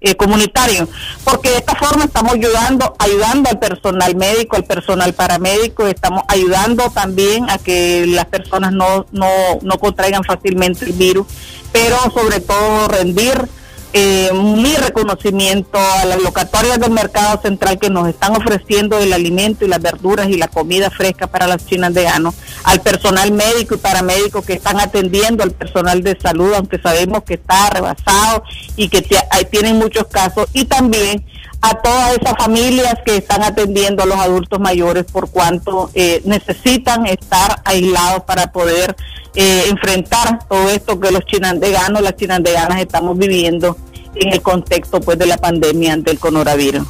eh, 0.00 0.14
comunitario, 0.14 0.88
porque 1.24 1.50
de 1.50 1.56
esta 1.56 1.74
forma 1.74 2.04
estamos 2.04 2.34
ayudando, 2.34 2.94
ayudando 2.96 3.50
al 3.50 3.58
personal 3.58 4.14
médico, 4.14 4.54
al 4.54 4.66
personal 4.66 5.12
paramédico, 5.14 5.88
estamos 5.88 6.22
ayudando 6.28 6.88
también 6.90 7.50
a 7.50 7.58
que 7.58 8.06
las 8.06 8.26
personas 8.26 8.70
no, 8.70 9.06
no, 9.10 9.26
no 9.62 9.78
contraigan 9.80 10.22
fácilmente 10.22 10.84
el 10.84 10.92
virus, 10.92 11.26
pero 11.72 11.96
sobre 12.14 12.38
todo 12.38 12.86
rendir 12.86 13.48
eh, 13.96 14.30
mi 14.34 14.74
reconocimiento 14.74 15.78
a 15.78 16.04
las 16.04 16.20
locatorias 16.20 16.80
del 16.80 16.90
mercado 16.90 17.40
central 17.40 17.78
que 17.78 17.90
nos 17.90 18.08
están 18.08 18.36
ofreciendo 18.36 18.98
el 18.98 19.12
alimento 19.12 19.64
y 19.64 19.68
las 19.68 19.80
verduras 19.80 20.28
y 20.28 20.36
la 20.36 20.48
comida 20.48 20.90
fresca 20.90 21.28
para 21.28 21.46
los 21.46 21.64
chinandeanos, 21.64 22.34
al 22.64 22.80
personal 22.80 23.30
médico 23.30 23.76
y 23.76 23.78
paramédico 23.78 24.42
que 24.42 24.54
están 24.54 24.80
atendiendo 24.80 25.44
al 25.44 25.52
personal 25.52 26.02
de 26.02 26.18
salud, 26.20 26.52
aunque 26.54 26.80
sabemos 26.80 27.22
que 27.22 27.34
está 27.34 27.70
rebasado 27.70 28.42
y 28.74 28.88
que 28.88 29.06
tienen 29.48 29.78
muchos 29.78 30.08
casos, 30.08 30.48
y 30.52 30.64
también 30.64 31.24
a 31.62 31.80
todas 31.80 32.18
esas 32.18 32.34
familias 32.36 32.96
que 33.06 33.16
están 33.16 33.44
atendiendo 33.44 34.02
a 34.02 34.06
los 34.06 34.18
adultos 34.18 34.58
mayores 34.58 35.04
por 35.04 35.30
cuanto 35.30 35.90
eh, 35.94 36.20
necesitan 36.24 37.06
estar 37.06 37.62
aislados 37.64 38.24
para 38.24 38.50
poder 38.50 38.96
eh, 39.34 39.64
enfrentar 39.68 40.46
todo 40.48 40.70
esto 40.70 40.98
que 41.00 41.10
los 41.10 41.24
chinandeganos, 41.26 42.02
las 42.02 42.16
chinandeganas 42.16 42.80
estamos 42.80 43.18
viviendo 43.18 43.76
en 44.14 44.32
el 44.32 44.42
contexto 44.42 45.00
pues 45.00 45.18
de 45.18 45.26
la 45.26 45.38
pandemia 45.38 45.96
del 45.96 46.18
coronavirus. 46.18 46.86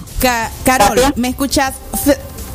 Carol, 0.65 0.99
¿me 1.17 1.29
escuchas? 1.29 1.75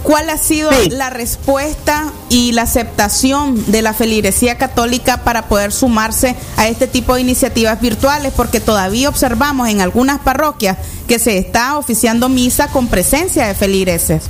¿Cuál 0.03 0.29
ha 0.29 0.37
sido 0.37 0.71
la 0.91 1.09
respuesta 1.09 2.11
y 2.29 2.53
la 2.53 2.61
aceptación 2.61 3.71
de 3.71 3.81
la 3.81 3.93
feligresía 3.93 4.57
católica 4.57 5.23
para 5.23 5.47
poder 5.47 5.73
sumarse 5.73 6.35
a 6.55 6.67
este 6.67 6.87
tipo 6.87 7.15
de 7.15 7.21
iniciativas 7.21 7.81
virtuales? 7.81 8.31
Porque 8.35 8.61
todavía 8.61 9.09
observamos 9.09 9.67
en 9.67 9.81
algunas 9.81 10.19
parroquias 10.19 10.77
que 11.07 11.19
se 11.19 11.37
está 11.37 11.77
oficiando 11.77 12.29
misa 12.29 12.69
con 12.69 12.87
presencia 12.87 13.47
de 13.47 13.55
feligreses. 13.55 14.23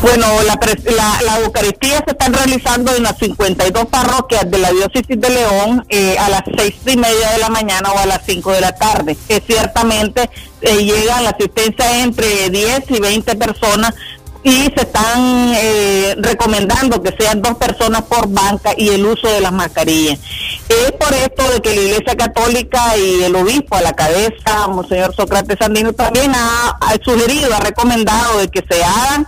Bueno, 0.00 0.26
la, 0.44 0.58
la, 1.24 1.40
Eucaristía 1.40 2.02
se 2.04 2.12
está 2.12 2.28
realizando 2.28 2.94
en 2.94 3.02
las 3.02 3.18
52 3.18 3.86
parroquias 3.86 4.48
de 4.48 4.58
la 4.58 4.70
diócesis 4.70 5.20
de 5.20 5.28
León 5.28 5.84
eh, 5.88 6.16
a 6.18 6.28
las 6.30 6.42
seis 6.56 6.76
y 6.86 6.96
media 6.96 7.32
de 7.32 7.38
la 7.38 7.48
mañana 7.48 7.90
o 7.90 7.98
a 7.98 8.06
las 8.06 8.22
5 8.24 8.52
de 8.52 8.60
la 8.60 8.74
tarde, 8.76 9.16
que 9.26 9.40
ciertamente 9.40 10.30
eh, 10.60 10.84
llega 10.84 11.20
la 11.20 11.30
asistencia 11.30 12.02
entre 12.02 12.48
10 12.48 12.90
y 12.90 13.00
20 13.00 13.34
personas 13.36 13.94
y 14.42 14.64
se 14.64 14.82
están 14.82 15.52
eh, 15.54 16.14
recomendando 16.18 17.02
que 17.02 17.14
sean 17.18 17.42
dos 17.42 17.54
personas 17.56 18.02
por 18.02 18.28
banca 18.28 18.72
y 18.76 18.90
el 18.90 19.04
uso 19.04 19.28
de 19.28 19.40
las 19.40 19.52
mascarillas. 19.52 20.18
Es 20.68 20.92
por 20.92 21.12
esto 21.14 21.50
de 21.50 21.60
que 21.60 21.74
la 21.74 21.80
Iglesia 21.80 22.16
Católica 22.16 22.96
y 22.96 23.22
el 23.24 23.34
obispo 23.34 23.76
a 23.76 23.80
la 23.80 23.94
cabeza, 23.94 24.68
Monseñor 24.68 25.14
Sócrates 25.14 25.56
Sandino, 25.58 25.92
también 25.92 26.32
ha, 26.34 26.78
ha 26.80 26.94
sugerido, 27.02 27.54
ha 27.54 27.60
recomendado 27.60 28.38
de 28.38 28.48
que 28.48 28.64
se 28.68 28.82
hagan 28.82 29.26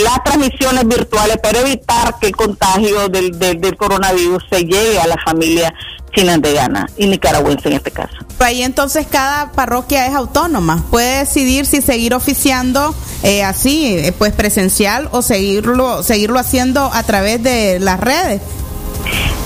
las 0.00 0.24
transmisiones 0.24 0.86
virtuales 0.88 1.36
para 1.42 1.60
evitar 1.60 2.18
que 2.18 2.28
el 2.28 2.36
contagio 2.36 3.08
del, 3.08 3.38
del, 3.38 3.76
coronavirus 3.76 4.42
se 4.50 4.60
llegue 4.64 4.98
a 4.98 5.06
la 5.06 5.16
familia 5.22 5.72
chinandegana 6.14 6.88
y 6.96 7.06
nicaragüense 7.06 7.68
en 7.68 7.74
este 7.74 7.90
caso. 7.90 8.14
Ahí 8.38 8.62
entonces 8.62 9.06
cada 9.06 9.52
parroquia 9.52 10.06
es 10.06 10.14
autónoma, 10.14 10.84
puede 10.90 11.20
decidir 11.20 11.64
si 11.66 11.80
seguir 11.80 12.14
oficiando 12.14 12.94
eh, 13.22 13.44
así, 13.44 13.96
eh, 13.98 14.12
pues 14.16 14.32
presencial 14.32 15.08
o 15.12 15.22
seguirlo, 15.22 16.02
seguirlo 16.02 16.38
haciendo 16.38 16.90
a 16.92 17.02
través 17.02 17.42
de 17.42 17.78
las 17.78 18.00
redes. 18.00 18.40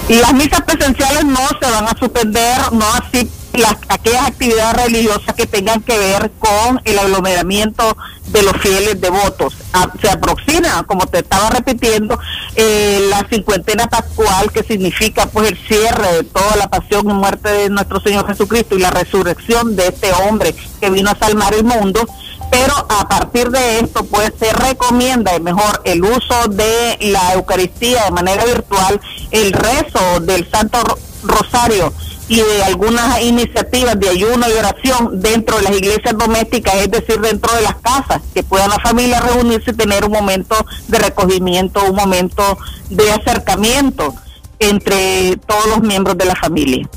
Las 0.09 0.33
misas 0.35 0.62
presenciales 0.62 1.25
no 1.25 1.41
se 1.61 1.71
van 1.71 1.85
a 1.85 1.99
suspender, 1.99 2.73
no 2.73 2.85
así 2.95 3.29
las, 3.55 3.77
aquellas 3.89 4.27
actividades 4.27 4.85
religiosas 4.85 5.35
que 5.35 5.47
tengan 5.47 5.83
que 5.83 5.99
ver 5.99 6.31
con 6.39 6.81
el 6.85 6.99
aglomeramiento 6.99 7.97
de 8.29 8.43
los 8.43 8.57
fieles 8.59 9.01
devotos. 9.01 9.57
Ah, 9.73 9.91
se 10.01 10.11
aproxima, 10.11 10.85
como 10.85 11.07
te 11.07 11.19
estaba 11.19 11.51
repitiendo, 11.51 12.19
eh, 12.55 13.07
la 13.11 13.27
cincuentena 13.29 13.87
pascual, 13.89 14.51
que 14.53 14.62
significa 14.62 15.27
pues 15.27 15.51
el 15.51 15.59
cierre 15.59 16.12
de 16.14 16.25
toda 16.25 16.57
la 16.57 16.69
pasión 16.69 17.09
y 17.11 17.14
muerte 17.14 17.49
de 17.51 17.71
nuestro 17.71 18.01
Señor 18.01 18.27
Jesucristo 18.27 18.77
y 18.77 18.81
la 18.81 18.91
resurrección 18.91 19.77
de 19.77 19.89
este 19.89 20.12
hombre 20.12 20.55
que 20.81 20.91
vino 20.91 21.11
a 21.11 21.19
salvar 21.19 21.55
el 21.55 21.64
mundo. 21.64 22.07
Pero 22.51 22.74
a 22.88 23.09
partir 23.09 23.51
de 23.51 23.80
esto, 23.80 24.05
pues 24.05 24.32
se 24.38 24.53
recomienda 24.53 25.38
mejor 25.40 25.80
el 25.84 26.05
uso 26.05 26.49
de 26.49 26.97
la 27.01 27.34
Eucaristía 27.34 28.05
de 28.05 28.11
manera 28.11 28.44
virtual, 28.44 29.01
el 29.30 29.53
rezo 29.53 30.20
del 30.20 30.49
Santo 30.51 30.78
Rosario 31.22 31.92
y 32.28 32.36
de 32.40 32.64
algunas 32.64 33.22
iniciativas 33.22 33.99
de 33.99 34.09
ayuno 34.09 34.47
y 34.49 34.53
oración 34.53 35.20
dentro 35.20 35.57
de 35.59 35.62
las 35.62 35.72
iglesias 35.72 36.16
domésticas, 36.18 36.74
es 36.76 36.90
decir, 36.90 37.20
dentro 37.20 37.55
de 37.55 37.62
las 37.62 37.76
casas, 37.76 38.20
que 38.34 38.42
puedan 38.42 38.70
las 38.70 38.82
familias 38.82 39.22
reunirse 39.22 39.70
y 39.70 39.74
tener 39.74 40.05
un 40.05 40.12
momento 40.12 40.57
de 40.88 40.99
recogimiento, 40.99 41.84
un 41.84 41.94
momento 41.94 42.59
de 42.90 43.12
acercamiento 43.12 44.14
entre 44.59 45.36
todos 45.47 45.66
los 45.66 45.82
miembros 45.82 46.18
de 46.18 46.24
la 46.24 46.34
familia. 46.34 46.88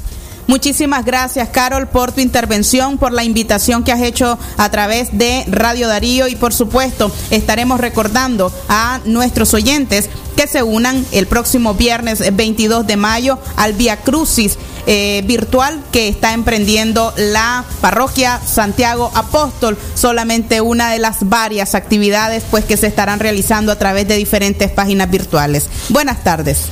Muchísimas 0.49 1.05
gracias, 1.05 1.49
Carol, 1.49 1.85
por 1.85 2.11
tu 2.11 2.21
intervención, 2.21 2.97
por 2.97 3.13
la 3.13 3.23
invitación 3.23 3.83
que 3.83 3.91
has 3.91 4.01
hecho 4.01 4.39
a 4.57 4.71
través 4.71 5.15
de 5.15 5.45
Radio 5.45 5.87
Darío 5.87 6.27
y, 6.27 6.35
por 6.35 6.55
supuesto, 6.55 7.11
estaremos 7.29 7.79
recordando 7.79 8.51
a 8.67 8.99
nuestros 9.05 9.53
oyentes 9.53 10.09
que 10.35 10.47
se 10.47 10.63
unan 10.63 11.05
el 11.11 11.27
próximo 11.27 11.75
viernes 11.75 12.35
22 12.35 12.87
de 12.87 12.97
mayo 12.97 13.37
al 13.57 13.73
Via 13.73 13.97
Crucis 13.97 14.57
eh, 14.87 15.21
virtual 15.27 15.83
que 15.91 16.07
está 16.07 16.33
emprendiendo 16.33 17.13
la 17.15 17.63
parroquia 17.79 18.41
Santiago 18.43 19.11
Apóstol, 19.13 19.77
solamente 19.93 20.61
una 20.61 20.89
de 20.89 20.97
las 20.97 21.29
varias 21.29 21.75
actividades 21.75 22.43
pues 22.49 22.65
que 22.65 22.75
se 22.75 22.87
estarán 22.87 23.19
realizando 23.19 23.71
a 23.71 23.77
través 23.77 24.07
de 24.07 24.15
diferentes 24.15 24.71
páginas 24.71 25.11
virtuales. 25.11 25.69
Buenas 25.89 26.23
tardes. 26.23 26.69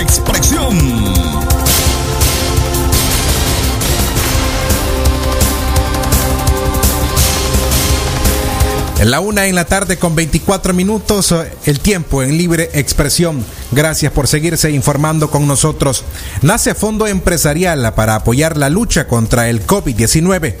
Expresión. 0.00 1.26
La 9.04 9.20
una 9.20 9.46
en 9.46 9.54
la 9.54 9.66
tarde 9.66 9.98
con 9.98 10.16
24 10.16 10.74
minutos, 10.74 11.32
el 11.64 11.80
tiempo 11.80 12.22
en 12.22 12.36
libre 12.36 12.70
expresión. 12.72 13.44
Gracias 13.70 14.10
por 14.10 14.26
seguirse 14.26 14.70
informando 14.70 15.30
con 15.30 15.46
nosotros. 15.46 16.02
Nace 16.42 16.74
Fondo 16.74 17.06
Empresarial 17.06 17.94
para 17.94 18.14
apoyar 18.16 18.56
la 18.56 18.68
lucha 18.68 19.06
contra 19.06 19.48
el 19.48 19.64
COVID-19. 19.66 20.56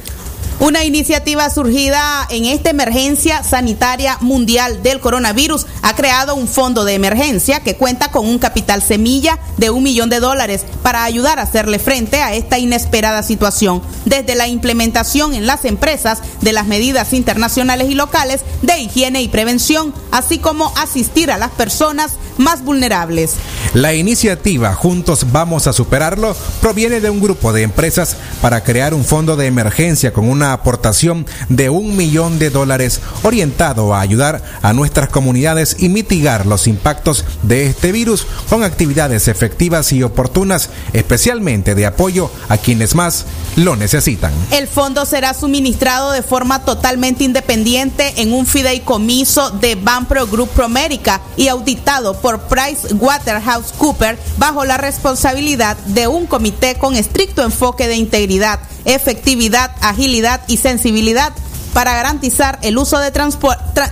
Una 0.58 0.84
iniciativa 0.84 1.50
surgida 1.50 2.26
en 2.30 2.46
esta 2.46 2.70
emergencia 2.70 3.44
sanitaria 3.44 4.16
mundial 4.22 4.82
del 4.82 5.00
coronavirus 5.00 5.66
ha 5.82 5.94
creado 5.94 6.34
un 6.34 6.48
fondo 6.48 6.86
de 6.86 6.94
emergencia 6.94 7.60
que 7.60 7.76
cuenta 7.76 8.10
con 8.10 8.26
un 8.26 8.38
capital 8.38 8.80
semilla 8.80 9.38
de 9.58 9.68
un 9.68 9.82
millón 9.82 10.08
de 10.08 10.18
dólares 10.18 10.64
para 10.82 11.04
ayudar 11.04 11.38
a 11.38 11.42
hacerle 11.42 11.78
frente 11.78 12.22
a 12.22 12.32
esta 12.32 12.58
inesperada 12.58 13.22
situación, 13.22 13.82
desde 14.06 14.34
la 14.34 14.48
implementación 14.48 15.34
en 15.34 15.46
las 15.46 15.66
empresas 15.66 16.20
de 16.40 16.54
las 16.54 16.66
medidas 16.66 17.12
internacionales 17.12 17.90
y 17.90 17.94
locales 17.94 18.40
de 18.62 18.78
higiene 18.78 19.20
y 19.20 19.28
prevención, 19.28 19.92
así 20.10 20.38
como 20.38 20.72
asistir 20.78 21.30
a 21.30 21.36
las 21.36 21.50
personas 21.50 22.12
más 22.38 22.64
vulnerables. 22.64 23.34
La 23.74 23.94
iniciativa 23.94 24.74
Juntos 24.74 25.26
Vamos 25.32 25.66
a 25.66 25.72
Superarlo 25.72 26.34
proviene 26.60 27.00
de 27.00 27.10
un 27.10 27.20
grupo 27.20 27.52
de 27.52 27.62
empresas 27.62 28.16
para 28.40 28.62
crear 28.62 28.94
un 28.94 29.04
fondo 29.04 29.36
de 29.36 29.46
emergencia 29.46 30.12
con 30.12 30.28
una 30.28 30.45
aportación 30.52 31.26
de 31.48 31.70
un 31.70 31.96
millón 31.96 32.38
de 32.38 32.50
dólares 32.50 33.00
orientado 33.22 33.94
a 33.94 34.00
ayudar 34.00 34.42
a 34.62 34.72
nuestras 34.72 35.08
comunidades 35.08 35.76
y 35.78 35.88
mitigar 35.88 36.46
los 36.46 36.66
impactos 36.66 37.24
de 37.42 37.66
este 37.66 37.92
virus 37.92 38.26
con 38.48 38.62
actividades 38.62 39.28
efectivas 39.28 39.92
y 39.92 40.02
oportunas, 40.02 40.70
especialmente 40.92 41.74
de 41.74 41.86
apoyo 41.86 42.30
a 42.48 42.56
quienes 42.56 42.94
más 42.94 43.26
lo 43.56 43.76
necesitan. 43.76 44.32
El 44.50 44.68
fondo 44.68 45.06
será 45.06 45.34
suministrado 45.34 46.12
de 46.12 46.22
forma 46.22 46.64
totalmente 46.64 47.24
independiente 47.24 48.14
en 48.20 48.32
un 48.32 48.46
fideicomiso 48.46 49.50
de 49.50 49.74
Banpro 49.74 50.26
Group 50.26 50.50
Promérica 50.50 51.20
y 51.36 51.48
auditado 51.48 52.20
por 52.20 52.40
Price 52.40 52.94
Waterhouse 52.94 53.72
Cooper 53.78 54.18
bajo 54.38 54.64
la 54.64 54.76
responsabilidad 54.76 55.76
de 55.86 56.06
un 56.06 56.26
comité 56.26 56.76
con 56.76 56.94
estricto 56.94 57.42
enfoque 57.42 57.88
de 57.88 57.96
integridad, 57.96 58.60
efectividad, 58.86 59.72
agilidad 59.82 60.40
y 60.48 60.56
sensibilidad 60.56 61.32
para 61.74 61.94
garantizar 61.94 62.58
el 62.62 62.78
uso 62.78 62.98
de 62.98 63.12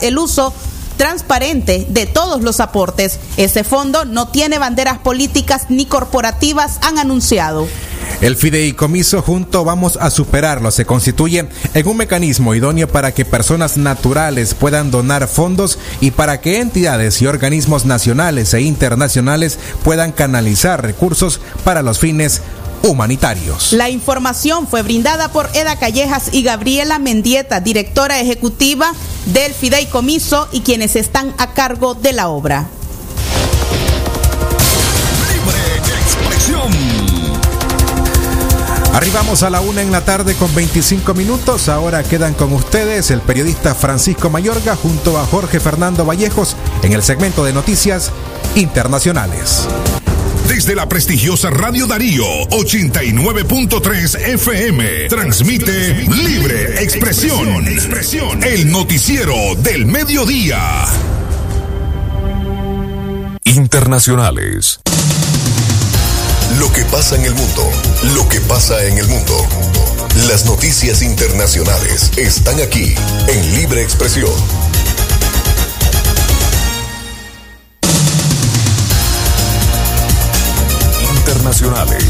el 0.01 0.19
uso 0.19 0.55
transparente 0.97 1.87
de 1.91 2.07
todos 2.07 2.43
los 2.43 2.61
aportes. 2.61 3.19
Ese 3.37 3.65
fondo 3.65 4.05
no 4.05 4.29
tiene 4.29 4.59
banderas 4.59 4.99
políticas 4.99 5.67
ni 5.69 5.87
corporativas, 5.87 6.79
han 6.83 6.99
anunciado. 6.99 7.67
El 8.21 8.37
fideicomiso 8.37 9.23
junto 9.23 9.65
vamos 9.65 9.99
a 10.01 10.09
superarlo 10.11 10.71
se 10.71 10.87
constituye 10.87 11.49
en 11.75 11.87
un 11.87 11.97
mecanismo 11.97 12.55
idóneo 12.55 12.89
para 12.89 13.13
que 13.13 13.25
personas 13.25 13.77
naturales 13.77 14.55
puedan 14.55 14.91
donar 14.91 15.27
fondos 15.27 15.79
y 16.01 16.13
para 16.13 16.41
que 16.41 16.61
entidades 16.61 17.21
y 17.21 17.27
organismos 17.27 17.85
nacionales 17.85 18.55
e 18.55 18.61
internacionales 18.61 19.59
puedan 19.83 20.13
canalizar 20.13 20.83
recursos 20.83 21.41
para 21.65 21.83
los 21.83 21.99
fines 21.99 22.41
humanitarios. 22.85 23.73
La 23.73 23.91
información 23.91 24.67
fue 24.67 24.83
brindada 24.83 25.29
por 25.33 25.49
Eda 25.55 25.77
Callejas 25.77 26.29
y 26.33 26.43
Gabriela 26.43 26.99
Mendieta, 26.99 27.61
directora 27.61 28.21
ejecutiva 28.21 28.93
del 29.27 29.53
Fideicomiso 29.53 30.49
y 30.53 30.61
quienes 30.61 30.95
están 30.97 31.35
a 31.39 31.53
cargo 31.55 31.95
de 31.95 32.13
la 32.13 32.29
obra. 32.29 32.67
Libre 35.33 35.77
expresión. 36.01 36.73
Arribamos 38.95 39.43
a 39.43 39.51
la 39.51 39.61
una 39.61 39.83
en 39.83 39.91
la 39.91 40.05
tarde 40.05 40.35
con 40.35 40.55
25 40.55 41.15
minutos. 41.15 41.69
Ahora 41.69 42.05
quedan 42.05 42.35
con 42.35 42.53
ustedes 42.53 43.11
el 43.11 43.21
periodista 43.21 43.75
Francisco 43.75 44.31
Mayorga 44.31 44.77
junto 44.77 45.19
a 45.19 45.27
Jorge 45.27 45.59
Fernando 45.59 46.05
Vallejos 46.05 46.55
en 46.83 46.93
el 46.93 47.03
segmento 47.03 47.45
de 47.45 47.53
noticias 47.53 48.13
internacionales. 48.55 49.67
Desde 50.49 50.75
la 50.75 50.89
prestigiosa 50.89 51.51
Radio 51.51 51.87
Darío 51.87 52.25
89.3 52.51 54.19
FM 54.35 55.09
transmite 55.09 56.07
Libre 56.09 56.83
Expresión. 56.83 57.67
El 58.43 58.71
noticiero 58.71 59.35
del 59.59 59.87
mediodía. 59.87 60.85
Internacionales. 63.45 64.81
Lo 66.59 66.73
que 66.73 66.85
pasa 66.85 67.17
en 67.17 67.25
el 67.25 67.35
mundo, 67.35 67.71
lo 68.15 68.29
que 68.29 68.41
pasa 68.41 68.85
en 68.85 68.99
el 68.99 69.07
mundo. 69.09 69.35
Las 70.29 70.45
noticias 70.45 71.03
internacionales 71.03 72.13
están 72.17 72.61
aquí 72.61 72.95
en 73.29 73.55
Libre 73.57 73.83
Expresión. 73.83 74.31
Internacionales. 81.55 82.05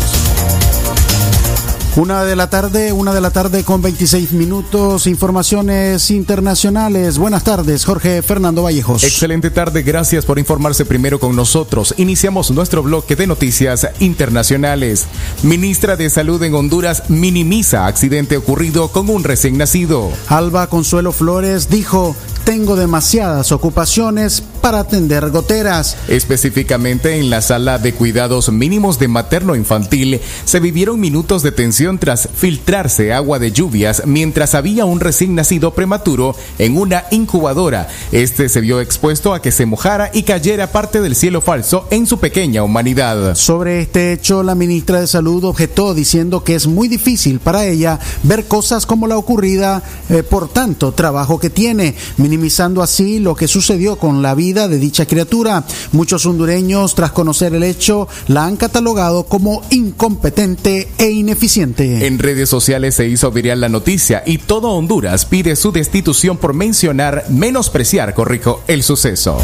Una 1.97 2.25
de 2.25 2.35
la 2.35 2.49
tarde, 2.49 2.93
una 2.93 3.13
de 3.13 3.21
la 3.21 3.31
tarde 3.31 3.63
con 3.63 3.83
26 3.83 4.33
minutos, 4.33 5.07
informaciones 5.07 6.11
internacionales. 6.11 7.19
Buenas 7.19 7.45
tardes, 7.45 7.85
Jorge 7.85 8.23
Fernando 8.23 8.63
Vallejos. 8.63 9.05
Excelente 9.05 9.51
tarde, 9.51 9.83
gracias 9.83 10.25
por 10.25 10.39
informarse 10.39 10.87
primero 10.87 11.21
con 11.21 11.37
nosotros. 11.37 11.95
Iniciamos 11.99 12.51
nuestro 12.53 12.83
bloque 12.83 13.17
de 13.17 13.27
noticias 13.27 13.87
internacionales. 14.01 15.07
Ministra 15.43 15.97
de 15.97 16.09
Salud 16.09 16.43
en 16.43 16.55
Honduras 16.55 17.11
minimiza 17.11 17.87
accidente 17.87 18.39
ocurrido 18.39 18.89
con 18.89 19.11
un 19.11 19.25
recién 19.25 19.59
nacido. 19.59 20.11
Alba 20.29 20.69
Consuelo 20.69 21.13
Flores 21.13 21.69
dijo, 21.69 22.17
tengo 22.45 22.77
demasiadas 22.77 23.53
ocupaciones 23.53 24.43
para 24.65 24.81
atender 24.81 25.29
goteras. 25.29 25.95
Específicamente 26.09 27.19
en 27.19 27.29
la 27.29 27.43
sala 27.43 27.77
de 27.77 27.93
cuidados 27.93 28.51
mínimos 28.51 28.99
de 28.99 29.09
materno 29.09 29.57
infantil 29.57 30.23
se 30.47 30.59
vivieron 30.59 30.99
minutos 30.99 31.43
de 31.43 31.53
tensión 31.53 31.99
tras 31.99 32.31
filtrarse 32.35 33.12
agua 33.12 33.39
de 33.39 33.53
lluvias 33.53 34.05
mientras 34.07 34.55
había 34.55 34.87
un 34.87 35.01
recién 35.01 35.35
nacido 35.35 35.75
prematuro 35.75 36.35
en 36.59 36.79
una 36.79 37.05
incubadora. 37.11 37.89
Este 38.11 38.49
se 38.49 38.62
vio 38.62 38.81
expuesto 38.81 39.35
a 39.35 39.43
que 39.43 39.51
se 39.51 39.67
mojara 39.67 40.11
y 40.15 40.23
cayera 40.23 40.73
parte 40.73 41.03
del 41.03 41.15
cielo 41.15 41.43
falso 41.43 41.87
en 41.91 42.07
su 42.07 42.19
pequeña 42.19 42.62
humanidad. 42.62 43.35
Sobre 43.35 43.83
este 43.83 44.15
hecho, 44.15 44.43
la 44.43 44.55
ministra 44.55 44.99
de 44.99 45.07
Salud 45.07 45.45
objetó 45.45 45.93
diciendo 45.93 46.43
que 46.43 46.55
es 46.55 46.67
muy 46.67 46.89
difícil 46.89 47.39
para 47.39 47.67
ella 47.67 48.01
ver 48.23 48.47
cosas 48.47 48.87
como 48.87 49.09
la 49.09 49.19
ocurrida 49.19 49.83
eh, 50.09 50.23
por 50.23 50.49
tanto 50.49 50.93
trabajo 50.93 51.39
que 51.39 51.51
tiene, 51.51 51.95
minimizando 52.17 52.83
así 52.83 53.19
lo 53.19 53.35
que 53.35 53.47
sucedió 53.47 53.97
con 53.97 54.23
la 54.23 54.35
vida 54.35 54.54
de 54.55 54.79
dicha 54.79 55.07
criatura. 55.07 55.65
Muchos 55.93 56.25
hondureños, 56.27 56.95
tras 56.95 57.13
conocer 57.13 57.55
el 57.55 57.65
hecho, 57.65 58.09
la 58.29 58.47
han 58.47 58.57
catalogado 58.57 59.25
como 59.25 59.63
incompetente 59.71 60.89
e 60.97 61.11
ineficiente. 61.11 62.07
En 62.07 62.19
redes 62.19 62.49
sociales 62.49 62.95
se 62.95 63.09
hizo 63.09 63.31
viral 63.31 63.61
la 63.61 63.69
noticia 63.69 64.23
y 64.25 64.39
todo 64.39 64.71
Honduras 64.71 65.27
pide 65.27 65.57
su 65.57 65.73
destitución 65.73 66.37
por 66.37 66.55
mencionar, 66.55 67.25
menospreciar, 67.29 68.15
corrijo, 68.15 68.63
el 68.69 68.83
suceso. 68.83 69.39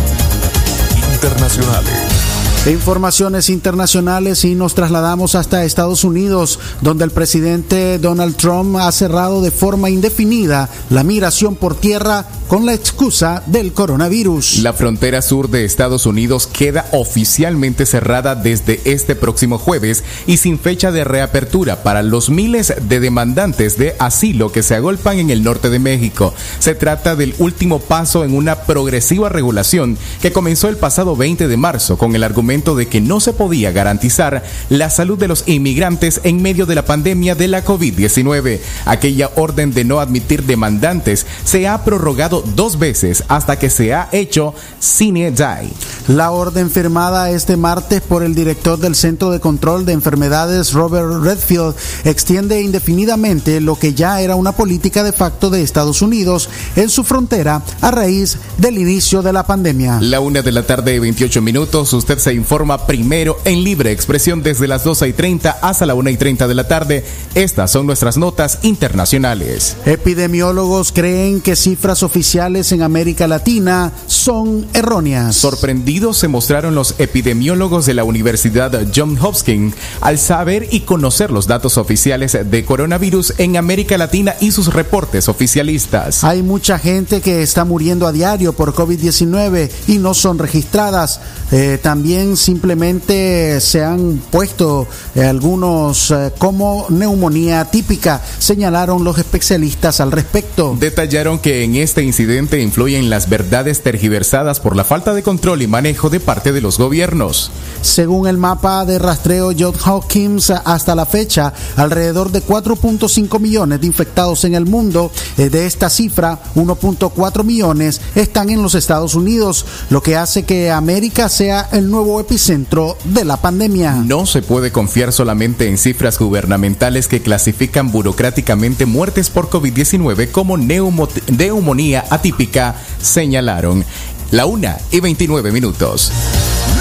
Internacionales. 1.13 2.30
Informaciones 2.67 3.49
internacionales 3.49 4.45
y 4.45 4.55
nos 4.55 4.75
trasladamos 4.75 5.35
hasta 5.35 5.65
Estados 5.65 6.05
Unidos, 6.05 6.61
donde 6.83 7.05
el 7.05 7.11
presidente 7.11 7.99
Donald 7.99 8.37
Trump 8.37 8.77
ha 8.77 8.93
cerrado 8.93 9.41
de 9.41 9.51
forma 9.51 9.89
indefinida 9.89 10.69
la 10.91 11.03
migración 11.03 11.57
por 11.57 11.75
tierra 11.75 12.27
con 12.49 12.67
la 12.67 12.75
excusa 12.75 13.43
del 13.47 13.73
coronavirus. 13.73 14.59
La 14.59 14.75
frontera 14.75 15.23
sur 15.23 15.49
de 15.49 15.65
Estados 15.65 16.05
Unidos 16.05 16.47
queda 16.47 16.85
oficialmente 16.93 17.87
cerrada 17.87 18.35
desde 18.35 18.81
este 18.85 19.15
próximo 19.15 19.57
jueves 19.57 20.05
y 20.27 20.37
sin 20.37 20.59
fecha 20.59 20.93
de 20.93 21.05
reapertura 21.05 21.83
para 21.83 22.03
los 22.03 22.29
miles 22.29 22.75
de 22.83 23.01
demandantes 23.01 23.79
de 23.79 23.95
asilo 24.01 24.53
que 24.53 24.63
se 24.63 24.75
agolpan 24.75 25.19
en 25.19 25.31
el 25.31 25.45
norte 25.45 25.71
de 25.71 25.79
México. 25.79 26.35
Se 26.59 26.75
trata 26.75 27.17
del 27.17 27.35
último 27.39 27.79
paso 27.79 28.25
en 28.25 28.35
una 28.35 28.57
progresiva 28.65 29.29
regulación 29.31 29.97
que 30.21 30.33
comenzó 30.33 30.69
el 30.69 30.77
pasado 30.77 31.17
20 31.17 31.49
de 31.49 31.57
marzo 31.57 31.97
con 31.97 32.15
el 32.17 32.25
argumento 32.25 32.50
de 32.51 32.89
que 32.89 33.01
no 33.01 33.21
se 33.21 33.33
podía 33.33 33.71
garantizar 33.71 34.43
la 34.71 34.91
salud 34.91 35.17
de 35.17 35.29
los 35.29 35.45
inmigrantes 35.47 36.21
en 36.25 36.43
medio 36.43 36.67
de 36.67 36.75
la 36.75 36.85
pandemia 36.85 37.37
de 37.37 37.47
la 37.47 37.65
COVID-19. 37.65 38.59
Aquella 38.87 39.31
orden 39.37 39.73
de 39.73 39.85
no 39.85 40.01
admitir 40.01 40.43
demandantes 40.43 41.27
se 41.45 41.69
ha 41.69 41.85
prorrogado 41.85 42.43
dos 42.57 42.77
veces 42.81 43.23
hasta 43.29 43.57
que 43.57 43.71
se 43.71 43.95
ha 43.95 44.09
hecho 44.11 44.53
sine 44.81 45.31
die. 45.31 45.71
La 46.09 46.33
orden 46.33 46.73
firmada 46.73 47.31
este 47.31 47.57
martes 47.57 48.01
por 48.01 48.25
el 48.25 48.35
director 48.35 48.81
del 48.81 48.97
Centro 48.97 49.31
de 49.31 49.39
Control 49.39 49.87
de 49.87 49.93
Enfermedades, 49.93 50.73
Robert 50.73 51.23
Redfield, 51.23 51.77
extiende 52.03 52.63
indefinidamente 52.63 53.61
lo 53.61 53.77
que 53.77 53.95
ya 53.95 54.21
era 54.21 54.35
una 54.35 54.51
política 54.51 55.05
de 55.05 55.13
facto 55.13 55.51
de 55.51 55.63
Estados 55.63 56.03
Unidos 56.03 56.49
en 56.75 56.91
su 56.91 57.05
frontera 57.05 57.63
a 57.81 57.93
raíz 57.93 58.39
del 58.59 58.77
inicio 58.77 59.23
de 59.23 59.33
la 59.33 59.47
pandemia. 59.47 60.01
La 60.01 60.19
una 60.19 60.43
de 60.43 60.51
la 60.51 60.65
tarde, 60.65 60.99
28 60.99 61.41
minutos, 61.43 61.93
usted 61.93 62.19
se 62.19 62.40
informa 62.41 62.87
primero 62.87 63.37
en 63.45 63.63
libre 63.63 63.93
expresión 63.93 64.43
desde 64.43 64.67
las 64.67 64.83
12 64.83 65.09
y 65.09 65.13
30 65.13 65.59
hasta 65.63 65.87
la 65.87 65.95
1 65.95 66.11
y 66.11 66.17
30 66.17 66.49
de 66.49 66.55
la 66.55 66.67
tarde. 66.67 67.05
Estas 67.35 67.71
son 67.71 67.87
nuestras 67.87 68.17
notas 68.17 68.59
internacionales. 68.63 69.77
Epidemiólogos 69.85 70.91
creen 70.91 71.41
que 71.41 71.55
cifras 71.55 72.03
oficiales 72.03 72.73
en 72.73 72.83
América 72.83 73.29
Latina 73.29 73.93
son 74.07 74.67
erróneas. 74.73 75.37
Sorprendidos 75.37 76.17
se 76.17 76.29
mostraron 76.29 76.75
los 76.75 76.95
epidemiólogos 76.99 77.87
de 77.87 77.95
la 77.95 78.05
Universidad 78.05 78.73
John 78.95 79.19
Hopkins 79.21 79.75
al 80.01 80.19
saber 80.19 80.69
y 80.71 80.81
conocer 80.81 81.31
los 81.31 81.47
datos 81.47 81.77
oficiales 81.77 82.37
de 82.43 82.65
coronavirus 82.65 83.35
en 83.39 83.57
América 83.57 83.99
Latina 83.99 84.35
y 84.41 84.53
sus 84.53 84.73
reportes 84.73 85.29
oficialistas. 85.29 86.25
Hay 86.25 86.43
mucha 86.43 86.79
gente 86.79 87.21
que 87.21 87.43
está 87.43 87.65
muriendo 87.65 88.07
a 88.07 88.13
diario 88.13 88.55
por 88.55 88.75
COVID-19 88.75 89.71
y 89.89 89.99
no 89.99 90.15
son 90.15 90.39
registradas. 90.39 91.21
Eh, 91.53 91.79
también 91.83 92.30
simplemente 92.37 93.61
se 93.61 93.83
han 93.83 94.23
puesto 94.31 94.87
eh, 95.15 95.25
algunos 95.25 96.11
eh, 96.11 96.33
como 96.39 96.87
neumonía 96.89 97.65
típica, 97.67 98.21
señalaron 98.39 99.05
los 99.05 99.19
especialistas 99.19 100.01
al 100.01 100.13
respecto. 100.13 100.77
Detallaron 100.79 101.39
que 101.39 101.65
en 101.65 101.77
este 101.77 102.03
incidente 102.03 102.61
influyen 102.61 103.11
las 103.11 103.29
verdades 103.29 103.83
tergiversadas 103.83 104.61
por 104.61 104.77
la 104.77 104.85
falta 104.85 105.15
de 105.15 105.23
control 105.23 105.63
y 105.63 105.67
manejo 105.67 106.11
de 106.11 106.21
parte 106.21 106.53
de 106.53 106.61
los 106.61 106.79
gobiernos. 106.79 107.51
Según 107.83 108.27
el 108.27 108.37
mapa 108.37 108.85
de 108.85 108.99
rastreo 108.99 109.53
John 109.59 109.75
Hopkins, 109.85 110.51
hasta 110.51 110.95
la 110.95 111.07
fecha, 111.07 111.53
alrededor 111.77 112.31
de 112.31 112.43
4.5 112.43 113.41
millones 113.41 113.81
de 113.81 113.87
infectados 113.87 114.45
en 114.45 114.55
el 114.55 114.67
mundo. 114.67 115.11
Eh, 115.39 115.49
de 115.49 115.67
esta 115.67 115.89
cifra, 115.91 116.39
1.4 116.55 117.45
millones 117.45 118.01
están 118.15 118.51
en 118.51 118.63
los 118.63 118.75
Estados 118.75 119.15
Unidos, 119.15 119.65
lo 119.89 120.03
que 120.03 120.17
hace 120.17 120.45
que 120.45 120.71
América 120.71 121.29
sea 121.29 121.69
el 121.73 121.91
nuevo 121.91 122.20
epicentro 122.21 122.97
de 123.05 123.25
la 123.25 123.37
pandemia. 123.39 123.93
No 123.95 124.27
se 124.27 124.43
puede 124.43 124.71
confiar 124.73 125.13
solamente 125.13 125.69
en 125.69 125.79
cifras 125.79 126.19
gubernamentales 126.19 127.09
que 127.09 127.21
clasifican 127.23 127.91
burocráticamente 127.93 128.87
muertes 128.87 129.31
por 129.31 129.49
COVID-19 129.51 130.31
como 130.31 130.57
neumo- 130.57 131.09
neumonía 131.37 132.05
atípica, 132.11 132.77
señalaron. 133.03 133.85
La 134.31 134.47
una 134.47 134.79
y 134.91 135.01
29 135.01 135.51
minutos. 135.53 136.13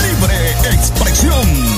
Libre 0.02 0.76
expresión. 0.76 1.69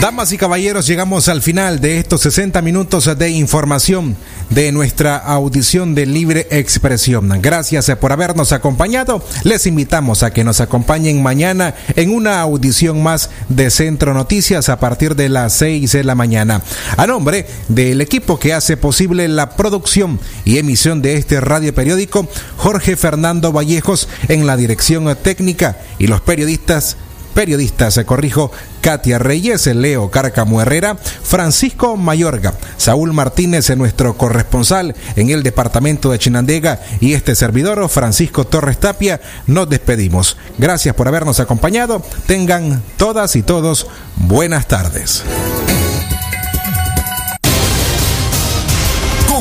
Damas 0.00 0.30
y 0.30 0.36
caballeros, 0.36 0.86
llegamos 0.86 1.28
al 1.28 1.40
final 1.40 1.80
de 1.80 1.98
estos 1.98 2.20
60 2.20 2.60
minutos 2.60 3.10
de 3.18 3.30
información 3.30 4.14
de 4.50 4.70
nuestra 4.70 5.16
audición 5.16 5.94
de 5.94 6.04
libre 6.04 6.46
expresión. 6.50 7.40
Gracias 7.40 7.90
por 7.98 8.12
habernos 8.12 8.52
acompañado. 8.52 9.24
Les 9.42 9.66
invitamos 9.66 10.22
a 10.22 10.32
que 10.32 10.44
nos 10.44 10.60
acompañen 10.60 11.22
mañana 11.22 11.74
en 11.96 12.14
una 12.14 12.42
audición 12.42 13.02
más 13.02 13.30
de 13.48 13.70
Centro 13.70 14.12
Noticias 14.12 14.68
a 14.68 14.78
partir 14.78 15.16
de 15.16 15.30
las 15.30 15.54
6 15.54 15.90
de 15.90 16.04
la 16.04 16.14
mañana. 16.14 16.62
A 16.98 17.06
nombre 17.06 17.46
del 17.68 18.02
equipo 18.02 18.38
que 18.38 18.52
hace 18.52 18.76
posible 18.76 19.26
la 19.28 19.56
producción 19.56 20.20
y 20.44 20.58
emisión 20.58 21.00
de 21.00 21.16
este 21.16 21.40
radio 21.40 21.74
periódico, 21.74 22.28
Jorge 22.58 22.96
Fernando 22.96 23.50
Vallejos 23.50 24.08
en 24.28 24.46
la 24.46 24.58
dirección 24.58 25.16
técnica 25.22 25.78
y 25.98 26.06
los 26.06 26.20
periodistas 26.20 26.98
periodistas, 27.36 27.92
se 27.92 28.06
corrijo, 28.06 28.50
Katia 28.80 29.18
Reyes, 29.18 29.66
Leo 29.66 30.10
Cárcamo 30.10 30.62
Herrera, 30.62 30.96
Francisco 30.96 31.98
Mayorga, 31.98 32.54
Saúl 32.78 33.12
Martínez, 33.12 33.68
nuestro 33.76 34.16
corresponsal 34.16 34.96
en 35.16 35.28
el 35.28 35.42
departamento 35.42 36.10
de 36.10 36.18
Chinandega 36.18 36.80
y 36.98 37.12
este 37.12 37.34
servidor, 37.34 37.86
Francisco 37.90 38.46
Torres 38.46 38.80
Tapia, 38.80 39.20
nos 39.46 39.68
despedimos. 39.68 40.38
Gracias 40.56 40.94
por 40.94 41.08
habernos 41.08 41.38
acompañado. 41.38 42.02
Tengan 42.26 42.82
todas 42.96 43.36
y 43.36 43.42
todos 43.42 43.86
buenas 44.16 44.66
tardes. 44.66 45.22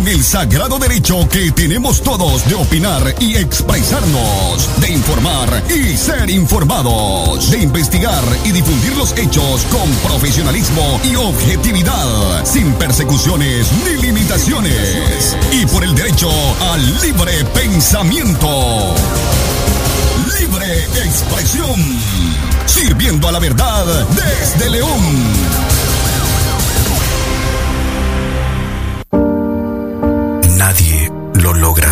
El 0.05 0.23
sagrado 0.23 0.77
derecho 0.77 1.27
que 1.29 1.51
tenemos 1.51 2.03
todos 2.03 2.47
de 2.47 2.53
opinar 2.53 3.15
y 3.19 3.37
expresarnos, 3.37 4.69
de 4.79 4.91
informar 4.91 5.63
y 5.67 5.97
ser 5.97 6.29
informados, 6.29 7.49
de 7.49 7.63
investigar 7.63 8.23
y 8.43 8.51
difundir 8.51 8.95
los 8.97 9.17
hechos 9.17 9.65
con 9.71 9.89
profesionalismo 10.07 11.01
y 11.03 11.15
objetividad, 11.15 12.45
sin 12.45 12.71
persecuciones 12.73 13.67
ni 13.83 14.03
limitaciones, 14.03 15.35
y 15.51 15.65
por 15.65 15.83
el 15.83 15.95
derecho 15.95 16.29
al 16.71 17.01
libre 17.01 17.43
pensamiento. 17.55 18.93
Libre 20.39 20.83
expresión, 21.03 21.81
sirviendo 22.67 23.27
a 23.27 23.31
la 23.31 23.39
verdad 23.39 23.85
desde 24.11 24.69
León. 24.69 25.84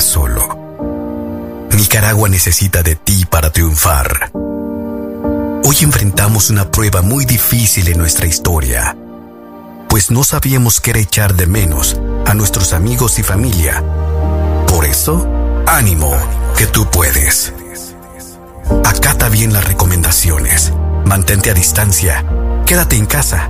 Solo. 0.02 1.68
Nicaragua 1.72 2.30
necesita 2.30 2.84
de 2.84 2.96
ti 2.96 3.26
para 3.26 3.52
triunfar. 3.52 4.32
Hoy 5.66 5.76
enfrentamos 5.82 6.50
una 6.50 6.70
prueba 6.70 7.02
muy 7.02 7.26
difícil 7.26 7.88
en 7.88 7.98
nuestra 7.98 8.26
historia, 8.28 8.96
pues 9.90 10.12
no 10.12 10.24
sabíamos 10.24 10.82
qué 10.82 10.92
era 10.92 11.00
echar 11.00 11.36
de 11.36 11.48
menos 11.48 11.98
a 12.26 12.34
nuestros 12.34 12.74
amigos 12.74 13.20
y 13.20 13.24
familia. 13.24 13.84
Por 14.68 14.86
eso, 14.86 15.28
ánimo, 15.68 16.12
que 16.58 16.68
tú 16.68 16.90
puedes. 16.90 17.54
Acata 18.84 19.30
bien 19.30 19.54
las 19.54 19.66
recomendaciones, 19.66 20.74
mantente 21.06 21.52
a 21.52 21.54
distancia, 21.54 22.26
quédate 22.66 22.98
en 22.98 23.06
casa, 23.06 23.50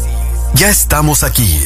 ya 0.55 0.69
estamos 0.69 1.23
aquí 1.23 1.59